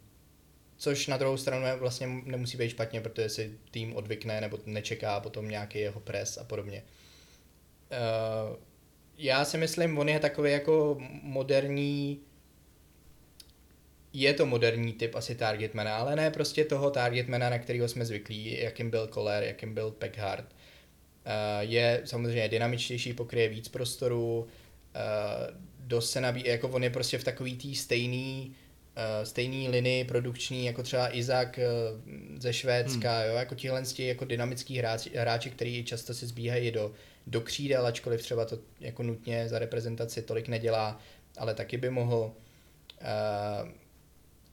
[0.77, 5.21] což na druhou stranu je vlastně nemusí být špatně, protože si tým odvykne nebo nečeká
[5.21, 6.83] potom nějaký jeho pres a podobně.
[7.91, 8.57] Uh,
[9.19, 12.21] já si myslím, on je takový jako moderní
[14.13, 18.61] je to moderní typ asi targetmana, ale ne prostě toho targetmana, na kterého jsme zvyklí,
[18.61, 20.45] jakým byl Koller, jakým byl Peckhard.
[20.45, 20.53] Uh,
[21.61, 24.47] je samozřejmě dynamičtější, pokryje víc prostoru, uh,
[25.79, 28.53] dost se nabí, jako on je prostě v takový tý stejný,
[28.97, 31.59] uh, stejný linii produkční, jako třeba Izak
[32.39, 33.29] ze Švédska, hmm.
[33.31, 36.93] jo, jako tihle jako dynamický hráči, hráči, který často si zbíhají do,
[37.27, 41.01] do křídel, ačkoliv třeba to jako nutně za reprezentaci tolik nedělá,
[41.39, 42.33] ale taky by mohl.
[43.01, 43.69] Uh,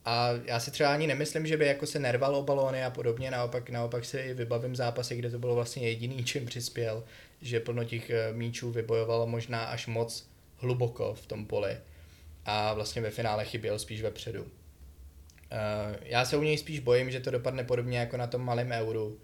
[0.08, 3.32] a já si třeba ani nemyslím, že by jako se nerval o balóny a podobně,
[3.32, 7.04] naopak, naopak si vybavím zápasy, kde to bylo vlastně jediný, čím přispěl,
[7.42, 10.28] že plno těch eh, míčů vybojovalo možná až moc
[10.58, 11.78] hluboko v tom poli
[12.46, 14.42] a vlastně ve finále chyběl spíš vepředu.
[14.42, 14.50] Uh,
[16.02, 19.20] já se u něj spíš bojím, že to dopadne podobně jako na tom malém euru,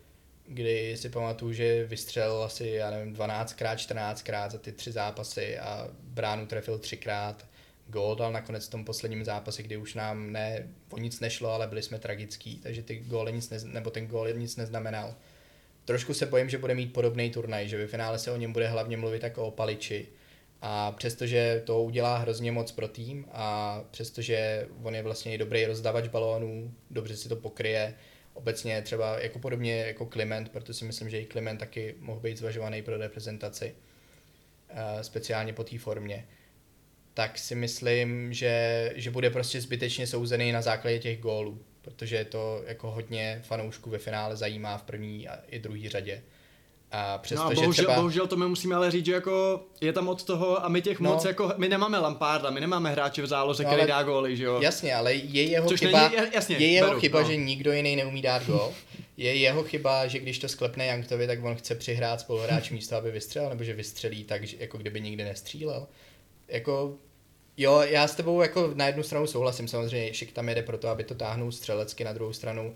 [0.48, 5.88] kdy si pamatuju, že vystřelil asi, já nevím, 12krát, 14krát za ty tři zápasy a
[6.04, 7.46] bránu trefil třikrát
[7.88, 11.68] gól dal nakonec v tom posledním zápase, kdy už nám ne, o nic nešlo, ale
[11.68, 15.16] byli jsme tragický, takže ty góly nic nez, nebo ten gól nic neznamenal.
[15.86, 18.68] Trošku se bojím, že bude mít podobný turnaj, že ve finále se o něm bude
[18.68, 20.08] hlavně mluvit jako o paliči.
[20.62, 25.66] A přestože to udělá hrozně moc pro tým a přestože on je vlastně i dobrý
[25.66, 27.94] rozdavač balónů, dobře si to pokryje,
[28.34, 32.38] obecně třeba jako podobně jako Kliment, protože si myslím, že i Kliment taky mohl být
[32.38, 33.76] zvažovaný pro reprezentaci,
[34.70, 36.26] eh, speciálně po té formě
[37.14, 42.64] tak si myslím, že, že bude prostě zbytečně souzený na základě těch gólů, protože to
[42.68, 46.24] jako hodně fanoušků ve finále zajímá v první a i druhé řadě.
[46.96, 47.96] A přesto, no a bohužel, třeba...
[47.96, 51.00] bohužel to my musíme ale říct, že jako je tam od toho a my těch
[51.00, 51.12] no.
[51.12, 54.44] moc jako, my nemáme Lamparda, my nemáme hráče v záloze, no, který dá góly, že
[54.44, 54.62] jo?
[54.62, 57.28] Jasně, ale je jeho Což chyba, není, jasně, je jeho beru, chyba no.
[57.28, 58.74] že nikdo jiný neumí dát gól.
[59.18, 63.12] je jeho chyba, že když to sklepne Janktovi, tak on chce přihrát spoluhráč místo, aby
[63.12, 65.88] vystřelil, nebo že vystřelí tak, že jako kdyby nikdy nestřílel.
[66.54, 66.98] Jako
[67.58, 71.04] Jo, já s tebou jako na jednu stranu souhlasím, samozřejmě Šik tam jede proto, aby
[71.04, 72.76] to táhnul střelecky, na druhou stranu uh,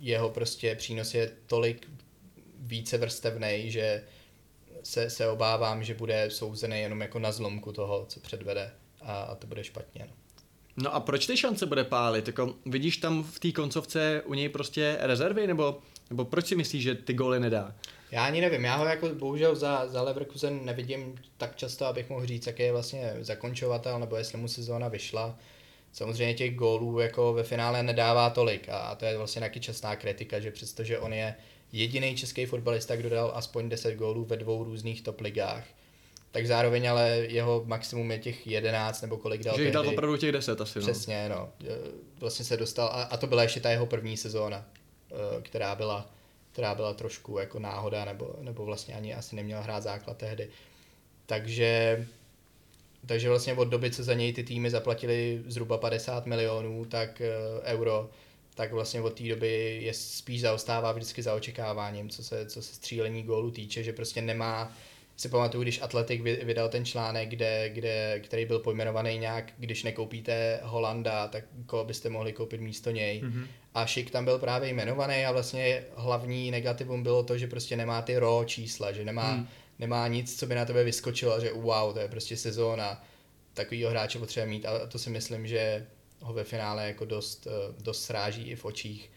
[0.00, 1.88] jeho prostě přínos je tolik
[2.58, 4.04] více vrstevný, že
[4.82, 8.72] se, se obávám, že bude souzený jenom jako na zlomku toho, co předvede
[9.02, 10.06] a, a to bude špatně.
[10.08, 10.14] No.
[10.76, 12.26] No a proč ty šance bude pálit?
[12.26, 15.78] Jako, vidíš tam v té koncovce u něj prostě rezervy, nebo,
[16.10, 17.74] nebo proč si myslíš, že ty góly nedá?
[18.10, 22.26] Já ani nevím, já ho jako bohužel za, za Leverkusen nevidím tak často, abych mohl
[22.26, 25.38] říct, jaký je vlastně zakončovatel, nebo jestli mu sezóna vyšla.
[25.92, 30.40] Samozřejmě těch gólů jako ve finále nedává tolik a to je vlastně taky častá kritika,
[30.40, 31.34] že přestože on je
[31.72, 35.64] jediný český fotbalista, kdo dal aspoň 10 gólů ve dvou různých top ligách,
[36.30, 39.56] tak zároveň ale jeho maximum je těch 11 nebo kolik dal.
[39.56, 40.78] Že jich dal opravdu těch 10 asi.
[40.78, 40.82] No.
[40.82, 41.48] Přesně, no.
[42.20, 44.66] Vlastně se dostal, a, a to byla ještě ta jeho první sezóna,
[45.12, 46.10] eh, která byla
[46.52, 50.48] která byla trošku jako náhoda, nebo, nebo vlastně ani asi neměl hrát základ tehdy.
[51.26, 52.06] Takže,
[53.06, 57.64] takže vlastně od doby, co za něj ty týmy zaplatili zhruba 50 milionů tak uh,
[57.64, 58.10] euro,
[58.54, 62.74] tak vlastně od té doby je spíš zaostává vždycky za očekáváním, co se, co se
[62.74, 64.72] střílení gólu týče, že prostě nemá
[65.16, 70.60] si pamatuju, když Atletik vydal ten článek, kde, kde, který byl pojmenovaný nějak, když nekoupíte
[70.62, 73.22] Holanda, tak koho byste mohli koupit místo něj.
[73.22, 73.46] Mm-hmm.
[73.74, 78.02] A Šik tam byl právě jmenovaný a vlastně hlavní negativum bylo to, že prostě nemá
[78.02, 79.48] ty raw čísla, že nemá, mm.
[79.78, 83.04] nemá nic, co by na tebe vyskočilo, že wow, to je prostě sezóna,
[83.54, 85.86] takovýho hráče potřeba mít a to si myslím, že
[86.20, 89.10] ho ve finále jako dost, eh, dost sráží i v očích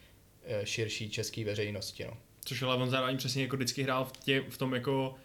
[0.45, 2.05] eh, širší české veřejnosti.
[2.05, 2.17] No.
[2.45, 5.15] Což ale on zároveň přesně jako vždycky hrál v, tě, v tom jako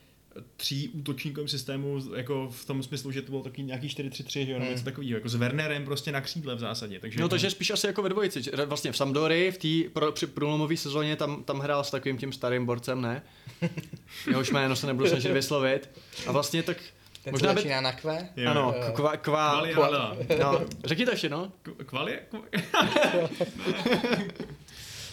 [0.56, 4.58] tří útočníkovém systému, jako v tom smyslu, že to bylo taky nějaký 4-3-3, že jo,
[4.58, 4.68] hmm.
[4.68, 7.00] něco takového, jako s Wernerem prostě na křídle v zásadě.
[7.00, 8.42] Takže no, takže spíš asi jako ve dvojici.
[8.66, 12.32] Vlastně v Sampdory v té pro, při průlomové sezóně tam, tam hrál s takovým tím
[12.32, 13.22] starým borcem, ne?
[14.26, 15.90] Jehož jméno se nebudu snažit vyslovit.
[16.26, 16.76] A vlastně tak
[17.24, 17.68] ten Možná by...
[17.80, 18.28] na kve?
[18.36, 18.50] Jo.
[18.50, 21.52] Ano, kva, kva, kva, no, řekni to ještě, no.
[21.86, 22.20] Kvalie?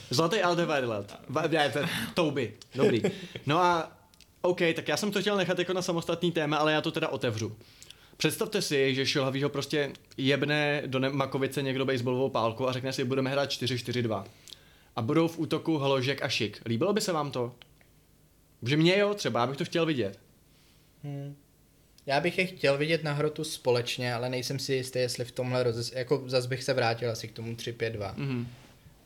[0.09, 1.19] Zlatý Aldevarlat.
[2.13, 2.53] Touby.
[2.75, 3.01] Dobrý.
[3.45, 3.91] No a
[4.45, 7.07] OK, tak já jsem to chtěl nechat jako na samostatný téma, ale já to teda
[7.07, 7.55] otevřu.
[8.17, 13.29] Představte si, že Šilhavýho prostě jebne do Makovice někdo baseballovou pálku a řekne si, budeme
[13.29, 14.25] hrát 4-4-2.
[14.95, 16.61] A budou v útoku Haložek a Šik.
[16.65, 17.55] Líbilo by se vám to?
[18.63, 20.19] Že mě jo, třeba, abych to chtěl vidět.
[21.03, 21.35] Hmm.
[22.05, 25.63] Já bych je chtěl vidět na hrotu společně, ale nejsem si jistý, jestli v tomhle
[25.63, 25.91] rozes...
[25.91, 28.15] Jako zase bych se vrátil asi k tomu 3-5-2.
[28.15, 28.45] Mm-hmm.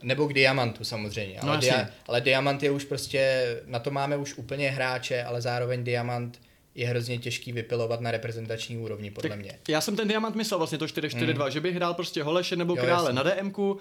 [0.03, 1.39] Nebo k Diamantu samozřejmě.
[1.39, 5.41] Ale, no, dia, ale Diamant je už prostě, na to máme už úplně hráče, ale
[5.41, 6.39] zároveň Diamant
[6.75, 9.59] je hrozně těžký vypilovat na reprezentační úrovni, podle tak mě.
[9.69, 11.51] Já jsem ten diamant myslel vlastně to 4-4-2, mm.
[11.51, 13.15] že bych hrál prostě Holeše nebo jo, Krále jasný.
[13.15, 13.79] na DMku, uh,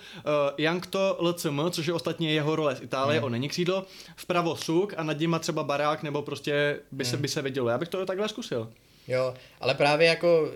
[0.58, 3.26] Jankto LCM, což je ostatně jeho role z Itálie, mm.
[3.26, 3.86] on není křídlo,
[4.16, 7.10] vpravo Suk a nad nima třeba Barák nebo prostě by, mm.
[7.10, 7.68] se, by se vidělo.
[7.68, 8.72] Já bych to takhle zkusil.
[9.08, 10.52] Jo, ale právě jako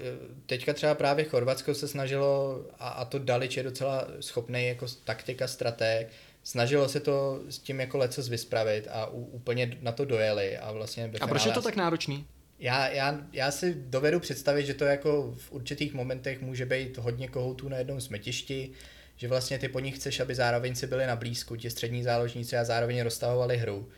[0.46, 5.48] teďka třeba právě Chorvatsko se snažilo, a, a to Dalič je docela schopný jako taktika,
[5.48, 6.08] strateg,
[6.44, 10.72] snažilo se to s tím jako leco vyspravit a u, úplně na to dojeli a
[10.72, 12.26] vlastně A proč je to tak náročný?
[12.58, 17.28] Já, já, já si dovedu představit, že to jako v určitých momentech může být hodně
[17.28, 18.70] kohoutů na jednom smetišti,
[19.16, 22.56] že vlastně ty po nich chceš, aby zároveň si byli na blízku, ti střední záložníci
[22.56, 23.88] a zároveň roztahovali hru.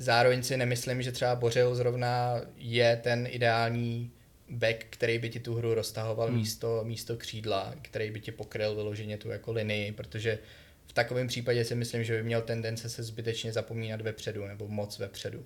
[0.00, 4.10] Zároveň si nemyslím, že třeba Bořil zrovna je ten ideální
[4.48, 6.36] back, který by ti tu hru roztahoval hmm.
[6.36, 10.38] místo, místo křídla, který by ti pokryl vyloženě tu jako linii, protože
[10.86, 14.98] v takovém případě si myslím, že by měl tendence se zbytečně zapomínat vepředu nebo moc
[14.98, 15.44] vepředu.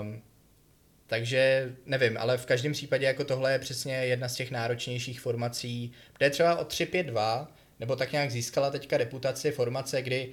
[0.00, 0.22] Um,
[1.06, 5.92] takže nevím, ale v každém případě jako tohle je přesně jedna z těch náročnějších formací,
[6.18, 7.46] kde třeba o 3-5-2,
[7.80, 10.28] nebo tak nějak získala teďka reputaci formace, kdy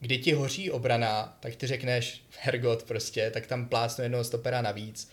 [0.00, 5.10] kdy ti hoří obrana, tak ty řekneš Hergot prostě, tak tam plácnu jednoho stopera navíc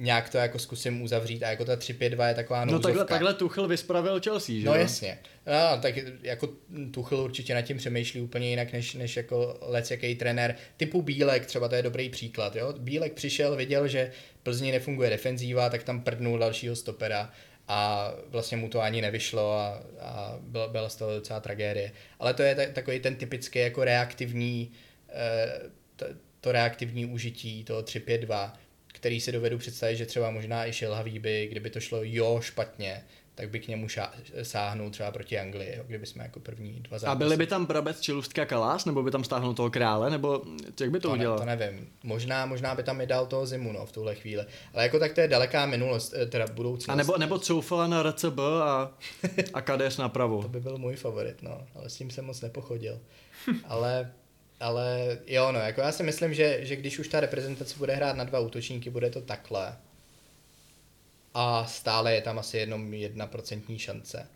[0.00, 2.88] nějak to jako zkusím uzavřít a jako ta 3-5-2 je taková nouzovka.
[2.88, 5.18] No takhle, takhle Tuchel vyspravil Chelsea, že No jasně.
[5.46, 6.48] No, tak jako
[6.90, 10.54] Tuchel určitě nad tím přemýšlí úplně jinak než, než jako lec jaký trenér.
[10.76, 12.56] Typu Bílek, třeba to je dobrý příklad.
[12.56, 12.74] Jo?
[12.78, 14.12] Bílek přišel, viděl, že
[14.42, 17.32] Plzni nefunguje defenzíva, tak tam prdnul dalšího stopera
[17.72, 21.92] a vlastně mu to ani nevyšlo a, a byla, byla z toho docela tragédie.
[22.18, 24.72] Ale to je t- takový ten typický jako reaktivní,
[25.08, 25.60] eh,
[25.96, 26.06] to,
[26.40, 28.52] to reaktivní užití toho 3-5-2,
[28.86, 33.04] který si dovedu představit, že třeba možná i šilhavý by, kdyby to šlo jo špatně,
[33.40, 34.12] tak by k němu šá,
[34.42, 37.16] sáhnul třeba proti Anglii, jo, kdyby jsme jako první dva zápasy.
[37.16, 40.42] A byli by tam Brabec, Čilustka, Kalás, nebo by tam stáhnul toho krále, nebo
[40.80, 41.38] jak by to, to udělal?
[41.38, 41.88] Ne, to nevím.
[42.02, 44.44] Možná, možná by tam i dal toho zimu, no, v tuhle chvíli.
[44.74, 46.88] Ale jako tak to je daleká minulost, eh, teda budoucnost.
[46.88, 48.92] A nebo, nebo Coufala na RCB a,
[49.54, 50.42] a Kades napravo.
[50.42, 53.00] to by byl můj favorit, no, ale s tím jsem moc nepochodil.
[53.64, 54.12] ale
[54.60, 58.16] ale jo, no, jako já si myslím, že, že když už ta reprezentace bude hrát
[58.16, 59.76] na dva útočníky, bude to takhle.
[61.34, 64.28] A stále je tam asi jenom jedna procentní šance.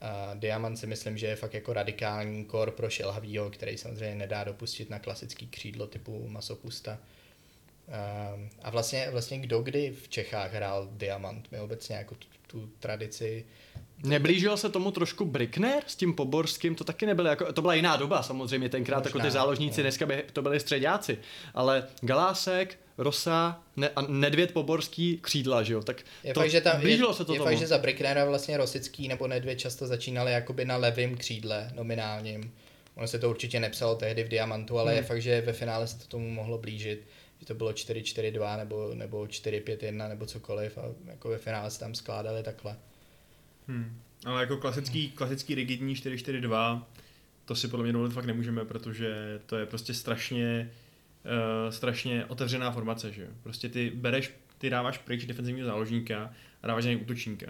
[0.00, 4.44] A Diamant si myslím, že je fakt jako radikální kor pro Šelhavýho, který samozřejmě nedá
[4.44, 6.98] dopustit na klasický křídlo typu Masopusta.
[8.62, 11.52] A vlastně, vlastně kdo kdy v Čechách hrál Diamant?
[11.52, 13.44] My obecně jako tu, tu tradici
[14.04, 17.96] Neblížil se tomu trošku Brickner s tím Poborským, to taky nebylo jako, to byla jiná
[17.96, 19.84] doba samozřejmě, tenkrát Možná, jako ty záložníci, no.
[19.84, 21.18] dneska by to byli středáci,
[21.54, 26.60] ale Galásek, Rosa ne, a Nedvěd Poborský křídla, že jo, tak je to, fakt, že
[26.60, 27.50] tam, blížilo je, se to je tomu.
[27.50, 32.54] fakt, že za Bricknera vlastně Rosický nebo Nedvěd často začínali jakoby na levém křídle nominálním.
[32.94, 34.96] Ono se to určitě nepsalo tehdy v Diamantu, ale hmm.
[34.96, 37.06] je fakt, že ve finále se to tomu mohlo blížit
[37.40, 41.94] že to bylo 4-4-2 nebo, nebo 4-5-1 nebo cokoliv a jako ve finále se tam
[41.94, 42.76] skládali takhle.
[43.68, 44.00] Hmm.
[44.24, 46.82] Ale jako klasický, klasický rigidní 4-4-2,
[47.44, 50.70] to si podle mě dovolit fakt nemůžeme, protože to je prostě strašně,
[51.26, 53.28] uh, strašně otevřená formace, že jo.
[53.42, 57.46] Prostě ty bereš, ty dáváš pryč defenzivního záložníka a dáváš na něj útočníka.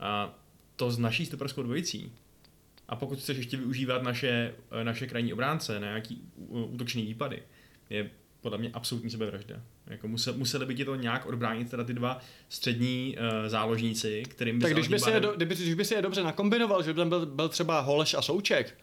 [0.00, 0.38] A
[0.76, 2.12] to s naší stoperskou dvojicí.
[2.88, 7.42] A pokud chceš ještě využívat naše, eh, naše krajní obránce na nějaký útočný výpady,
[7.90, 8.10] je
[8.40, 9.62] podle mě absolutní sebevražda.
[9.86, 14.58] Jako musel, museli by ti to nějak odbránit teda ty dva střední uh, záložníci, kterým
[14.58, 16.92] by Tak když by, si je do, kdyby, když by si je dobře nakombinoval, že
[16.92, 18.78] by tam byl, byl třeba Holeš a Souček,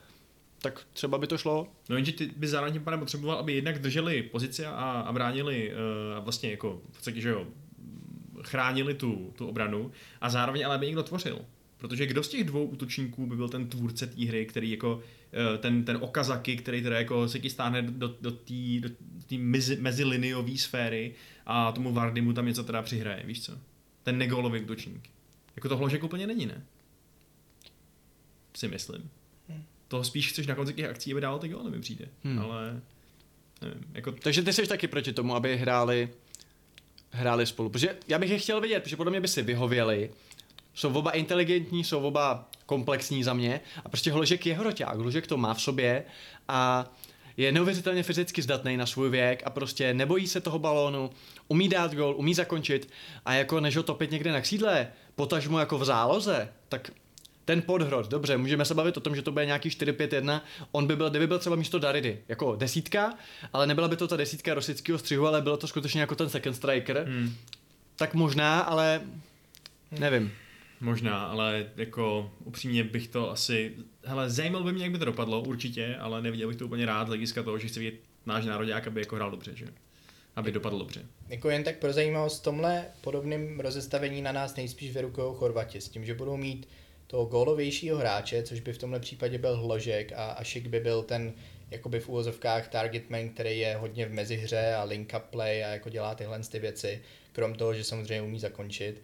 [0.64, 1.68] tak třeba by to šlo.
[1.90, 6.24] No jenže ty by zároveň pádem potřeboval, aby jednak drželi pozici a, a bránili uh,
[6.24, 7.48] vlastně jako v podstatě, že jo,
[8.44, 9.92] chránili tu, tu obranu
[10.22, 11.40] a zároveň ale by někdo tvořil.
[11.78, 15.02] Protože kdo z těch dvou útočníků by byl ten tvůrce té hry, který jako
[15.34, 18.90] eh, ten, ten Okazaki, který teda jako se ti stáhne do, do té do
[19.38, 21.16] mezi, meziliniové sféry
[21.46, 23.58] a tomu Vardymu tam něco teda přihraje, víš co?
[24.04, 25.10] Ten negolový útočník.
[25.56, 26.66] Jako to hložek úplně není, ne?
[28.58, 29.10] Si myslím.
[29.88, 32.06] To spíš chceš na konci těch akcí, aby dál ty góly, mi přijde.
[32.24, 32.40] Hmm.
[32.40, 32.82] Ale
[33.62, 34.12] nevím, jako...
[34.12, 36.10] Takže ty jsi taky proti tomu, aby hráli
[37.14, 37.70] hráli spolu.
[37.70, 40.10] Protože já bych je chtěl vidět, protože podle mě by si vyhověli,
[40.74, 45.38] jsou oba inteligentní, jsou oba komplexní za mě a prostě Hložek je hroťák, Hložek to
[45.38, 46.04] má v sobě
[46.48, 46.92] a
[47.38, 51.10] je neuvěřitelně fyzicky zdatný na svůj věk a prostě nebojí se toho balónu,
[51.48, 52.90] umí dát gol, umí zakončit
[53.26, 56.92] a jako než ho topit někde na křídle, potažmu jako v záloze, tak
[57.46, 60.42] ten podhrod, dobře, můžeme se bavit o tom, že to bude nějaký 4-5-1,
[60.72, 63.14] on by byl, kdyby byl třeba místo Daridy, jako desítka,
[63.54, 66.56] ale nebyla by to ta desítka rosického střihu, ale bylo to skutečně jako ten second
[66.56, 67.36] striker, hmm.
[67.96, 69.02] tak možná, ale
[69.92, 70.32] nevím.
[70.82, 73.76] Možná, ale jako upřímně bych to asi...
[74.04, 77.06] Hele, zajímalo by mě, jak by to dopadlo, určitě, ale neviděl bych to úplně rád
[77.06, 77.96] z hlediska toho, že chci vidět
[78.26, 79.66] náš národák, aby jako hrál dobře, že?
[80.36, 81.06] Aby dopadl dobře.
[81.30, 85.90] Jako jen tak pro zajímavost, v tomhle podobném rozestavení na nás nejspíš vyrukují Chorvati s
[85.90, 86.68] tím, že budou mít
[87.14, 91.04] toho gólovějšího hráče, což by v tomhle případě byl Hložek a, a Šik by byl
[91.04, 91.34] ten
[91.72, 95.90] jakoby v úvozovkách targetman, který je hodně v mezihře a link up play a jako
[95.90, 99.02] dělá tyhle ty věci, krom toho, že samozřejmě umí zakončit.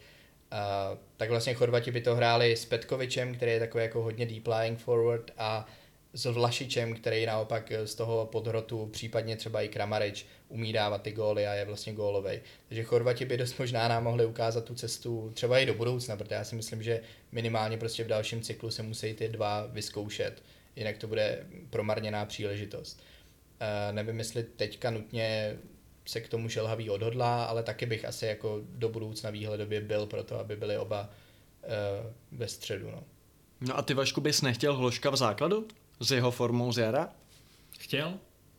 [0.51, 4.47] Uh, tak vlastně Chorvati by to hráli s Petkovičem, který je takový jako hodně deep
[4.47, 5.67] lying forward a
[6.13, 11.47] s Vlašičem, který naopak z toho podhrotu, případně třeba i Kramarič, umí dávat ty góly
[11.47, 12.41] a je vlastně gólovej.
[12.67, 16.35] Takže Chorvati by dost možná nám mohli ukázat tu cestu třeba i do budoucna, protože
[16.35, 17.01] já si myslím, že
[17.31, 20.43] minimálně prostě v dalším cyklu se musí ty dva vyzkoušet,
[20.75, 23.03] jinak to bude promarněná příležitost.
[23.61, 25.57] Uh, nevím, jestli teďka nutně
[26.05, 30.23] se k tomu šelhavý odhodlá, ale taky bych asi jako do budoucna výhledově byl pro
[30.23, 31.09] to, aby byli oba
[31.63, 32.91] uh, ve středu.
[32.91, 33.03] No.
[33.61, 35.67] no a ty Vašku bys nechtěl Hloška v základu?
[35.99, 37.09] S jeho formou z jara?
[37.79, 38.13] Chtěl,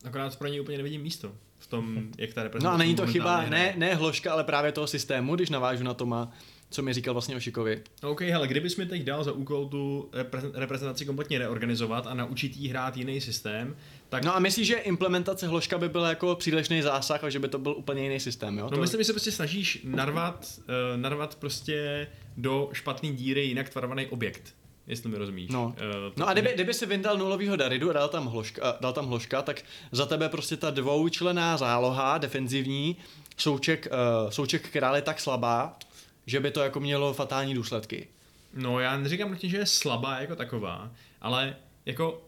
[0.04, 1.32] akorát pro něj úplně nevidím místo
[1.70, 4.86] tom, jak ta reprezentace No a není to chyba, ne, ne Hloška, ale právě toho
[4.86, 6.32] systému, když navážu na Toma,
[6.70, 7.82] co mi říkal vlastně o Šikovi.
[8.02, 10.10] OK, hele, kdybys mi teď dal za úkol tu
[10.54, 13.76] reprezentaci kompletně reorganizovat a naučit jí hrát jiný systém,
[14.08, 14.24] tak...
[14.24, 17.58] No a myslíš, že implementace Hloška by byla jako přílišný zásah a že by to
[17.58, 18.64] byl úplně jiný systém, jo?
[18.64, 18.80] No to...
[18.80, 22.06] myslím, že se prostě snažíš narvat, uh, narvat prostě
[22.36, 24.54] do špatné díry jinak tvarovaný objekt
[24.90, 25.50] jestli mi rozumíš.
[25.50, 28.92] No, uh, no a kdyby, kdyby si vyndal nulovýho Daridu a dal tam, hloška, dal
[28.92, 29.62] tam hloška, tak
[29.92, 32.96] za tebe prostě ta dvoučlená záloha defenzivní,
[33.36, 33.88] souček,
[34.24, 35.78] uh, souček která je tak slabá,
[36.26, 38.08] že by to jako mělo fatální důsledky.
[38.54, 40.90] No já neříkám nutně, že je slabá jako taková,
[41.20, 41.56] ale
[41.86, 42.22] jako,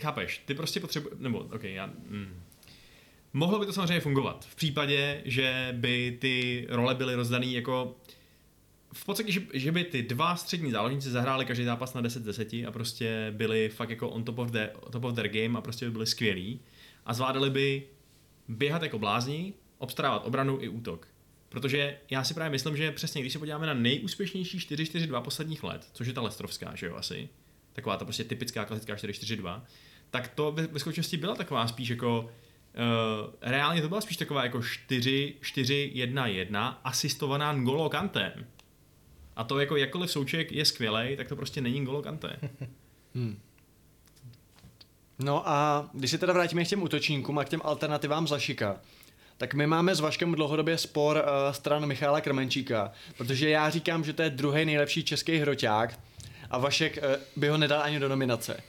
[0.00, 2.40] chápeš, ty prostě potřebuješ, nebo ok, já, mm.
[3.36, 7.96] Mohlo by to samozřejmě fungovat v případě, že by ty role byly rozdané jako
[8.94, 12.52] v podstatě, že, že by ty dva střední záložníci zahráli každý zápas na 10 10
[12.52, 15.84] a prostě byli fakt jako on top of, the, top of their game a prostě
[15.84, 16.60] by byli skvělí
[17.06, 17.82] a zvládali by
[18.48, 21.08] běhat jako blázni, obstarávat obranu i útok.
[21.48, 25.88] Protože já si právě myslím, že přesně, když se podíváme na nejúspěšnější 4-4-2 posledních let,
[25.92, 27.28] což je ta Lestrovská, že jo, asi,
[27.72, 29.60] taková ta prostě typická klasická 4-4-2,
[30.10, 32.28] tak to ve, skutečnosti byla taková spíš jako uh,
[33.40, 38.46] reálně to byla spíš taková jako 4-4-1-1 asistovaná N'Golo Kantem.
[39.36, 42.36] A to jako jakkoliv souček je skvělý, tak to prostě není N'Golo Kante.
[43.14, 43.38] hmm.
[45.18, 48.80] No a když se teda vrátíme k těm útočníkům a k těm alternativám za Šika,
[49.36, 54.12] tak my máme s Vaškem dlouhodobě spor uh, stran Michála Krmenčíka, protože já říkám, že
[54.12, 55.98] to je druhý nejlepší český hroťák
[56.50, 57.02] a Vašek uh,
[57.36, 58.60] by ho nedal ani do nominace.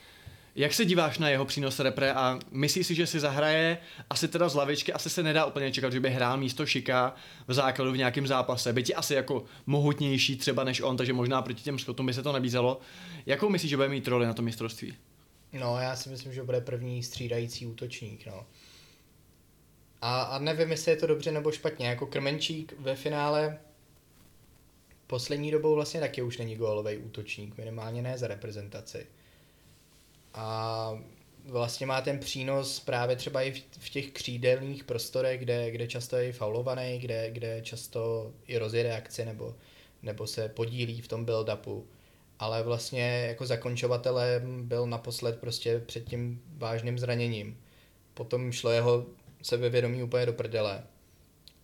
[0.57, 3.77] Jak se díváš na jeho přínos repre a myslíš si, že si zahraje
[4.10, 7.15] asi teda z lavičky, asi se nedá úplně čekat, že by hrál místo Šika
[7.48, 11.64] v základu v nějakém zápase, byť asi jako mohutnější třeba než on, takže možná proti
[11.64, 12.80] těm Skotům by se to nabízelo.
[13.26, 14.94] Jakou myslíš, že bude mít roli na tom mistrovství?
[15.53, 18.45] No, já si myslím, že bude první střídající útočník, no.
[20.02, 21.88] A, a nevím, jestli je to dobře nebo špatně.
[21.88, 23.57] Jako Krmenčík ve finále
[25.07, 29.07] poslední dobou vlastně taky už není gólový útočník, minimálně ne za reprezentaci.
[30.35, 30.99] A
[31.45, 36.33] vlastně má ten přínos právě třeba i v těch křídelných prostorech, kde, kde často je
[36.33, 39.55] faulovaný, kde, kde často i rozjede akci nebo,
[40.01, 41.83] nebo se podílí v tom build-upu.
[42.39, 47.57] Ale vlastně jako zakončovatelem byl naposled prostě před tím vážným zraněním.
[48.13, 49.05] Potom šlo jeho
[49.41, 50.83] sebevědomí úplně do prdele.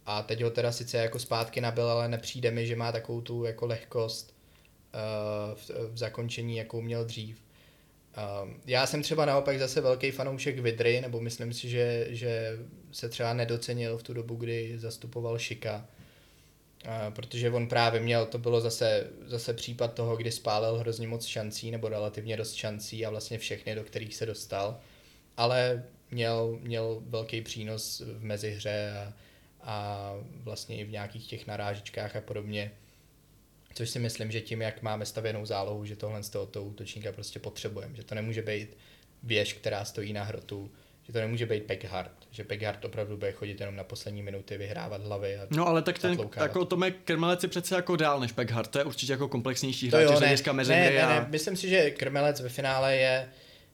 [0.05, 3.43] A teď ho teda sice jako zpátky nabil, ale nepřijde mi, že má takovou tu
[3.43, 4.33] jako lehkost
[4.93, 7.50] uh, v, v zakončení, jakou měl dřív.
[8.17, 12.57] Uh, já jsem třeba naopak zase velký fanoušek Vidry, nebo myslím si, že, že
[12.91, 15.87] se třeba nedocenil v tu dobu, kdy zastupoval Šika.
[17.09, 21.71] Protože on právě měl, to bylo zase, zase případ toho, kdy spálil hrozně moc šancí,
[21.71, 24.79] nebo relativně dost šancí a vlastně všechny, do kterých se dostal.
[25.37, 29.13] Ale měl, měl velký přínos v mezihře a,
[29.61, 30.13] a
[30.43, 32.71] vlastně i v nějakých těch narážičkách a podobně.
[33.73, 37.11] Což si myslím, že tím, jak máme stavěnou zálohu, že tohle z toho, toho útočníka
[37.11, 37.95] prostě potřebujeme.
[37.95, 38.77] Že to nemůže být
[39.23, 40.71] věž, která stojí na hrotu,
[41.03, 45.03] že to nemůže být Peckhart, že Peckhart opravdu bude chodit jenom na poslední minuty, vyhrávat
[45.03, 48.71] hlavy a No ale tak ten, jako Tomek Krmelec je přece jako dál než Peckhart,
[48.71, 52.41] to je určitě jako komplexnější hráč hlediska ne, ne, ne, ne, myslím si, že Krmelec
[52.41, 53.29] ve finále je,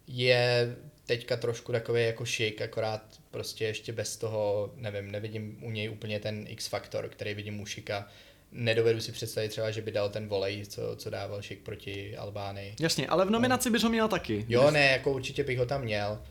[0.07, 0.75] je
[1.05, 3.01] teďka trošku takový jako šik, akorát
[3.31, 8.07] prostě ještě bez toho, nevím, nevidím u něj úplně ten X-faktor, který vidím u Šika.
[8.51, 12.75] Nedovedu si představit třeba, že by dal ten volej, co, co dával Šik proti Albánii.
[12.79, 13.73] Jasně, ale v nominaci no.
[13.73, 14.45] bys ho měl taky.
[14.49, 16.21] Jo, ne, jako určitě bych ho tam měl.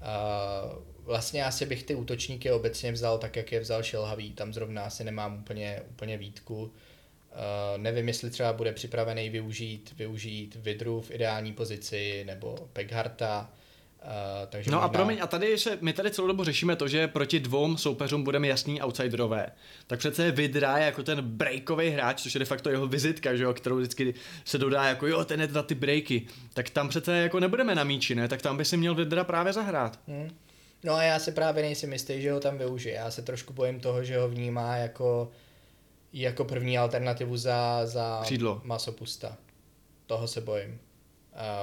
[0.00, 4.32] Uh, vlastně asi bych ty útočníky obecně vzal tak, jak je vzal Šilhavý.
[4.32, 6.62] Tam zrovna asi nemám úplně, úplně výtku.
[6.62, 6.70] Uh,
[7.76, 13.50] nevím, jestli třeba bude připravený využít, využít Vidru v ideální pozici nebo Pegharta
[14.02, 14.08] Uh,
[14.48, 14.86] takže no možná...
[14.86, 18.22] a promiň, a tady se, my tady celou dobu řešíme to, že proti dvou soupeřům
[18.22, 19.46] budeme jasný outsiderové.
[19.86, 23.44] Tak přece Vidra je jako ten breakový hráč, což je de facto jeho vizitka, že
[23.44, 24.14] jo, kterou vždycky
[24.44, 26.26] se dodá jako jo, ten je na ty breaky.
[26.54, 28.28] Tak tam přece jako nebudeme na míči, ne?
[28.28, 29.98] Tak tam by si měl Vidra právě zahrát.
[30.08, 30.30] Hmm.
[30.84, 32.94] No a já si právě nejsem jistý, že ho tam využije.
[32.94, 35.30] Já se trošku bojím toho, že ho vnímá jako,
[36.12, 38.60] jako první alternativu za, za Křídlo.
[38.64, 39.36] masopusta.
[40.06, 40.80] Toho se bojím.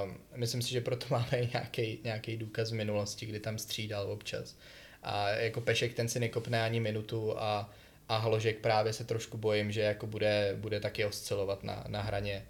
[0.04, 4.58] Um, myslím si, že proto máme nějaký, nějaký důkaz z minulosti, kdy tam střídal občas.
[5.04, 7.74] A jako Pešek ten si nekopne ani minutu a,
[8.10, 12.46] a Hložek právě se trošku bojím, že jako bude, bude taky oscilovat na, na hraně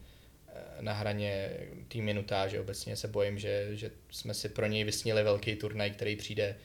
[0.81, 1.49] na hraně
[1.88, 2.60] té minutáže.
[2.60, 6.56] Obecně se bojím, že, že jsme si pro něj vysnili velký turnaj, který přijde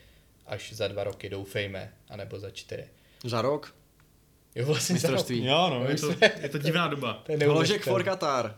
[0.46, 2.84] až za dva roky, doufejme, anebo za čtyři.
[3.24, 3.74] Za rok?
[4.54, 5.30] Jo, vlastně rok.
[5.30, 7.22] Jo, no, je to, je to divná doba.
[7.26, 7.92] To je neuvěřitelné.
[7.98, 8.56] for Qatar.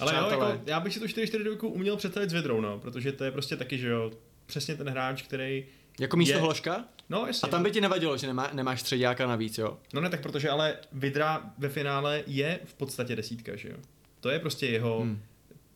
[0.00, 3.24] Ale jo, jako, já bych si to 4-4 uměl představit s Vidrou, no, protože to
[3.24, 4.10] je prostě taky, že jo,
[4.46, 5.64] přesně ten hráč, který...
[6.00, 6.84] Jako místo Je- Hložka?
[7.08, 7.46] No, jasně.
[7.46, 9.78] A tam by ti nevadilo, že nemá, nemáš středáka navíc, jo?
[9.94, 13.76] No ne, tak protože ale Vidra ve finále je v podstatě desítka, že jo.
[14.20, 15.00] To je prostě jeho...
[15.00, 15.22] Hmm.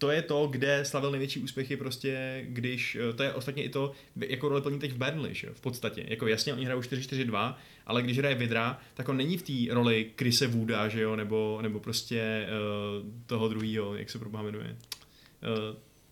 [0.02, 3.92] To je to, kde slavil největší úspěchy prostě, když, eh, to je ostatně i to,
[4.16, 6.04] jako roli plní teď v Burnley, že v podstatě.
[6.08, 10.10] Jako jasně, oni hrajou 4-4-2, ale když hraje Vidra, tak on není v té roli
[10.16, 14.76] Krise Wooda, že jo, nebo, nebo prostě uh, toho druhého, jak se proboha jmenuje.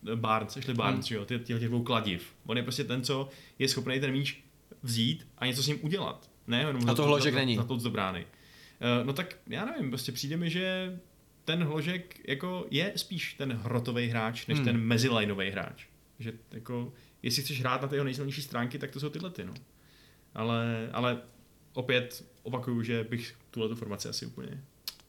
[0.04, 1.08] Uh, Barnes, Ashley Barnes, Hmm.
[1.08, 2.34] že jo, ty, těch dvou kladiv.
[2.46, 4.44] On je prostě ten, co je schopný ten míč
[4.82, 6.30] vzít a něco s ním udělat.
[6.46, 7.56] Ne, jenom A to Hložek není.
[7.56, 8.26] Za to do brány.
[9.00, 10.98] Uh, no tak já nevím, prostě přijde mi, že
[11.50, 14.64] ten Hložek jako je spíš ten hrotový hráč, než Hmm.
[14.66, 15.84] ten mezilineový hráč.
[16.18, 19.44] Že jako, jestli chceš hrát na ty jeho nejsilnější stránky, tak to jsou tyhle ty,
[19.44, 19.54] no.
[20.34, 21.18] Ale, ale
[21.72, 24.60] opět opakuju, že bych tuhle tu formaci asi úplně,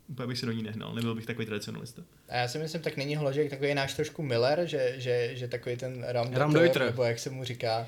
[0.07, 2.01] úplně bych se do ní nehnal, nebyl bych takový tradicionalista.
[2.29, 5.77] A já si myslím, tak není Hložek takový náš trošku Miller, že, že, že takový
[5.77, 6.85] ten Ramdeuter, Ramdeuter.
[6.85, 7.87] nebo jak se mu říká,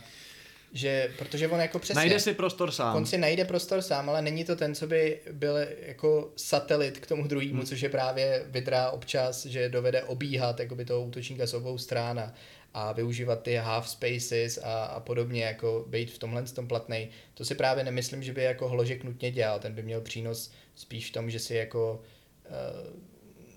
[0.73, 1.99] že, protože on jako přesně...
[1.99, 2.95] Najde si prostor sám.
[2.95, 5.55] On si najde prostor sám, ale není to ten, co by byl
[5.85, 7.65] jako satelit k tomu druhému, Hmm.
[7.65, 12.33] což je právě Vidra občas, že dovede obíhat jakoby toho útočníka z obou stran a,
[12.73, 17.09] a využívat ty half spaces a, a podobně, jako být v tomhle tom platnej.
[17.33, 21.09] To si právě nemyslím, že by jako Hložek nutně dělal, ten by měl přínos spíš
[21.09, 22.01] v tom, že si jako
[22.45, 22.99] uh,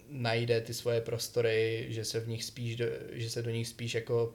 [0.08, 3.94] najde ty svoje prostory, že se v nich spíš, do, že se do nich spíš
[3.94, 4.34] jako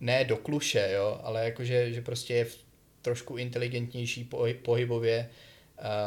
[0.00, 2.58] ne do kluše, jo, ale jakože, že prostě je v
[3.02, 5.28] trošku inteligentnější pohy- pohybově,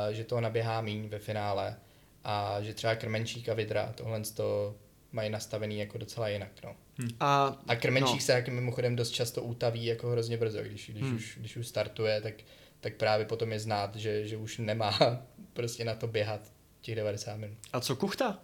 [0.07, 1.75] uh, že toho naběhá míň ve finále
[2.23, 4.75] a že třeba Krmenčík a Vidra tohle to
[5.11, 6.75] mají nastavený jako docela jinak, no.
[7.19, 8.21] A, A Krmenčík No.
[8.21, 11.09] se taky mimochodem dost často utaví jako hrozně brzo, když, když, Hmm.
[11.09, 11.15] hmm.
[11.17, 12.33] už, když už startuje, tak,
[12.79, 14.99] tak právě potom je znát, že, že už nemá
[15.53, 16.41] prostě na to běhat
[16.81, 17.57] těch 90 minut.
[17.73, 18.39] a co Kuchta?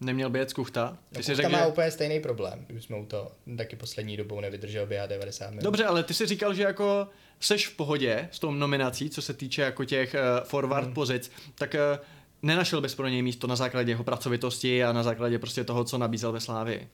[0.00, 0.98] Neměl by jet z Kuchta?
[1.12, 1.66] Ty No, si Kuchta řekl, má že...
[1.66, 5.62] úplně stejný problém, už jsme u toho taky poslední dobou nevydržel běhat 90 minut.
[5.62, 7.08] Dobře, ale ty jsi říkal, že jako
[7.40, 10.94] seš v pohodě s tou nominací, co se týče jako těch uh, forward Hmm.
[10.94, 12.04] pozic, tak uh,
[12.42, 15.98] nenašel bys pro něj místo na základě jeho pracovitosti a na základě prostě toho, co
[15.98, 16.88] nabízel ve Slávii.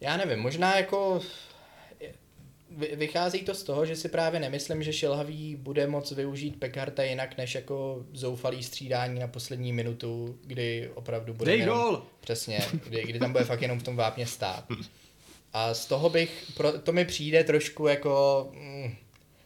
[0.00, 1.20] Já nevím, možná jako
[2.78, 7.36] vychází to z toho, že si právě nemyslím, že Šilhavý bude moc využít Pekharta jinak
[7.38, 12.02] než jako zoufalý střídání na poslední minutu, kdy opravdu bude Dej jenom, gol!
[12.20, 14.64] přesně, kdy, kdy tam bude fakt jenom v tom vápně stát.
[15.52, 18.94] A z toho bych, pro, to mi přijde trošku jako, mm,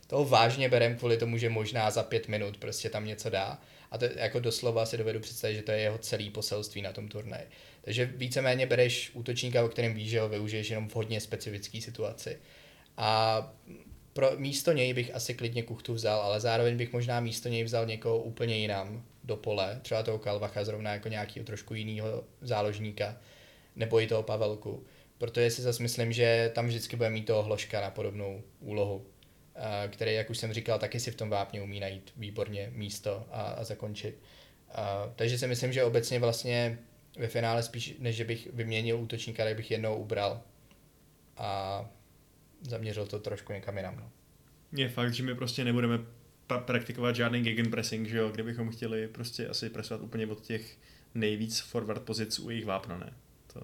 [0.07, 3.59] toho vážně berem kvůli tomu, že možná za pět minut prostě tam něco dá.
[3.91, 7.09] A to jako doslova si dovedu představit, že to je jeho celý poselství na tom
[7.09, 7.45] turnaji.
[7.83, 12.39] Takže víceméně bereš útočníka, o kterém víš, že ho využiješ jenom v hodně specifické situaci.
[12.97, 13.53] A
[14.13, 17.87] pro místo něj bych asi klidně Kuchtu vzal, ale zároveň bych možná místo něj vzal
[17.87, 23.17] někoho úplně jinam do pole, třeba toho Kalvacha zrovna jako nějakého trošku jiného záložníka,
[23.77, 24.85] nebo i toho Pavelku.
[25.19, 29.07] Protože si zase myslím, že tam vždycky bude mít toho Hloška na podobnou úlohu,
[29.89, 33.43] který, jak už jsem říkal, taky si v tom vápně umí najít výborně místo a,
[33.43, 34.19] a zakončit.
[34.75, 36.79] A, takže si myslím, že obecně vlastně
[37.19, 40.41] ve finále spíš, než že bych vyměnil útočníka, tak bych jednou ubral
[41.37, 41.91] a
[42.63, 43.97] zaměřil to trošku někam jinam.
[43.97, 44.11] No.
[44.73, 45.99] Je fakt, že my prostě nebudeme
[46.47, 50.79] pa- praktikovat žádný gegenpressing, že jo, kdybychom chtěli prostě asi presovat úplně od těch
[51.15, 53.13] nejvíc forward pozic u jejich vápna, ne?
[53.53, 53.61] To...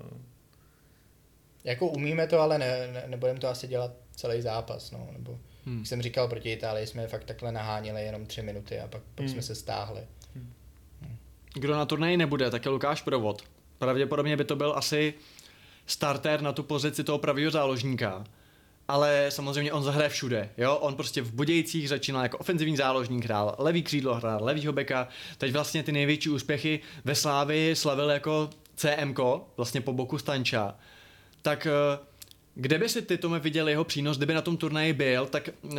[1.65, 5.79] Jako umíme to, ale ne, ne, nebudeme to asi dělat celý zápas, no, nebo Hmm.
[5.79, 9.19] jak jsem říkal, proti Itálii jsme fakt takhle naháněli jenom tři minuty a pak, pak
[9.25, 9.29] Hmm.
[9.29, 10.01] jsme se stáhli.
[11.55, 13.43] Kdo na turnaji nebude, tak je Lukáš Provod.
[13.79, 15.15] Pravděpodobně by to byl asi
[15.87, 18.25] starter na tu pozici toho pravého záložníka.
[18.89, 20.77] Ale samozřejmě on zahraje všude, jo?
[20.77, 25.09] On prostě v Budějcích začínal jako ofenzivní záložník, hrál levý křídlo, hrál levýho beka.
[25.39, 29.19] Teď vlastně ty největší úspěchy ve Slávi slavil jako CMK,
[29.57, 30.75] vlastně po boku Stanča.
[31.43, 31.99] Tak eh,
[32.61, 35.79] Kde by si ty, Tome, viděl jeho přínos, kdyby na tom turnaji byl, tak uh,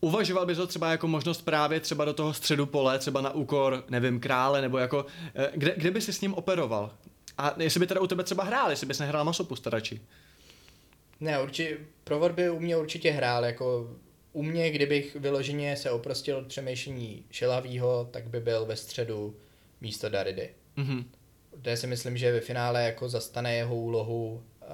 [0.00, 3.84] uvažoval bys ho třeba jako možnost právě třeba do toho středu pole, třeba na úkor,
[3.88, 6.90] nevím, krále, nebo jako, uh, kde, kde by si s ním operoval?
[7.38, 10.00] A jestli by teda u tebe třeba hrál, jestli bys nehrál masopusta radši?
[11.20, 13.90] Ne, určitě, Provor by u mě určitě hrál, jako
[14.32, 19.36] u mě, kdybych vyloženě se oprostil od přemýšlení Šelavýho, tak by byl ve středu
[19.80, 20.50] místo Daridy.
[20.76, 21.04] Mm-hmm.
[21.56, 24.68] Kde si myslím, že ve finále jako zastane jeho úlohu uh,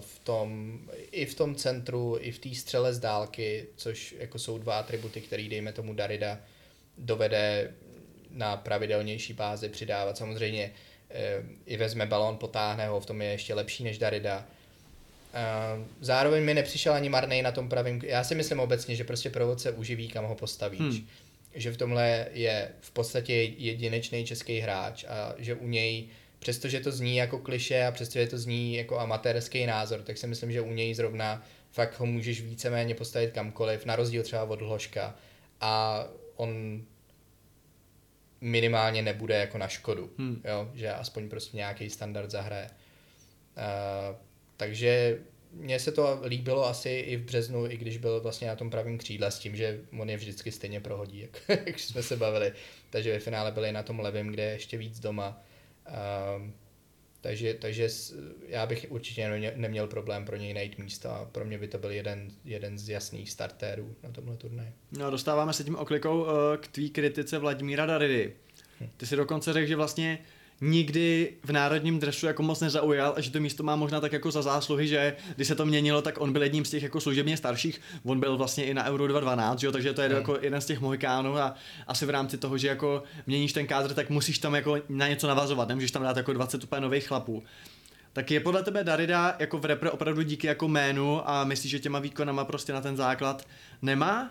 [0.00, 0.78] v tom,
[1.10, 5.20] i v tom centru, i v té střele z dálky, což jako jsou dva atributy,
[5.20, 6.40] které dejme tomu Darida
[6.98, 7.74] dovede
[8.30, 10.16] na pravidelnější bázi přidávat.
[10.16, 10.72] Samozřejmě
[11.10, 14.46] uh, i vezme balón, potáhne ho, v tom je ještě lepší než Darida
[16.00, 18.00] zároveň mi nepřišel ani marnej na tom pravém.
[18.04, 20.80] Já si myslím obecně, že prostě provod se uživí, kam ho postavíš.
[20.80, 21.06] Hmm.
[21.54, 26.08] Že v tomhle je v podstatě jedinečný český hráč a že u něj,
[26.38, 30.52] přestože to zní jako kliše a přestože to zní jako amatérský názor, tak si myslím,
[30.52, 35.14] že u něj zrovna fakt ho můžeš víceméně postavit kamkoliv, na rozdíl třeba od Hloška.
[35.60, 36.04] A
[36.36, 36.82] on
[38.40, 40.42] minimálně nebude jako na škodu, hmm.
[40.44, 40.70] jo?
[40.74, 42.70] že aspoň prostě nějaký standard zahraje.
[43.56, 44.16] Uh,
[44.56, 45.18] takže
[45.52, 48.98] mně se to líbilo asi i v březnu, i když byl vlastně na tom pravém
[48.98, 52.52] křídle s tím, že on je vždycky stejně prohodí, jak, jak jsme se bavili.
[52.90, 55.42] Takže ve finále byli na tom levém, kde je ještě víc doma.
[56.36, 56.54] Um,
[57.20, 57.88] takže, takže
[58.48, 61.90] já bych určitě neměl problém pro něj najít místo a pro mě by to byl
[61.90, 64.72] jeden, jeden z jasných startérů na tomhle turnaji.
[64.98, 66.28] No dostáváme se tím oklikou uh,
[66.60, 68.32] k tvý kritice Vladimíra Daridy.
[68.80, 68.88] Hm.
[68.96, 70.18] Ty si dokonce řekl, že vlastně
[70.60, 74.30] nikdy v národním dresu jako moc nezaujal a že to místo má možná tak jako
[74.30, 77.36] za zásluhy, že když se to měnilo, tak on byl jedním z těch jako služebně
[77.36, 80.16] starších, on byl vlastně i na Euro 2012, že jo, takže to je hmm.
[80.16, 81.54] jako jeden z těch mohikánů a
[81.86, 85.28] asi v rámci toho, že jako měníš ten kádr, tak musíš tam jako na něco
[85.28, 87.42] navazovat, nemůžeš tam dát jako 20 úplně nových chlapů.
[88.12, 91.78] Tak je podle tebe Darida jako v repre opravdu díky jako jménu a myslíš, že
[91.78, 93.46] těma výkonama prostě na ten základ
[93.82, 94.30] nemá?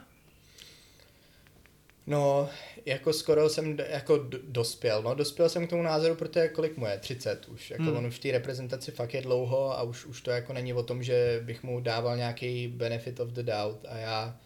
[2.08, 2.50] No,
[2.86, 4.18] jako skoro jsem jako
[4.48, 7.98] dospěl, no dospěl jsem k tomu názoru, protože kolik mu je, 30 už, jako hmm.
[7.98, 10.84] on už v té reprezentaci fakt je dlouho a už, už to jako není o
[10.84, 14.38] tom, že bych mu dával nějaký benefit of the doubt a já,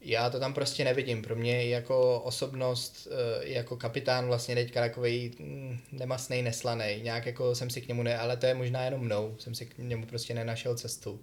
[0.00, 5.36] já to tam prostě nevidím, pro mě jako osobnost, eh, jako kapitán vlastně teďka takový
[5.38, 9.00] mm, nemastný, neslaný, nějak jako jsem si k němu ne, ale to je možná jenom
[9.00, 11.20] mnou, jsem si k němu prostě nenašel cestu.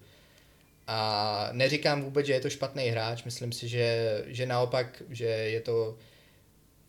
[0.87, 5.61] A neříkám vůbec, že je to špatný hráč, myslím si, že, že naopak, že je
[5.61, 5.97] to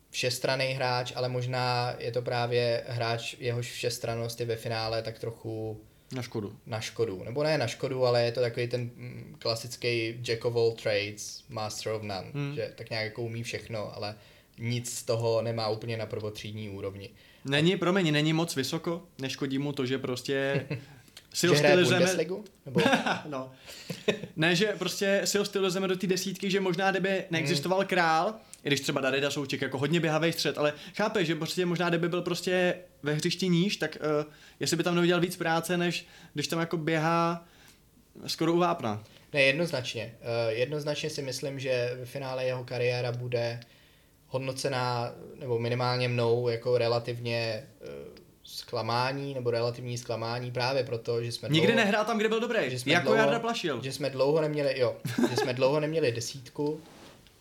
[0.09, 5.81] všestraný hráč, ale možná je to právě hráč, jehož všestranost je ve finále tak trochu
[6.15, 6.55] na škodu.
[6.65, 7.23] Na škodu.
[7.23, 11.43] Nebo ne na škodu, ale je to takový ten mm, klasický jack of all trades,
[11.49, 12.55] master of none, hmm.
[12.55, 14.15] že tak nějak jako umí všechno, ale
[14.57, 17.09] nic z toho nemá úplně na prvotřídní úrovni.
[17.45, 20.67] Není, promiň, není moc vysoko, neškodí mu to, že prostě
[21.33, 22.15] si ho stylizujeme...
[22.65, 22.81] Nebo...
[23.25, 23.51] no.
[24.35, 28.33] ne, že prostě si ho stylizujeme do té desítky, že možná kdyby neexistoval král,
[28.63, 32.09] i když třeba Darida Souček jako hodně běhavý střed, ale chápe, že prostě možná kdyby
[32.09, 36.47] byl prostě ve hřišti níž, tak uh, jestli by tam neudělal víc práce, než když
[36.47, 37.45] tam jako běhá
[38.27, 39.03] skoro u vápna.
[39.33, 40.15] Ne, jednoznačně.
[40.21, 43.59] Uh, jednoznačně si myslím, že v finále jeho kariéra bude
[44.27, 48.18] hodnocená, nebo minimálně mnou, jako relativně uh,
[48.49, 52.71] zklamání nebo relativní zklamání právě proto, že jsme Nikdy dlouho, nehrál tam, kde byl dobrý,
[52.71, 53.81] že jsme jako dlouho, Jarda Plašil.
[53.83, 54.95] Že jsme dlouho neměli, jo,
[55.29, 56.81] že jsme dlouho neměli desítku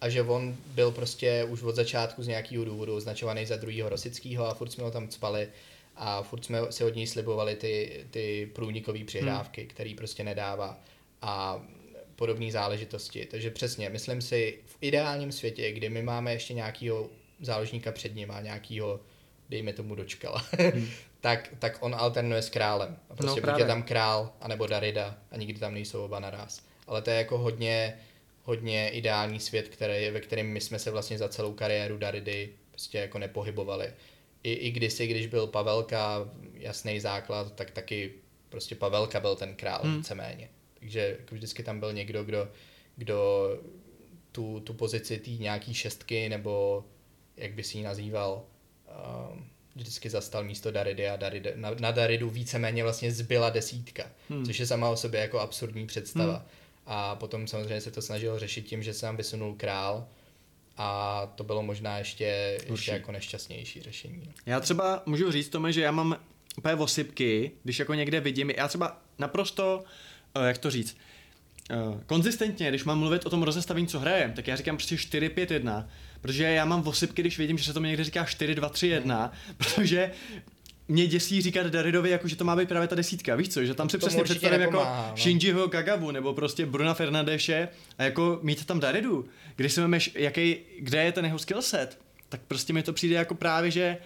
[0.00, 4.46] a že on byl prostě už od začátku z nějakého důvodu označovaný za druhýho Rosického
[4.46, 5.48] a furt jsme ho tam spali
[5.96, 9.70] a furt jsme si od něj slibovali ty, ty průnikové přihrávky, hmm.
[9.70, 10.78] který prostě nedává
[11.22, 11.62] a
[12.16, 13.26] podobné záležitosti.
[13.30, 17.08] Takže přesně, myslím si, v ideálním světě, kdy my máme ještě nějakého
[17.40, 19.00] záložníka před ním a nějakého
[19.48, 20.88] dejme tomu dočkala, hmm.
[21.20, 22.96] tak, tak on alternuje s králem.
[23.10, 26.62] A prostě no, buď je tam král, anebo Darida a nikdy tam nejsou oba naraz.
[26.86, 27.98] Ale to je jako hodně,
[28.42, 32.98] hodně ideální svět, který, ve kterém my jsme se vlastně za celou kariéru Daridy prostě
[32.98, 33.92] jako nepohybovali.
[34.42, 38.12] I, i kdysi, když byl Pavelka, jasný základ, tak taky
[38.48, 39.96] prostě Pavelka byl ten král hmm.
[39.96, 40.48] víceméně.
[40.78, 42.48] Takže jako vždycky tam byl někdo, kdo,
[42.96, 43.48] kdo
[44.32, 46.84] tu, tu pozici té nějaký šestky, nebo
[47.36, 48.44] jak by si ji nazýval,
[49.78, 54.46] vždycky zastal místo Daridy a Darida, na, na Daridu víceméně vlastně zbyla desítka, hmm.
[54.46, 56.32] což je sama o sobě jako absurdní představa.
[56.32, 56.46] Hmm.
[56.86, 60.06] A potom samozřejmě se to snažil řešit tím, že se tam vysunul král
[60.76, 64.32] a to bylo možná ještě, ještě jako nešťastnější řešení.
[64.46, 66.16] Já třeba můžu říct tomu, že já mám
[66.56, 69.84] úplně osypky, když jako někde vidím, já třeba naprosto,
[70.36, 70.96] uh, jak to říct,
[71.70, 75.88] uh, konzistentně, když mám mluvit o tom rozestavení, co hraje, tak já říkám prostě 4-5-1,
[76.20, 79.32] protože já mám osypky, když vidím, že se to někde říká 4, 2, 3, 1,
[79.56, 80.10] protože
[80.88, 83.74] mě děsí říkat Daridovi, jako že to má být právě ta desítka, víš co, že
[83.74, 85.12] tam si Tomu přesně představím jako no.
[85.16, 87.68] Shinjiho Kagavu nebo prostě Bruna Fernandeše
[87.98, 92.40] a jako mít tam Daridu, když si vemeš, jaký, kde je ten jeho skillset, tak
[92.48, 93.98] prostě mi to přijde jako právě, že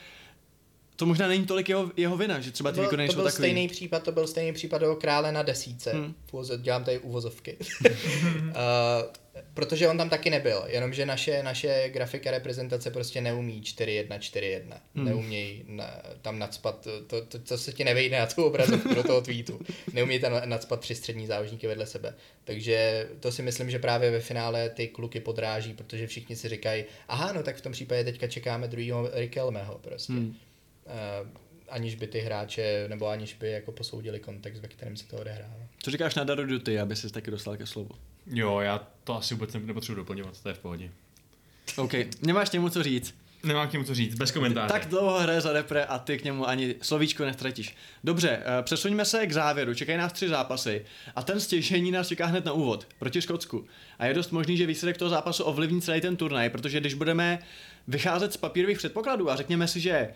[0.96, 3.24] to možná není tolik jeho, jeho vina, že třeba ty To byl, výkony to byl
[3.24, 3.36] takový.
[3.36, 5.92] stejný případ, to byl stejný případ toho krále na desíce.
[5.92, 6.14] Hmm.
[6.58, 7.56] Dělám tady uvozovky.
[7.84, 7.86] uh,
[9.54, 14.60] protože on tam taky nebyl, jenomže naše, naše grafika reprezentace prostě neumí 4-1, 4-1.
[14.62, 14.80] Hmm.
[14.94, 15.04] Hmm.
[15.04, 19.20] Neumějí na, tam nadspat, to, to, to, se ti nevejde na tu obrazovku do toho
[19.20, 19.60] tweetu.
[19.92, 22.14] Neumí tam nadspat tři střední záložníky vedle sebe.
[22.44, 26.84] Takže to si myslím, že právě ve finále ty kluky podráží, protože všichni si říkají,
[27.08, 30.12] aha, no tak v tom případě teďka čekáme druhýho Rikelmeho prostě.
[30.12, 30.36] Hmm.
[30.86, 31.28] Uh,
[31.68, 35.56] aniž by ty hráče, nebo aniž by jako posoudili kontext, ve kterém se to odehrává.
[35.82, 37.90] Co říkáš na Daridu ty, aby si taky dostal ke slovu?
[38.26, 40.90] Jo, já to asi vůbec nepotřebuji doplňovat, to je v pohodě.
[41.76, 41.92] OK,
[42.22, 43.14] nemáš k němu co říct.
[43.44, 44.72] Nemám k němu co říct, bez komentáře.
[44.72, 47.76] Tak dlouho hraje za repre a ty k němu ani slovíčko nestratíš.
[48.04, 49.74] Dobře, eh, přesuňme se k závěru.
[49.74, 50.84] Čekají nás tři zápasy
[51.16, 53.64] a ten stěžení nás čeká hned na úvod proti Skotsku.
[53.98, 57.38] A je dost možný, že výsledek toho zápasu ovlivní celý ten turnaj, protože když budeme
[57.88, 60.08] vycházet z papírových předpokladů a řekněme si, že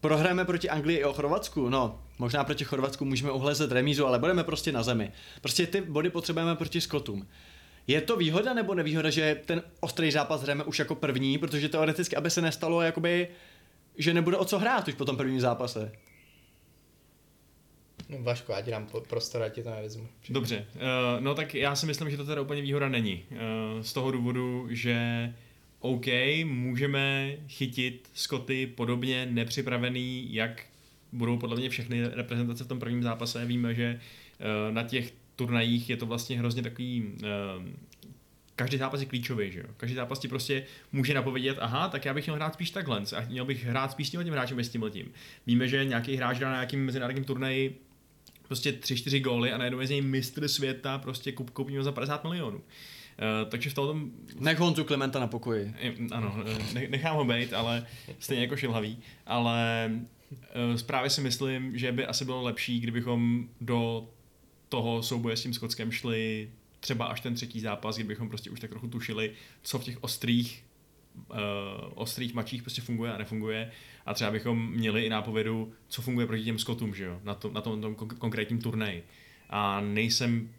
[0.00, 4.44] prohrajeme proti Anglii i o Chorvatsku, no, možná proti Chorvatsku můžeme uhlezet remízu, ale budeme
[4.44, 5.12] prostě na zemi.
[5.40, 7.26] Prostě ty body potřebujeme proti Skotům.
[7.86, 12.16] Je to výhoda nebo nevýhoda, že ten ostrý zápas hrajeme už jako první, protože teoreticky,
[12.16, 13.28] aby se nestalo, jakoby,
[13.98, 15.92] že nebude o co hrát už po tom prvním zápase.
[18.08, 20.08] No Vaško, já ti dám prostor, já ti to nevezmu.
[20.28, 20.80] Dobře, uh,
[21.20, 23.24] no tak já si myslím, že to teda úplně výhoda není.
[23.30, 24.96] Uh, z toho důvodu, že
[25.80, 26.06] OK,
[26.44, 30.62] můžeme chytit Skoty podobně nepřipravený, jak
[31.12, 33.44] budou podle mě všechny reprezentace v tom prvním zápase.
[33.44, 34.00] Víme, že
[34.40, 35.12] uh, na těch
[35.46, 37.02] turnajích je to vlastně hrozně takový...
[37.02, 37.68] Uh,
[38.56, 39.66] každý zápas je klíčový, že jo?
[39.76, 43.20] Každý zápas ti prostě může napovědět, aha, tak já bych měl hrát spíš takhle a
[43.28, 45.12] měl bych hrát spíš s tím hráčem, s tímhle tím.
[45.46, 47.80] Víme, že nějaký hráč dá na nějakým mezinárodním turnaji
[48.52, 51.92] prostě 3-4 góly a najednou je z něj mistr světa, prostě kup, koupíme ho za
[51.92, 52.56] 50 milionů.
[52.58, 54.10] Uh, takže v tom,
[54.40, 55.74] Nech Honzu Klementa na pokoji.
[55.80, 57.86] eh, ano, eh, ne- nechám ho být, ale
[58.18, 59.90] stejně jako šilhavý, ale
[60.72, 64.08] uh, právě si myslím, že by asi bylo lepší, kdybychom do
[64.72, 66.50] toho souboje s tím Skotskem šli
[66.80, 69.32] třeba až ten třetí zápas, kdybychom prostě už tak trochu tušili,
[69.62, 70.64] co v těch ostrých
[71.30, 71.36] uh,
[71.94, 73.70] ostrých mačích prostě funguje a nefunguje
[74.06, 77.50] a třeba bychom měli i nápovědu, co funguje proti těm Skotům, že jo, na, to,
[77.50, 79.04] na tom, tom kon- konkrétním turnaji.
[79.50, 80.50] A nejsem,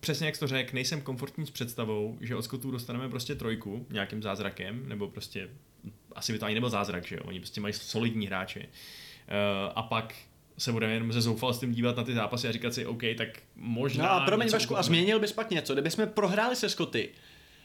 [0.00, 4.22] přesně jak to řekl, nejsem komfortní s představou, že od Skotů dostaneme prostě trojku nějakým
[4.22, 5.48] zázrakem, nebo prostě,
[6.14, 8.60] asi by to ani nebyl zázrak, že jo, oni prostě mají solidní hráče.
[8.60, 10.14] Uh, a pak
[10.58, 14.04] se budeme jenom ze zoufalstvím dívat na ty zápasy a říkat si, OK, tak možná...
[14.04, 17.08] No a promiň Vašku, a změnil bys pak něco, kdybychom prohráli se Skoty,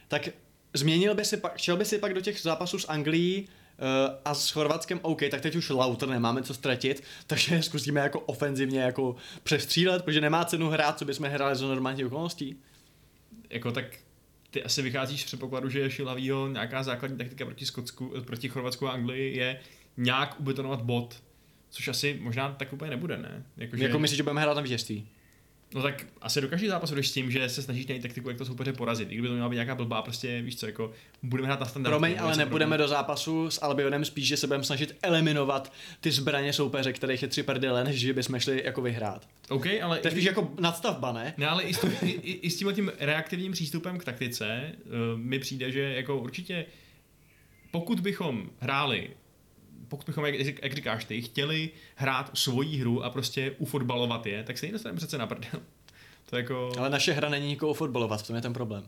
[0.07, 0.29] tak
[0.73, 4.33] změnil by si pak, šel by si pak do těch zápasů s Anglií uh, a
[4.33, 9.15] s Chorvatskem, OK, tak teď už Lauter nemáme co ztratit, takže zkusíme jako ofenzivně jako
[9.43, 12.55] přestřílet, protože nemá cenu hrát, co bychom hráli za normálních okolností.
[13.49, 13.85] jako tak
[14.51, 18.91] ty asi vycházíš z předpokladu, že Šilavýho nějaká základní taktika proti Skotsku, proti Chorvatsku a
[18.91, 19.59] Anglii je
[19.97, 21.21] nějak ubetonovat bod,
[21.73, 23.43] což asi možná tak úplně nebude, ne?
[23.57, 25.07] Jakože, Jako myslíš, že budeme hrát na vítězství?
[25.75, 28.37] No tak asi do každého zápasu jdeš s tím, že se snažíš najít taktiku, jak
[28.37, 29.11] to soupeře porazit.
[29.11, 30.91] I kdyby to měla být nějaká blbá, prostě víš co, jako
[31.23, 31.91] budeme hrát na standard.
[31.91, 36.53] Promiň, ale nebudeme do zápasu s Albionem spíš, že se budeme snažit eliminovat ty zbraně
[36.53, 39.27] soupeře, kterých je tři prdele, než že bychom šli jako vyhrát.
[39.49, 39.99] OK, ale...
[39.99, 41.33] To je spíš jako nadstavba, ne?
[41.37, 45.39] Ne, ale i s, tím, i, i, s tím reaktivním přístupem k taktice uh, mi
[45.39, 46.65] přijde, že jako určitě
[47.71, 49.09] pokud bychom hráli
[49.93, 54.57] pokud bychom, jak, jak říkáš ty, chtěli hrát svoji hru a prostě ufotbalovat je, tak
[54.57, 55.51] se jí dostaneme přece na prdel.
[56.29, 58.83] To jako, Ale naše hra není nikoho fotbalovat, v tom je ten problém.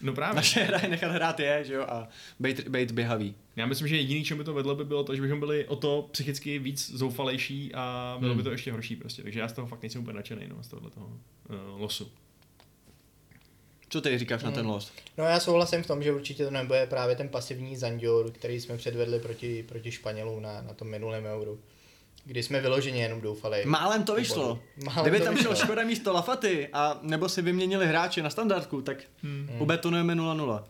[0.00, 0.36] no právě.
[0.36, 2.08] Naše hra je nechat hrát je, že jo, a
[2.40, 3.34] být, být běhavý.
[3.56, 5.76] Já myslím, že jediný, čemu by to vedlo, by bylo to, že bychom byli o
[5.76, 8.38] to psychicky víc zoufalejší a bylo Hmm.
[8.38, 9.22] by to ještě horší prostě.
[9.22, 12.10] Takže já z toho fakt nejsem úplně nadšený, no, z tohohle toho uh, losu.
[13.88, 14.70] Co ty říkáš na ten Hmm.
[14.70, 14.92] los?
[15.18, 18.76] No já souhlasím v tom, že určitě to nebude právě ten pasivní Zandior, který jsme
[18.76, 21.60] předvedli proti, proti Španělům na, na tom minulém euru.
[22.24, 23.62] Kdy jsme vyloženě jenom doufali.
[23.66, 24.58] Málem to vyšlo.
[24.84, 25.54] Málem Kdyby to tam vyšlo.
[25.54, 29.50] šel Škoda místo Lafaty a nebo si vyměnili hráče na standardku, tak Hmm.
[29.58, 30.64] ubetonujeme 0-0.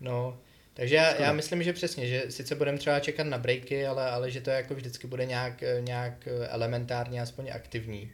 [0.00, 0.38] No,
[0.74, 4.30] takže já, já myslím, že přesně, že sice budeme třeba čekat na breaky, ale, ale
[4.30, 8.10] že to jako vždycky bude nějak, nějak elementárně aspoň aktivní.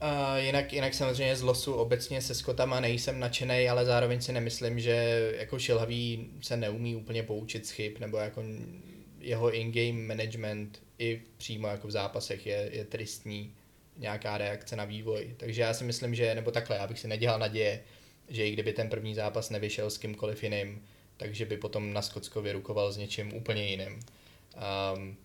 [0.00, 4.80] A jinak, jinak samozřejmě z losu obecně se Skotama nejsem nadšený, ale zároveň si nemyslím,
[4.80, 8.42] že jako šilhavý se neumí úplně poučit z chyb, nebo jako
[9.20, 13.54] jeho in-game management i přímo jako v zápasech je, je tristní
[13.96, 15.34] nějaká reakce na vývoj.
[15.36, 17.80] Takže já si myslím, že, nebo takhle, já bych si nedělal naděje,
[18.28, 20.82] že i kdyby ten první zápas nevyšel s kýmkoliv jiným,
[21.16, 24.00] takže by potom na Skotsko vyrukoval s něčím úplně jiným.
[24.94, 25.16] Um,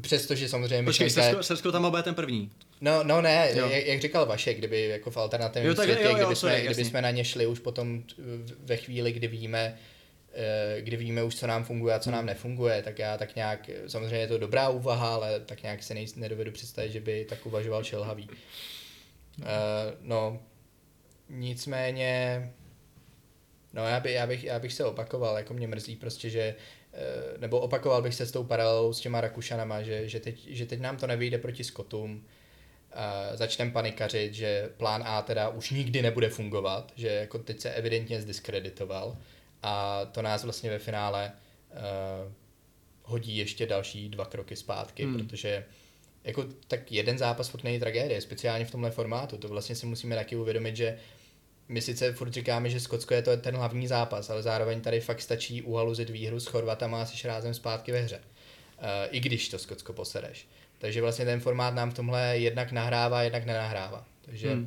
[0.00, 2.50] Přestože samozřejmě Počkej, myšlenka Srbsko, Srbsko tam bude ten první.
[2.80, 3.68] No, no ne, Jo.
[3.70, 6.52] jak, jak, říkal Vašek, kdyby jako v alternativním Jo, tak světě, jo, jo, kdyby, jsme,
[6.54, 6.84] kdyby jasně.
[6.84, 9.78] jsme na ně šli už potom v- ve chvíli, kdy víme,
[10.34, 12.16] eh, kdy víme už, co nám funguje a co Hmm.
[12.16, 15.94] nám nefunguje, tak já tak nějak, samozřejmě je to dobrá úvaha, ale tak nějak si
[15.94, 18.28] nej, nedovedu představit, že by tak uvažoval šelhavý.
[20.00, 20.40] No,
[21.28, 22.52] nicméně,
[23.72, 26.54] no já, by, já, bych, já bych se opakoval, jako mě mrzí prostě, že
[26.92, 30.66] eh, nebo opakoval bych se s tou paralelou s těma Rakušanama, že, že, teď, že
[30.66, 32.24] teď nám to nevyjde proti Skotům,
[33.34, 38.20] začneme panikařit, že plán A teda už nikdy nebude fungovat, že jako teď se evidentně
[38.20, 39.16] zdiskreditoval
[39.62, 41.32] a to nás vlastně ve finále
[41.70, 42.32] uh,
[43.02, 45.14] hodí ještě další dva kroky zpátky, Hmm.
[45.14, 45.64] protože
[46.24, 50.16] jako tak jeden zápas furt není tragédie, speciálně v tomhle formátu, to vlastně si musíme
[50.16, 50.98] taky uvědomit, že
[51.68, 55.20] my sice furt říkáme, že Skotsko je to ten hlavní zápas, ale zároveň tady fakt
[55.20, 58.16] stačí uhaluzit výhru s Chorvatama a jsi rázem zpátky ve hře.
[58.18, 60.48] Uh, I když to Skotsko posereš.
[60.84, 64.04] Takže vlastně ten formát nám v tomhle jednak nahrává, jednak nenahrává.
[64.24, 64.56] Takže Hmm.
[64.56, 64.66] hmm.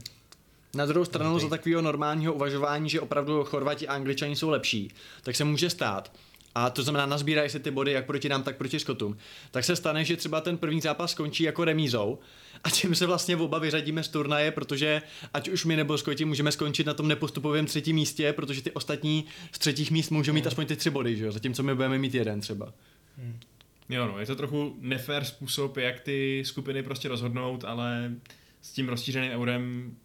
[0.76, 1.44] Na druhou stranu Dobrý.
[1.44, 4.92] za takového normálního uvažování, že opravdu Chorvati a Angličani jsou lepší,
[5.24, 6.12] tak se může stát,
[6.56, 9.18] a to znamená, nazbírají se ty body jak proti nám, tak proti Skotům,
[9.52, 12.20] tak se stane, že třeba ten první zápas skončí jako remízou
[12.64, 15.02] a tím se vlastně oba vyřadíme z turnaje, protože
[15.34, 19.26] ať už my nebo Skoti můžeme skončit na tom nepostupovém třetím místě, protože ty ostatní
[19.52, 21.32] z třetích míst můžou mít aspoň ty tři body, že jo?
[21.32, 22.74] zatímco my budeme mít jeden třeba.
[23.90, 28.12] Jo, no, je to trochu nefér způsob, jak ty skupiny prostě rozhodnout, ale
[28.62, 29.96] s tím rozšířeným eurem,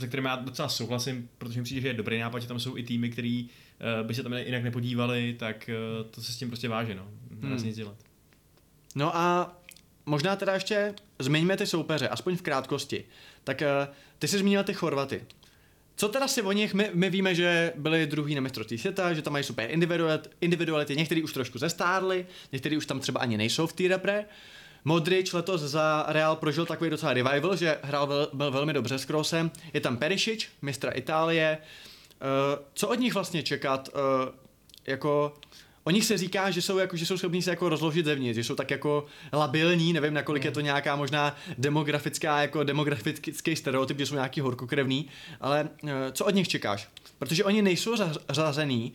[0.00, 2.76] se kterým já docela souhlasím, protože mi přijde, že je dobrý nápad, že tam jsou
[2.76, 5.70] i týmy, který uh, by se tam jinak nepodívali, tak
[6.00, 7.08] uh, to se s tím prostě váže, no.
[7.30, 7.64] Nedá Hmm.
[7.66, 7.96] nic dělat.
[8.94, 9.56] No a
[10.06, 13.04] možná teda ještě zmiňme ty soupeře, aspoň v krátkosti.
[13.44, 13.88] Tak eh,
[14.18, 15.22] ty jsi zmínil ty Chorvaty.
[16.04, 19.22] Co teda si o nich, my, my víme, že byli druhý na mistrovství světa, že
[19.22, 23.66] tam mají super individualit- individuality, někteří už trošku zestárli, někteří už tam třeba ani nejsou
[23.66, 24.24] v té repre.
[24.84, 29.04] Modrič letos za Real prožil takový docela revival, že hrál vel, byl velmi dobře s
[29.04, 29.50] Krosem.
[29.72, 31.58] Je tam Perišič, mistra Itálie.
[31.58, 33.88] Eh, co od nich vlastně čekat?
[33.88, 34.32] Eh,
[34.86, 35.34] jako
[35.84, 38.44] O nich se říká, že jsou, jako, že jsou schopní se jako rozložit zevnitř, že
[38.44, 44.06] jsou tak jako labilní, nevím, nakolik je to nějaká možná demografická, jako demografický stereotyp, že
[44.06, 45.08] jsou nějaký horkokrevný,
[45.40, 46.88] ale eh, co od nich čekáš?
[47.18, 47.96] Protože oni nejsou
[48.28, 48.92] řazený,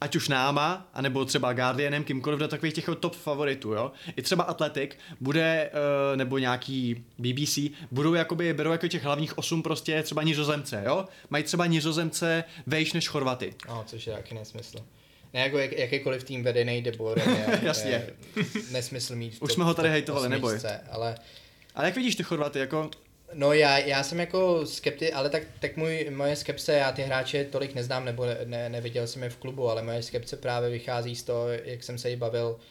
[0.00, 3.92] ať už náma, anebo třeba Guardianem, kýmkoliv do takových těch top favoritů, jo.
[4.16, 4.90] I třeba Athletic
[5.20, 7.58] bude, eh, nebo nějaký BBC,
[7.90, 11.04] budou jakoby, berou jako těch hlavních osm prostě třeba nizozemce, jo.
[11.30, 13.54] Mají třeba nizozemce vejš než Chorvaty.
[13.68, 14.78] no, což je taky nesmysl.
[15.34, 18.06] Ne, jako jak, jakýkoliv tým vedený deborem je, Jasně.
[18.70, 20.58] nesmysl mít Už top- jsme ho tady hejtovali, neboj.
[20.90, 21.14] Ale
[21.74, 22.90] Ale jak vidíš ty Chorvaty, jako
[23.34, 27.44] No já, já jsem jako skepti, ale tak, tak můj, moje skepse, já ty hráče
[27.44, 31.16] tolik neznám, nebo ne, ne, neviděl jsem je v klubu, ale moje skepse právě vychází
[31.16, 32.64] z toho, jak jsem se jí bavil eh,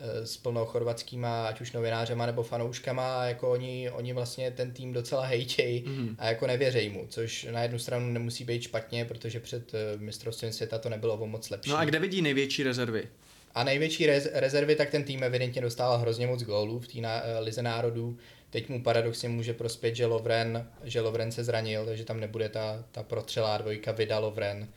[0.00, 4.92] s plnou chorvatskýma, ať už novinářema nebo fanouškama, a jako oni, oni vlastně ten tým
[4.92, 6.14] docela hejtějí Mhm.
[6.18, 10.52] a jako nevěřejí mu, což na jednu stranu nemusí být špatně, protože před eh, mistrovstvím
[10.52, 11.70] světa to nebylo o moc lepší.
[11.70, 13.08] No a kde vidí největší rezervy?
[13.54, 17.22] A největší rez- rezervy, tak ten tým evidentně dostával hrozně moc gólů v té na-
[17.24, 18.16] eh, lize národů.
[18.50, 22.84] Teď mu paradoxně může prospět, že Lovren, že Lovren se zranil, takže tam nebude ta,
[22.92, 24.68] ta protřelá dvojka Vida Lovren.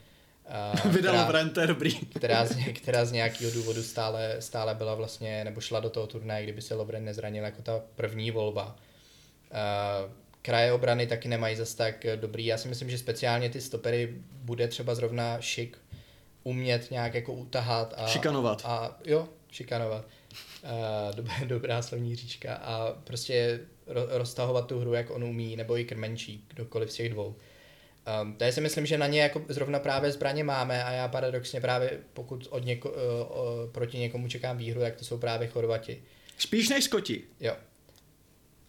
[0.84, 1.91] a Vydal která- v rente, dobrý.
[1.95, 6.44] která z, která z nějakého důvodu stále, stále byla vlastně, nebo šla do toho turnaje,
[6.44, 8.76] kdyby se Lovren nezranil jako ta první volba.
[9.52, 10.11] Uh,
[10.41, 12.45] kraje obrany taky nemají zas tak dobrý.
[12.45, 15.78] Já si myslím, že speciálně ty stopery bude třeba zrovna šik
[16.44, 17.94] umět nějak jako utahat.
[17.98, 18.61] A, Šikanovat.
[18.65, 20.06] A jo, šikanovat.
[20.64, 22.56] Uh, dob, dobrá slovní říčka.
[22.56, 27.10] A prostě ro, roztahovat tu hru, jak on umí, nebo i krmenčí, kdokoliv z těch
[27.10, 27.36] dvou.
[28.22, 31.07] Um, to já si myslím, že na ně jako zrovna právě zbraně máme a já
[31.07, 35.48] paradoxně právě pokud od něko, uh, uh, proti někomu čekám výhru, tak to jsou právě
[35.48, 36.03] Chorvati.
[36.38, 37.23] Spíš než Skoti.
[37.40, 37.56] Jo.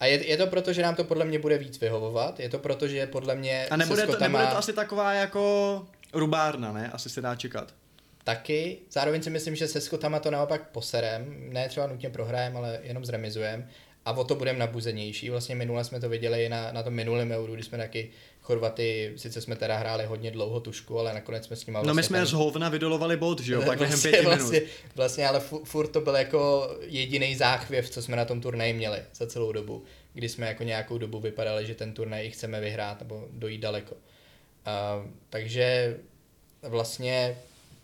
[0.01, 2.59] A je, je to proto, že nám to podle mě bude víc vyhovovat, je to
[2.59, 6.91] proto, že podle mě A nebude to, nebude to asi taková jako rubárna, ne?
[6.91, 7.75] Asi se dá čekat.
[8.25, 8.79] taky.
[8.91, 13.05] Zároveň si myslím, že se Skotama to naopak poserem, ne třeba nutně prohrajem, ale jenom
[13.05, 13.69] zremizujem
[14.05, 15.31] a o to budeme nabuzenější.
[15.31, 18.11] Vlastně minule jsme to viděli na, na tom minulém euru, kdy jsme taky
[18.43, 22.03] Chorvaty, sice jsme teda hráli hodně dlouho tušku, ale nakonec jsme s nimi No my
[22.03, 23.63] jsme z hovna vydolovali bod, že jo?
[23.67, 24.73] Pak během vlastně, pěti vlastně, minut.
[24.95, 28.99] vlastně, ale fu, furt to byl jako jediný záchvěv, co jsme na tom turnaji měli
[29.15, 33.29] za celou dobu, kdy jsme jako nějakou dobu vypadali, že ten turnaj chceme vyhrát nebo
[33.33, 33.95] dojít daleko.
[33.95, 35.99] Uh, takže
[36.63, 37.39] vlastně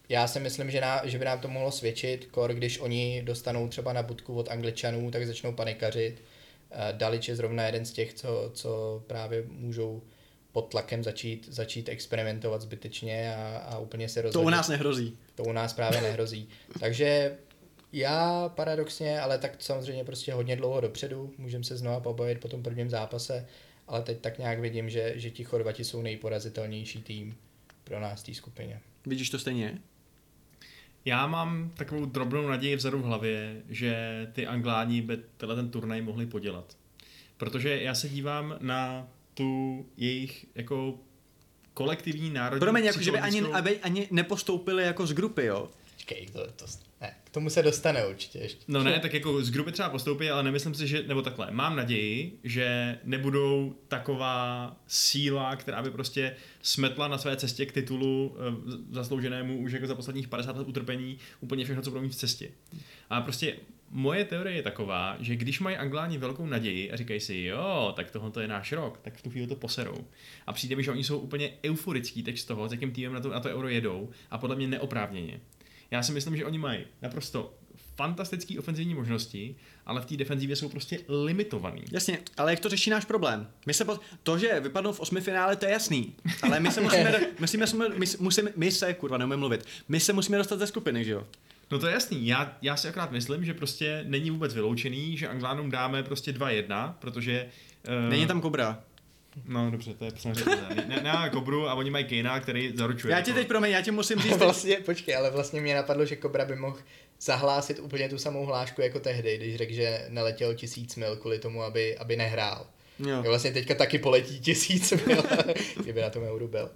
[0.08, 3.68] já si myslím, že, ná, že by nám to mohlo svědčit, kor, když oni dostanou
[3.68, 6.22] třeba na budku od Angličanů, tak začnou panikařit.
[6.70, 10.02] Uh, Dalič je zrovna jeden z těch, co, co právě můžou
[10.58, 14.46] pod tlakem začít, začít experimentovat zbytečně a, a úplně se To rozhodit.
[14.46, 15.18] u nás nehrozí.
[15.34, 16.48] To u nás právě nehrozí.
[16.80, 17.36] Takže
[17.92, 22.62] Já paradoxně, ale tak samozřejmě prostě hodně dlouho dopředu, můžeme se znova pobavit po tom
[22.62, 23.46] prvním zápase,
[23.88, 27.36] ale teď tak nějak vidím, že, že ti Chorvati jsou nejporazitelnější tým
[27.84, 28.80] pro nás v té skupině.
[29.06, 29.78] Vidíš to stejně?
[31.04, 33.96] Já mám takovou drobnou naději vzadu v hlavě, že
[34.32, 36.76] ty Angláni by tenhle ten turnaj mohli podělat.
[37.36, 39.08] Protože já se dívám na
[39.38, 40.94] tu jejich jako
[41.74, 45.70] kolektivní národní Promiň, jako, že by ani, aby ani nepostoupili jako z grupy, jo?
[45.96, 46.64] Počkej, to, to,
[47.00, 48.64] ne, k tomu se dostane určitě ještě.
[48.68, 51.76] No ne, tak jako z grupy třeba postoupí, ale nemyslím si, že, nebo takhle, mám
[51.76, 58.94] naději, že nebudou taková síla, která by prostě smetla na své cestě k titulu eh,
[58.94, 62.50] zaslouženému už jako za posledních 50 let utrpení úplně všechno, co budou mít v cestě.
[63.10, 63.56] A prostě
[63.90, 68.10] moje teorie je taková, že když mají Angláni velkou naději a říkají si, jo, tak
[68.10, 70.04] tohle je náš rok, tak v tu chvíli to poserou.
[70.46, 73.20] A přijde mi, že oni jsou úplně euforický teď z toho, s jakým týmem na
[73.20, 75.40] to, na to euro jedou a podle mě neoprávněně.
[75.90, 77.54] Já si myslím, že oni mají naprosto
[77.96, 79.56] fantastické ofenzivní možnosti,
[79.86, 81.82] ale v té defenzivě jsou prostě limitovaný.
[81.92, 83.50] Jasně, ale jak to řeší náš problém?
[83.66, 83.98] My se po...
[84.22, 86.14] To, že vypadnou v osmi finále, to je jasný.
[86.42, 87.18] Ale my se musíme, do...
[87.40, 90.66] musíme, musíme, my, se- musíme, my se, kurva, neumím mluvit, my se musíme dostat ze
[90.66, 91.26] skupiny, že jo?
[91.70, 95.28] No to je jasný, já, já si akorát myslím, že prostě není vůbec vyloučený, že
[95.28, 97.48] Anglánům dáme prostě 2-1, protože...
[98.04, 98.80] Uh, Není tam kobra.
[99.46, 103.14] No dobře, to je samozřejmě ne, ne, Kobru a oni mají Kejna, který zaručuje.
[103.14, 106.06] Já ti jako- teď, promiň, já ti musím říct, Vlastně, počkej, ale vlastně mě napadlo,
[106.06, 106.76] že Kobra by mohl
[107.20, 111.62] zahlásit úplně tu samou hlášku jako tehdy, když řekl, že neletěl tisíc mil kvůli tomu,
[111.62, 112.66] aby, aby nehrál.
[112.98, 113.08] jo.
[113.08, 113.22] Jo.
[113.22, 115.22] Vlastně teďka taky poletí tisíc mil,
[115.82, 116.70] kdyby na tom euru byl.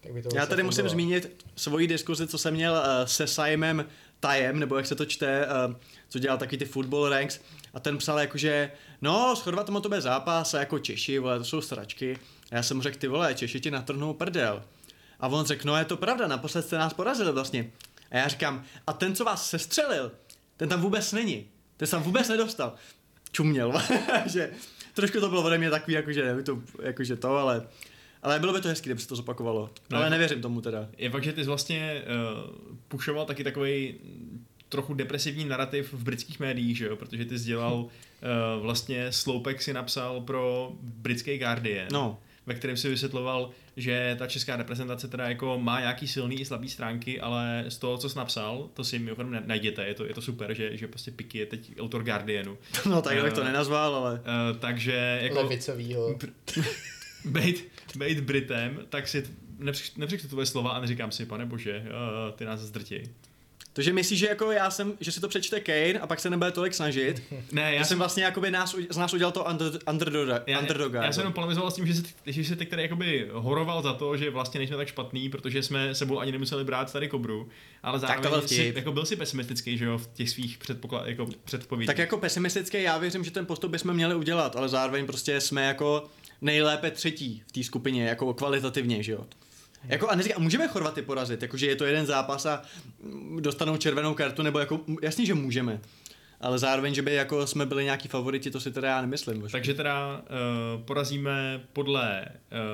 [0.00, 3.26] Tak by to Já vlastně tady musím zmínit svoji diskuzi, co jsem měl uh, se
[3.26, 3.84] Simem
[4.20, 5.74] Tajem, nebo jak se to čte, uh,
[6.08, 7.40] co dělal taky ty football ranks,
[7.74, 8.70] a ten psal jakože,
[9.02, 12.18] no, s Chorvatem to bude zápas, a jako Češi, vole, to jsou sračky.
[12.50, 14.62] A já jsem mu řekl, ty vole, Češi ti natrhnou prdel.
[15.20, 17.70] A on řekl, no je to pravda, naposled jste nás porazili vlastně.
[18.10, 20.12] A já říkám, a ten, co vás sestřelil,
[20.56, 21.48] ten tam vůbec není.
[21.76, 22.74] Ten tam vůbec nedostal.
[23.32, 23.72] Čuměl,
[24.26, 24.50] že
[24.94, 27.66] trošku to bylo ode mě takový, jakože, to, jakože to, ale,
[28.22, 29.70] ale bylo by to hezký, kdyby se to zopakovalo.
[29.90, 30.88] No, ale jako- nevěřím tomu teda.
[30.98, 32.56] Je fakt, že ty jsi vlastně uh,
[32.88, 33.94] pušoval taky takový
[34.68, 36.96] trochu depresivní narrativ v britských médiích, že jo?
[36.96, 37.88] protože ty jsi dělal uh,
[38.62, 41.88] vlastně sloupek si napsal pro britský Guardian.
[41.92, 46.44] No, ve kterém si vysvětloval, že ta česká reprezentace teda jako má nějaký silný i
[46.44, 50.14] slabý stránky, ale z toho, co jsi napsal, to si mimochodem najděte, je to, je
[50.14, 52.58] to super, že, že prostě Piky je teď autor Guardianu.
[52.88, 54.12] no tak bych to Eh, nenazval, ale...
[54.14, 56.18] Uh, takže jako Levicovýho.
[57.24, 59.24] bejt, bejt Britem, tak si
[59.96, 63.08] nepřečtu tvoje slova a neříkám si, pane bože, uh, ty nás zdrtěj.
[63.72, 66.30] To, že myslíš, že jako já jsem, že si to přečte Kane a pak se
[66.30, 67.22] nebude tolik snažit.
[67.52, 70.40] Ne, Já, já jsem vlastně jakoby nás, z nás udělal to under, underdoga.
[70.46, 71.26] já, underdoga já, já jsem jako.
[71.26, 74.30] jenom polemizoval s tím, že jsi, že jsi ty, který jakoby horoval za to, že
[74.30, 77.48] vlastně nejsme tak špatný, protože jsme sebou ani nemuseli brát tady kobru,
[77.82, 78.76] ale to zároveň byl jsi, vtip.
[78.76, 81.86] jako byl si pesimistický, že jo, v těch svých předpoklad, jako předpovědích.
[81.86, 85.64] Tak jako pesimistické, já věřím, že ten postup bychom měli udělat, ale zároveň prostě jsme
[85.66, 86.08] jako
[86.40, 89.26] nejlépe třetí v té skupině, jako kvalitativně, že jo.
[89.84, 92.62] Jako, a neříkám, můžeme Chorvaty porazit, jakože je to jeden zápas a
[93.02, 95.80] mm, dostanou červenou kartu, nebo jako, jasně, že můžeme.
[96.40, 99.40] Ale zároveň, že by jako jsme byli nějaký favoriti, to si teda já nemyslím.
[99.40, 99.52] bože.
[99.52, 100.16] Takže teda
[100.76, 102.24] uh, porazíme podle,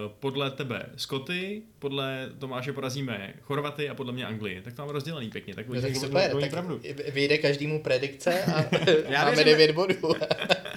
[0.04, 4.60] uh, podle tebe Skoty, podle Tomáše porazíme Chorvaty a podle mě Anglii.
[4.62, 5.54] Tak to máme rozdělený pěkně.
[5.54, 6.80] Tak No, uvidíme, tak super, tak pravdu.
[7.12, 8.64] vyjde každému predikce a
[9.08, 9.94] Já máme věřím- 9 bodů.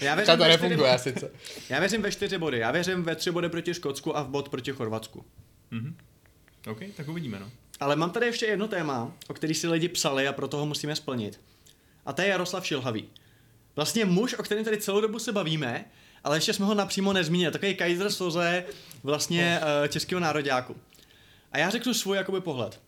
[0.01, 1.27] Já věřím, to ve nefunguje čtyři, asi, co?
[1.69, 4.49] já věřím ve čtyři body, já věřím ve tři body proti Škotsku a v bod
[4.49, 5.26] proti Chorvatsku.
[5.72, 5.95] Mhm.
[6.72, 7.49] OK, tak uvidíme, no.
[7.80, 10.95] Ale mám tady ještě jedno téma, o který si lidi psali a proto ho musíme
[10.95, 11.39] splnit.
[12.07, 13.09] A to je Jaroslav Šilhavý.
[13.75, 15.85] Vlastně muž, o kterém tady celou dobu se bavíme,
[16.23, 17.51] ale ještě jsme ho napřímo nezmínili.
[17.51, 18.63] Takový Kaiser Soze
[19.03, 19.88] vlastně oh.
[19.88, 20.75] českého nároďáku.
[21.51, 22.79] A já řeknu svůj jakoby pohled.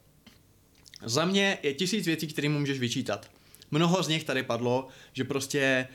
[1.05, 3.31] Za mě je tisíc věcí, které mu můžeš vyčítat.
[3.71, 5.87] Mnoho z nich tady padlo, že prostě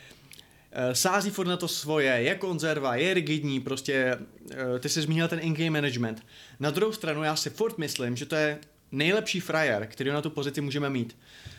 [0.73, 4.19] eh, sází furt na to svoje, je konzerva, je rigidní, prostě
[4.51, 6.27] eh, ty jsi zmínil ten in-game management.
[6.61, 8.59] Na druhou stranu já si furt myslím, že to je
[8.93, 11.17] nejlepší frajer, který na tu pozici můžeme mít.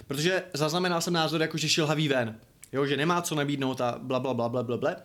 [0.07, 2.39] Protože zaznamenal jsem názor, jako že šilhavý ven.
[2.73, 4.95] Jo, že nemá co nabídnout a bla bla bla bla bla bla.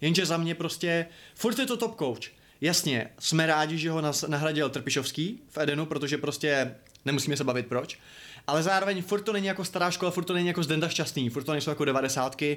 [0.00, 2.30] Jenže za mě prostě furt je to top coach.
[2.60, 6.74] Jasně, jsme rádi, že ho nas- nahradil Trpišovský v Edenu, protože prostě
[7.04, 7.98] nemusíme se bavit proč.
[8.46, 11.44] Ale zároveň furt to není jako stará škola, furt to není jako Zdenda Šťastný, furt
[11.44, 12.56] to nejsou jako devadesátky.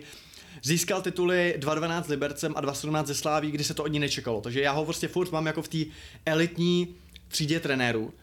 [0.63, 4.41] Získal tituly 2.12 s Libercem a 2.17 ze Sláví, kdy se to od ní nečekalo.
[4.41, 5.77] Takže já ho prostě furt mám jako v té
[6.25, 6.95] elitní
[7.27, 8.13] třídě trenérů.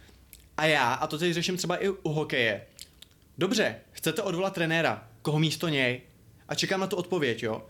[0.56, 2.66] A já, a to teď řeším třeba i u hokeje.
[3.38, 6.00] Dobře, chcete odvolat trenéra, koho místo něj?
[6.48, 7.66] A čekám na tu odpověď, jo?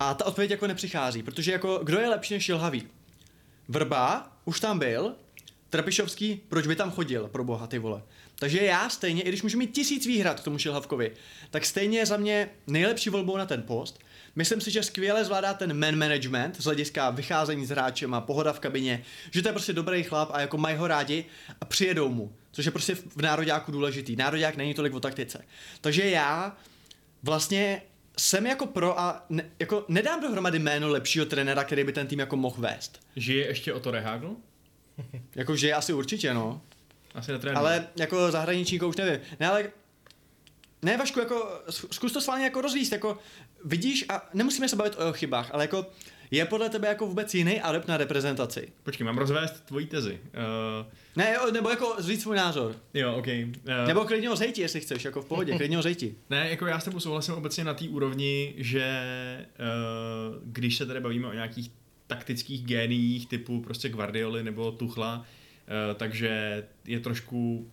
[0.00, 2.88] A ta odpověď jako nepřichází, protože jako kdo je lepší než Šilhavý?
[3.68, 5.14] Vrba už tam byl,
[5.70, 8.02] Trapišovský, proč by tam chodil, pro boha ty vole.
[8.38, 11.12] Takže já stejně, i když můžu mít tisíc výhrad k tomu Šilhavkovi,
[11.50, 13.98] tak stejně je za mě nejlepší volbou na ten post.
[14.36, 18.52] Myslím si, že skvěle zvládá ten man management z hlediska vycházení s hráčem a pohoda
[18.52, 21.24] v kabině, že to je prostě dobrý chlap a jako mají ho rádi
[21.60, 24.16] a přijedou mu, což je prostě v nároďáku důležitý.
[24.16, 25.44] Nároďák není tolik o taktice.
[25.80, 26.56] Takže já
[27.22, 27.82] vlastně
[28.18, 32.18] jsem jako pro a ne, jako nedám dohromady jméno lepšího trenéra, který by ten tým
[32.18, 33.00] jako mohl vést.
[33.16, 34.36] Žije ještě o to Rehagl?
[35.34, 36.60] jako že asi určitě, no.
[37.14, 37.58] Asi netrénuje.
[37.58, 39.20] Ale jako zahraničníko už nevím.
[39.40, 39.70] Ne, ale
[40.82, 43.18] ne, Vašku, jako zkus to sválně jako rozvíst, jako
[43.64, 45.86] vidíš a nemusíme se bavit o jeho chybách, ale jako
[46.30, 48.68] je podle tebe jako vůbec jiný adept na reprezentaci?
[48.82, 50.20] Počkej, mám rozvést tvoji tezi.
[50.22, 50.92] Uh...
[51.16, 52.76] Ne, nebo jako říct svůj názor.
[52.94, 53.26] Jo, ok.
[53.26, 53.86] Uh...
[53.86, 56.14] Nebo klidně ho zejti, jestli chceš, jako v pohodě, klidně ho zejti.
[56.30, 58.86] ne, jako já s tebou souhlasím obecně na té úrovni, že
[59.58, 61.70] uh, když se tady bavíme o nějakých
[62.06, 65.24] taktických géniích typu prostě Guardioli nebo Tuchla, uh,
[65.94, 67.70] takže je trošku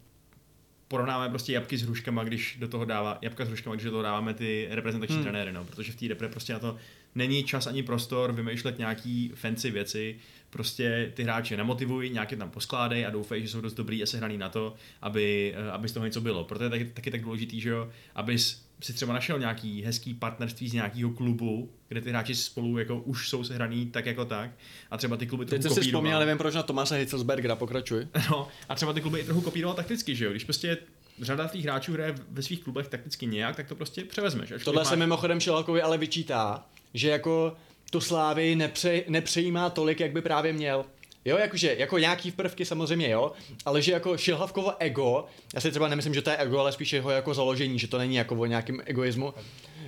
[0.94, 4.04] porovnáme prostě jabky s hruškama, když do toho dává, jabka s hruškama, když do toho
[4.04, 5.24] dáváme ty reprezentační hmm.
[5.24, 6.76] trenéry, no, protože v té repre prostě na to
[7.16, 10.16] není čas ani prostor vymýšlet nějaký fancy věci,
[10.50, 14.38] prostě ty hráče namotivují, nějaké tam poskládej a doufají, že jsou dost dobrý a sehraný
[14.38, 16.44] na to, aby, eh, aby z toho něco bylo.
[16.44, 20.70] Proto je taky, taky tak důležitý, že jo, abys si třeba našel nějaký hezký partnerství
[20.70, 24.52] z nějakého klubu, kde ty hráči spolu jako už jsou sehraný tak jako tak
[24.92, 28.08] a třeba ty kluby Teď trochu si vzpomněl, nevím proč na Tomase Hitzelsbergera, pokračuj.
[28.32, 30.78] No, a třeba ty kluby i trochu kopíroval takticky, že jo, když prostě
[31.22, 34.54] řada těch hráčů hraje ve svých klubech takticky nějak, tak to prostě převezmeš.
[34.64, 34.88] Tohle máš...
[34.88, 37.56] se mimochodem Šelakovi ale vyčítá, že jako
[37.92, 40.86] tu slávy nepře, nepřejímá tolik, jak by právě měl.
[41.26, 43.32] Jo, jakože, jako nějaký prvky samozřejmě, jo,
[43.66, 46.94] ale že jako šilhavkovo ego, já si třeba nemyslím, že to je ego, ale spíš
[46.94, 49.34] jeho jako založení, že to není jako o nějakým egoismu,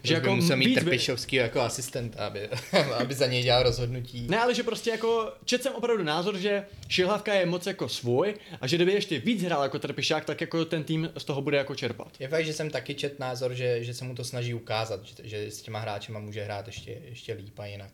[0.03, 2.49] že jako musel mít Trpišovský jako asistent, aby,
[2.97, 4.27] aby za něj dělal rozhodnutí.
[4.29, 8.33] Ne, ale že prostě jako čet jsem opravdu názor, že Šilhavka je moc jako svůj
[8.61, 11.57] a že kdyby ještě víc hrál jako Trpišák, tak jako ten tým z toho bude
[11.57, 12.11] jako čerpat.
[12.19, 15.13] Je fakt, že jsem taky čet názor, že, že se mu to snaží ukázat, že,
[15.23, 17.91] že s těma hráčema může hrát ještě, ještě líp a jinak.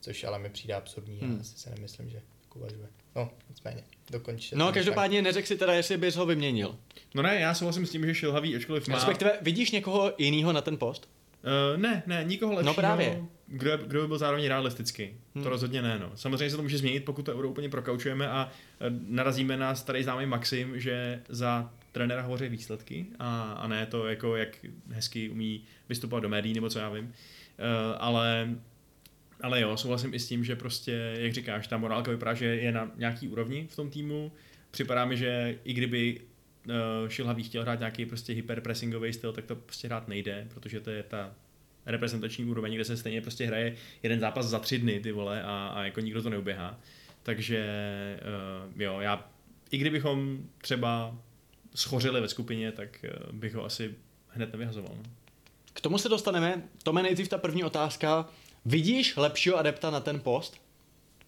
[0.00, 1.36] Což ale mi přijde absurdní hmm.
[1.36, 2.20] a asi se nemyslím, že
[2.54, 2.88] tak uvažuje.
[3.16, 4.54] No, nicméně, dokončit.
[4.54, 6.76] No, každopádně neřek si teda, jestli bys ho vyměnil.
[7.14, 8.94] No ne, já souhlasím s tím, že šilhavý, ačkoliv má...
[8.94, 11.08] Respektive, vidíš někoho jiného na ten post?
[11.44, 12.70] Uh, ne, ne, nikoho lepšího.
[12.70, 13.22] No právě.
[13.46, 15.10] Kdo, kdo by byl zároveň realistický.
[15.34, 15.44] Hmm.
[15.44, 15.98] To rozhodně ne.
[15.98, 16.12] No.
[16.14, 18.44] Samozřejmě se to může změnit, pokud to euro úplně prokaučujeme a
[18.80, 24.06] uh, narazíme na starý známý Maxim, že za trenéra hovoří výsledky a, a ne to,
[24.06, 24.48] jako jak
[24.90, 27.04] hezky umí vystupovat do médií nebo co já vím.
[27.04, 27.12] Uh,
[27.98, 28.48] ale
[29.44, 32.72] ale jo, souhlasím i s tím, že prostě, jak říkáš, ta morálka vypadá, že je
[32.72, 34.32] na nějaký úrovni v tom týmu.
[34.70, 36.20] Připadá mi, že i kdyby
[36.66, 40.90] uh, Šilhavý chtěl hrát nějaký prostě hyperpressingový styl, tak to prostě hrát nejde, protože to
[40.90, 41.34] je ta
[41.86, 45.72] reprezentační úroveň, kde se stejně prostě hraje jeden zápas za tři dny, ty vole, a,
[45.74, 46.80] a jako nikdo to neuběhá.
[47.22, 47.66] Takže
[48.74, 49.30] uh, jo, já,
[49.70, 51.18] i kdybychom třeba
[51.74, 53.94] schořili ve skupině, tak uh, bych ho asi
[54.28, 54.92] hned nevyhazoval.
[54.96, 55.02] No.
[55.72, 56.62] K tomu se dostaneme.
[56.82, 58.28] Tome nejdřív ta první otázka.
[58.64, 60.60] Vidíš lepšího adepta na ten post?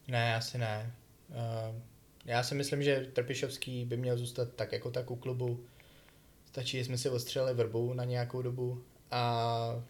[0.09, 0.95] Ne, asi ne.
[1.29, 1.81] Uh,
[2.25, 5.61] já si myslím, že Trpišovský by měl zůstat tak jako tak u klubu.
[6.47, 9.83] Stačí, jsme si ostřeli vrbu na nějakou dobu a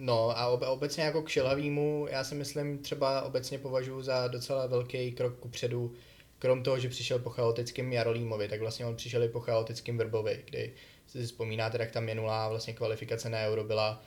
[0.00, 4.66] No a ob, obecně jako k Šilhavýmu, já si myslím třeba obecně považuji za docela
[4.66, 5.92] velký krok ku předu,
[6.38, 10.42] krom toho, že přišel po chaotickém Jarolímovi, tak vlastně on přišel i po chaotickém Vrbovi,
[10.44, 10.74] kdy
[11.06, 14.02] si vzpomínáte, jak ta minulá vlastně kvalifikace na Euro byla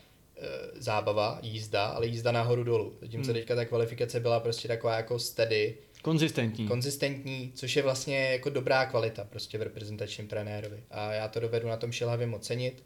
[0.73, 2.97] zábava, jízda, ale jízda nahoru dolů.
[3.01, 3.33] Zatímco hmm.
[3.33, 6.67] teďka ta kvalifikace byla prostě taková jako steady, Konzistentní.
[6.67, 10.83] Konzistentní, což je vlastně jako dobrá kvalita prostě v reprezentačním trenérovi.
[10.91, 12.83] A já to dovedu na tom Šilhavým ocenit.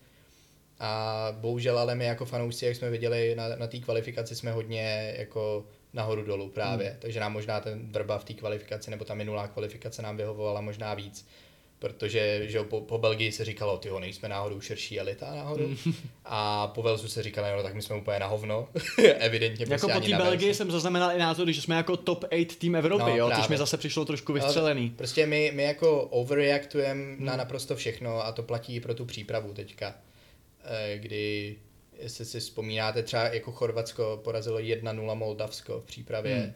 [0.80, 5.14] A bohužel ale my jako fanoušci, jak jsme viděli na, na té kvalifikaci, jsme hodně
[5.18, 6.90] jako nahoru dolů právě.
[6.90, 7.00] Hmm.
[7.00, 10.94] Takže nám možná ten vrba v té kvalifikaci nebo ta minulá kvalifikace nám vyhovovala možná
[10.94, 11.28] víc
[11.80, 15.68] protože že po, po Belgii se říkalo, ty nejsme náhodou širší elita náhodou.
[15.68, 15.94] Mm.
[16.26, 18.68] A po Velsu se říkalo, no tak my jsme úplně na hovno.
[19.20, 22.46] Evidentně Jako prostě po té Belgii jsem zaznamenal i názor, že jsme jako top 8
[22.46, 24.82] tým Evropy, no, jo, což mi zase přišlo trošku vystřelený.
[24.82, 27.26] Ale prostě my, my jako overreaktujeme hmm.
[27.26, 29.96] na naprosto všechno a to platí i pro tu přípravu teďka.
[30.64, 31.56] Eh, kdy
[32.00, 36.36] jestli si vzpomínáte, třeba jako Chorvatsko porazilo 1-0 Moldavsko v přípravě.
[36.36, 36.54] Hmm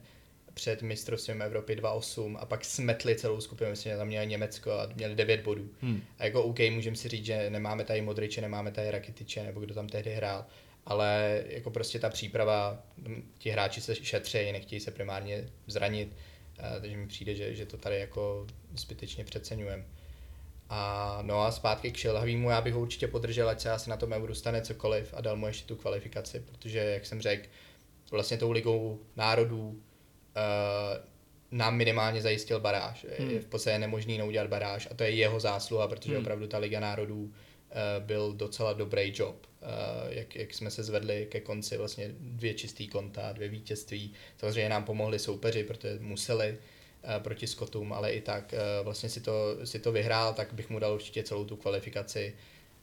[0.60, 4.90] před mistrovstvím Evropy 2-8 a pak smetli celou skupinu, myslím, že tam měli Německo a
[4.96, 5.70] měli 9 bodů.
[5.82, 6.02] Hmm.
[6.20, 9.74] A jako OK, můžeme si říct, že nemáme tady Modriče, nemáme tady Rakitiče, nebo kdo
[9.74, 10.46] tam tehdy hrál,
[10.86, 12.84] ale jako prostě ta příprava,
[13.38, 16.16] ti hráči se šetří, nechtějí se primárně zranit,
[16.82, 19.86] takže mi přijde, že, že to tady jako zbytečně přeceňujeme.
[20.70, 23.98] A no a zpátky k Šilhavýmu, já bych ho určitě podržel, ať se asi na
[23.98, 27.48] tom euro stane cokoliv a dal mu ještě tu kvalifikaci, protože, jak jsem řekl,
[28.12, 29.82] vlastně tou ligou národů
[31.52, 33.06] nám minimálně zajistil baráž.
[33.20, 33.30] Hmm.
[33.30, 36.22] Je v podstatě nemožný neudělat baráž a to je jeho zásluha, protože Hmm.
[36.22, 37.34] opravdu ta Liga národů
[37.72, 39.50] eh, byl docela dobrý job.
[39.62, 39.66] Eh,
[40.20, 44.14] jak, jak jsme se zvedli ke konci, vlastně dvě čistý konta, dvě vítězství.
[44.38, 46.58] Samozřejmě nám pomohli soupeři, protože museli
[47.04, 50.70] eh, proti Skotům, ale i tak eh, vlastně si to, si to vyhrál, tak bych
[50.70, 52.36] mu dal určitě celou tu kvalifikaci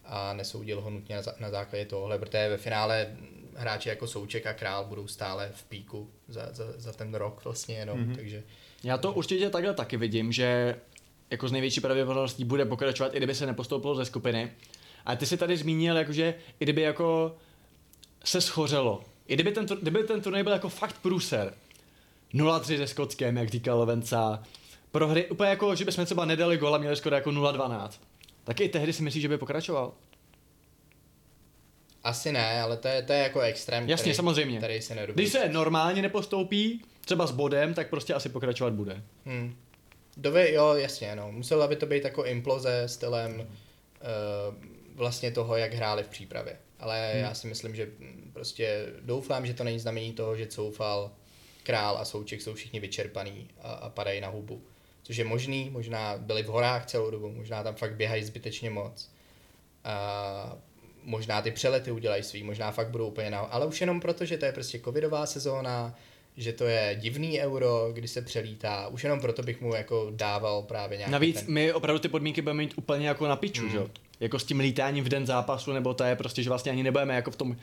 [0.05, 3.17] a nesoudil ho nutně na, na základě tohohle, protože ve finále
[3.57, 7.75] hráči jako Souček a Král budou stále v píku za, za, za ten rok vlastně
[7.77, 8.13] jenom, Mhm.
[8.13, 8.17] mm-hmm.
[8.17, 8.43] takže
[8.85, 10.77] Já to určitě takhle taky vidím, že
[11.31, 14.53] jako z největší pravděpodobností bude pokračovat, i kdyby se nepostoupilo ze skupiny.
[15.05, 17.37] A ty si tady zmínil, jakože i kdyby jako
[18.25, 21.55] se schořelo, i kdyby ten, kdyby ten turnaj byl jako fakt průser,
[22.35, 24.43] 0-3 se Skotskem, jak říkal Levenca,
[24.91, 27.89] prohry, úplně jako, že bychom třeba nedali gol a měli skoro jako 0-12.
[28.45, 29.93] Tak i tehdy si myslíš, že by pokračoval?
[32.07, 34.59] Asi ne, ale to je, to je jako extrém, Jasně, který, samozřejmě.
[34.59, 35.23] který se nedovolí.
[35.23, 39.03] Když se normálně nepostoupí, třeba s bodem, tak prostě asi pokračovat bude.
[39.25, 39.57] Hmm.
[40.17, 41.33] Dovy, jo, jasně, no.
[41.33, 43.47] Musela by to být jako imploze stylem uh,
[44.95, 46.57] vlastně toho, jak hráli v přípravě.
[46.81, 47.23] Ale Hmm.
[47.23, 47.89] já si myslím, že
[48.33, 51.11] prostě doufám, že to není znamení toho, že Coufal,
[51.63, 54.63] Král a Souček jsou všichni vyčerpaný a, a padají na hubu.
[55.03, 59.11] Což je možný, možná byli v horách celou dobu, možná tam fakt běhají zbytečně moc.
[59.85, 60.57] A
[61.07, 63.39] možná ty přelety udělají svý, možná fakt budou úplně na...
[63.39, 65.95] Ale už jenom proto, že to je prostě covidová sezóna,
[66.37, 68.89] že to je divný euro, kdy se přelítá.
[68.89, 71.55] Už jenom proto bych mu jako dával právě nějaký Navíc ten...
[71.55, 73.71] my opravdu ty podmínky budeme mít úplně jako na piču, Mm.
[73.71, 73.91] že jo?
[74.21, 77.15] Jako s tím lítáním v den zápasu, nebo to je prostě, že vlastně ani nebudeme
[77.15, 77.57] jako v tom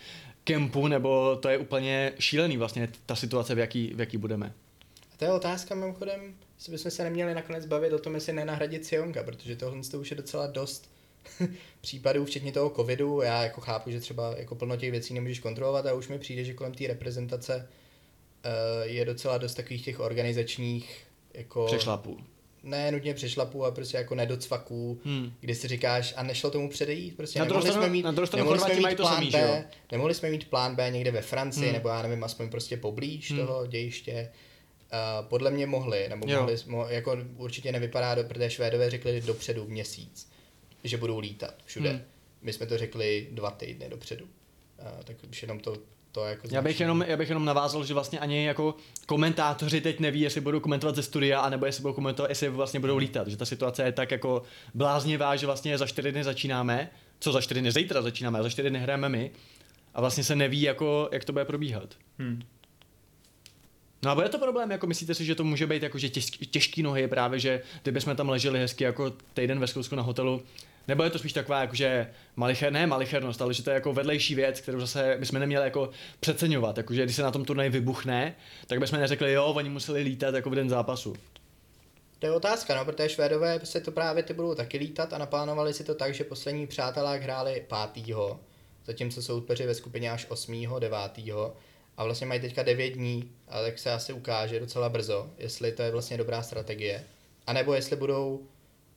[0.44, 4.54] kempu, nebo to je úplně šílený vlastně ta situace, v jaký, v jaký budeme.
[5.14, 8.86] A to je otázka mimochodem, jestli bychom se neměli nakonec bavit o tom, jestli nenahradit
[8.86, 10.90] Sionga, protože tohle to už je docela dost
[11.82, 13.22] případů, včetně toho covidu.
[13.22, 16.44] Já jako chápu, že třeba jako plno těch věcí nemůžeš kontrolovat a už mi přijde,
[16.44, 17.56] že kolem té reprezentace
[18.46, 21.66] uh, je docela dost takových těch organizačních jako...
[21.66, 22.18] Přešlapu.
[22.64, 25.34] Ne nutně přešlapů, ale prostě jako nedocvaků, Hmm.
[25.40, 28.76] kdy si říkáš, a nešlo tomu předejít, prostě Na nemohli jsme mít, na nemohli jsme
[28.76, 31.74] mít plán samý, B, nemohli jsme mít plán B někde ve Francii, Hmm.
[31.74, 33.40] nebo já nevím, aspoň prostě poblíž Hmm.
[33.40, 34.30] toho dějiště.
[34.94, 36.40] Uh, podle mě mohli, nebo Jo.
[36.40, 40.30] mohli, mo, jako určitě nevypadá, do, protože Švédové řekli dopředu měsíc,
[40.84, 41.90] že budou lítat všude.
[41.90, 42.02] Hmm.
[42.42, 44.26] My jsme to řekli dva týdny dopředu.
[44.26, 45.78] Uh, tak už jenom to,
[46.12, 50.00] to jako Já bych, jenom, já bych jenom navázal, že vlastně ani jako komentátoři teď
[50.00, 53.28] neví, jestli budou komentovat ze studia, anebo jestli budou komentovat, jestli vlastně budou lítat.
[53.28, 54.44] Že ta situace je tak jako
[54.74, 56.90] bláznivá, že vlastně za čtyři dny začínáme,
[57.20, 59.32] co za čtyři dny, zítra začínáme, a za čtyři dny hrajeme my.
[59.94, 61.96] A vlastně se neví, jako, jak to bude probíhat.
[62.20, 62.42] Hmm.
[64.04, 66.46] No a bude to problém, jako myslíte si, že to může být jako, že těžký,
[66.46, 70.44] těžký nohy, právě, že kdyby jsme tam leželi hezky jako týden ve Skotsku na hotelu,
[70.88, 73.94] nebo je to spíš taková jako, že malicher, ne malichernost, ale že to je jako
[73.94, 75.90] vedlejší věc, kterou zase bychom neměli jako
[76.20, 78.36] přeceňovat, jako, že když se na tom turnaji vybuchne,
[78.68, 81.16] tak bychom neřekli, jo, oni museli lítat jako v den zápasu.
[82.20, 85.74] To je otázka, no, protože Švédové se to právě ty budou taky lítat a naplánovali
[85.74, 88.40] si to tak, že poslední přátelák hráli pátýho,
[88.86, 91.56] zatímco soupeři ve skupině až osmýho, devátýho
[91.98, 95.82] a vlastně mají teďka devět dní, ale tak se asi ukáže docela brzo, jestli to
[95.82, 97.04] je vlastně dobrá strategie,
[97.48, 98.48] a nebo jestli budou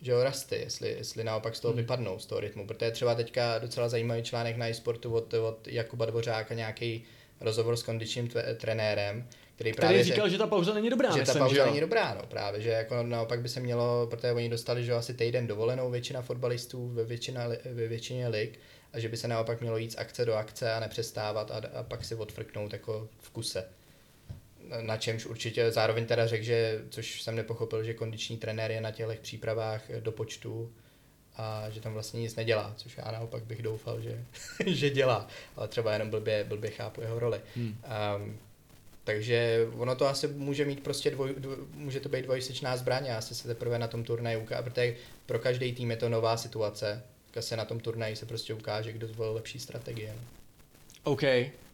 [0.06, 1.82] že jo, rasty, jestli, jestli naopak z toho Hmm.
[1.82, 6.06] vypadnou, z toho rytmu, protože třeba teďka docela zajímavý článek na e-sportu od, od Jakuba
[6.06, 7.04] Dvořáka, nějaký
[7.40, 11.14] rozhovor s kondičním tve- trenérem, který Který právě říkal, že ta pauza není dobrá, že
[11.14, 11.66] ta myslím, pauza že jo?
[11.66, 15.14] není dobrá, no právě, že jako naopak by se mělo, protože oni dostali, že asi
[15.14, 18.58] týden dovolenou většina fotbalistů ve, většina, ve většině lig
[18.92, 21.82] a že by se naopak mělo jít z akce do akce a nepřestávat a, a
[21.82, 23.64] pak si odfrknout jako v kuse.
[24.80, 28.90] Na- čemž určitě zároveň teda řekl, že, což jsem nepochopil, že kondiční trenér je na
[28.90, 30.72] těch přípravách do počtu
[31.36, 34.24] a že tam vlastně nic nedělá, což já naopak bych doufal, že,
[34.66, 37.40] že dělá, ale třeba jenom blbě, blbě chápu jeho roli.
[37.56, 37.78] Hmm.
[38.16, 38.38] Um,
[39.04, 43.18] takže ono to asi může mít prostě dvoj, dvoj, může to být dvojsečná zbraň a
[43.18, 47.02] asi se teprve na tom turnaji ukáže, protože pro každý tým je to nová situace,
[47.26, 50.14] tak asi na tom turnaji se prostě ukáže, kdo zvolil lepší strategie.
[51.06, 51.22] OK,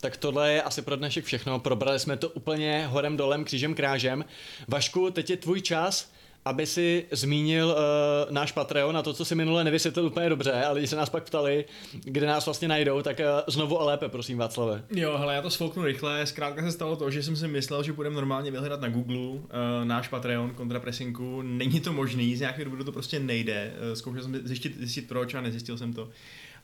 [0.01, 1.59] tak tohle je asi pro dnešek všechno.
[1.59, 4.25] Probrali jsme to úplně horem dolem, křížem krážem.
[4.69, 6.13] Vašku, teď je tvůj čas,
[6.45, 10.79] aby si zmínil uh, náš Patreon a to, co si minule nevysvětlil úplně dobře, ale
[10.79, 11.65] když se nás pak ptali,
[12.05, 14.85] kde nás vlastně najdou, tak uh, znovu a lépe, prosím, Václave.
[14.91, 16.27] Jo, hele, já to sfouknu rychle.
[16.27, 19.41] Zkrátka se stalo to, že jsem si myslel, že budeme normálně vyhledat na Google uh,
[19.85, 21.43] náš Patreon kontrapresinku.
[21.43, 23.73] Není to možný, z nějakého důvodu to prostě nejde.
[23.89, 26.09] Uh, zkoušel jsem zjistit, zjistit proč a nezjistil jsem to.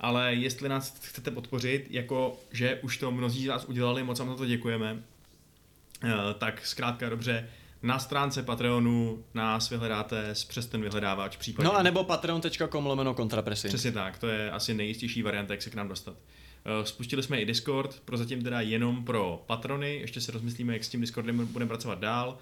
[0.01, 4.29] Ale jestli nás chcete podpořit, jako že už to mnozí z vás udělali, moc vám
[4.29, 7.49] za to děkujeme, uh, tak zkrátka dobře,
[7.83, 11.65] na stránce Patreonu nás vyhledáte přes ten vyhledávač případně.
[11.65, 13.69] No a nebo patreon.com lomeno kontrapresi.
[13.69, 16.17] Přesně tak, to je asi nejistější varianta, jak se k nám dostat.
[16.65, 20.89] Eh, Spustili jsme i Discord, prozatím teda jenom pro patrony, ještě se rozmyslíme, jak s
[20.89, 22.39] tím Discordem budeme pracovat dál.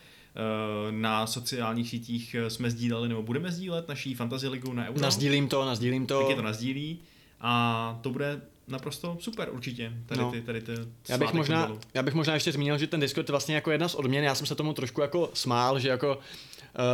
[0.90, 5.00] na sociálních sítích jsme sdíleli, nebo budeme sdílet naší Fantasy Ligu na Euro.
[5.00, 6.22] Nazdílím to, nazdílím to.
[6.22, 7.00] Taky to nazdílí.
[7.40, 10.30] A to bude naprosto super určitě, tady No.
[10.30, 10.72] ty, tady ty
[11.08, 13.88] Já bych, možná, já bych možná ještě zmínil, že ten Discord je vlastně jako jedna
[13.88, 14.24] z odměn.
[14.24, 16.22] Já jsem se tomu trošku jako smál, že jako uh,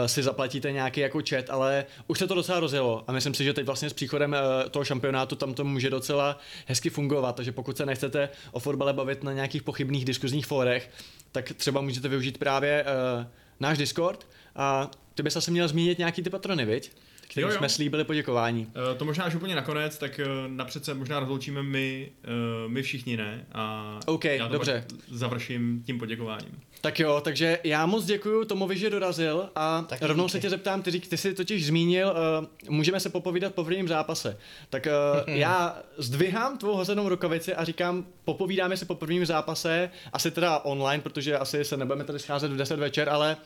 [0.06, 3.52] si zaplatíte nějaký jako chat, ale už se to docela rozjelo a myslím si, že
[3.52, 7.76] teď vlastně s příchodem uh, toho šampionátu tam to může docela hezky fungovat, takže pokud
[7.76, 10.90] se nechcete o fotbale bavit na nějakých pochybných diskuzních fórech,
[11.32, 13.26] tak třeba můžete využít právě uh,
[13.60, 16.92] náš Discord a ty bys asi měl zmínit nějaký ty patrony, viď?
[17.32, 17.56] Který Jo, jo.
[17.58, 18.72] jsme slíbili poděkování.
[18.92, 22.28] Eh, To možná až úplně nakonec, tak eh, napřed se možná rozloučíme my, eh,
[22.68, 23.46] my všichni ne.
[23.52, 24.84] A OK, já to dobře.
[25.10, 26.60] završím tím poděkováním.
[26.80, 30.32] Tak jo, takže já moc děkuji Tomovi, že dorazil a Taky rovnou díky.
[30.32, 32.08] se tě zeptám, ty, řík- ty jsi totiž zmínil,
[32.40, 34.38] uh, můžeme se popovídat po prvním zápase.
[34.70, 34.86] Tak
[35.26, 40.58] uh, já zdvihám tvou hozenou rukavici a říkám, popovídáme si po prvním zápase, asi teda
[40.58, 43.36] online, protože asi se nebudeme tady scházet v 10 večer, ale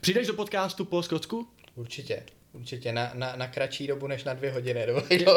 [0.00, 1.48] přijdeš do podcastu po Skotsku?
[1.74, 2.22] Určitě.
[2.56, 4.86] Určitě na, na, na kratší dobu než na dvě hodiny.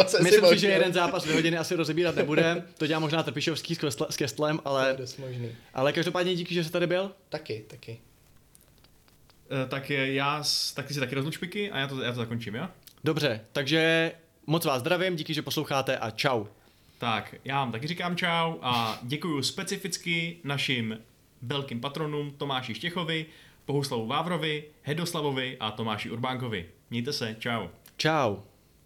[0.07, 0.57] Jsem Myslím si, možnil.
[0.57, 4.57] že jeden zápas dvě hodiny asi rozebírat nebude, to dělá možná Trpišovský s, s Kestlem,
[4.57, 5.51] To je ale, dost možný.
[5.73, 7.11] ale každopádně díky, že jsi tady byl.
[7.29, 7.99] Taky, taky.
[9.63, 10.43] Eh, Tak já,
[10.73, 12.67] tak ty si taky rozluč piky a já to, já to zakončím, jo?
[13.03, 14.11] Dobře, takže
[14.47, 16.45] moc vás zdravím, díky, že posloucháte a čau.
[16.97, 20.99] Tak, já vám taky říkám čau a děkuji specificky našim
[21.41, 23.25] velkým patronům Tomáši Štěchovi,
[23.67, 26.65] Bohuslavu Vávrovi, Hedoslavovi a Tomáši Urbánkovi.
[26.89, 27.67] Mějte se, čau.
[27.97, 28.37] Čau.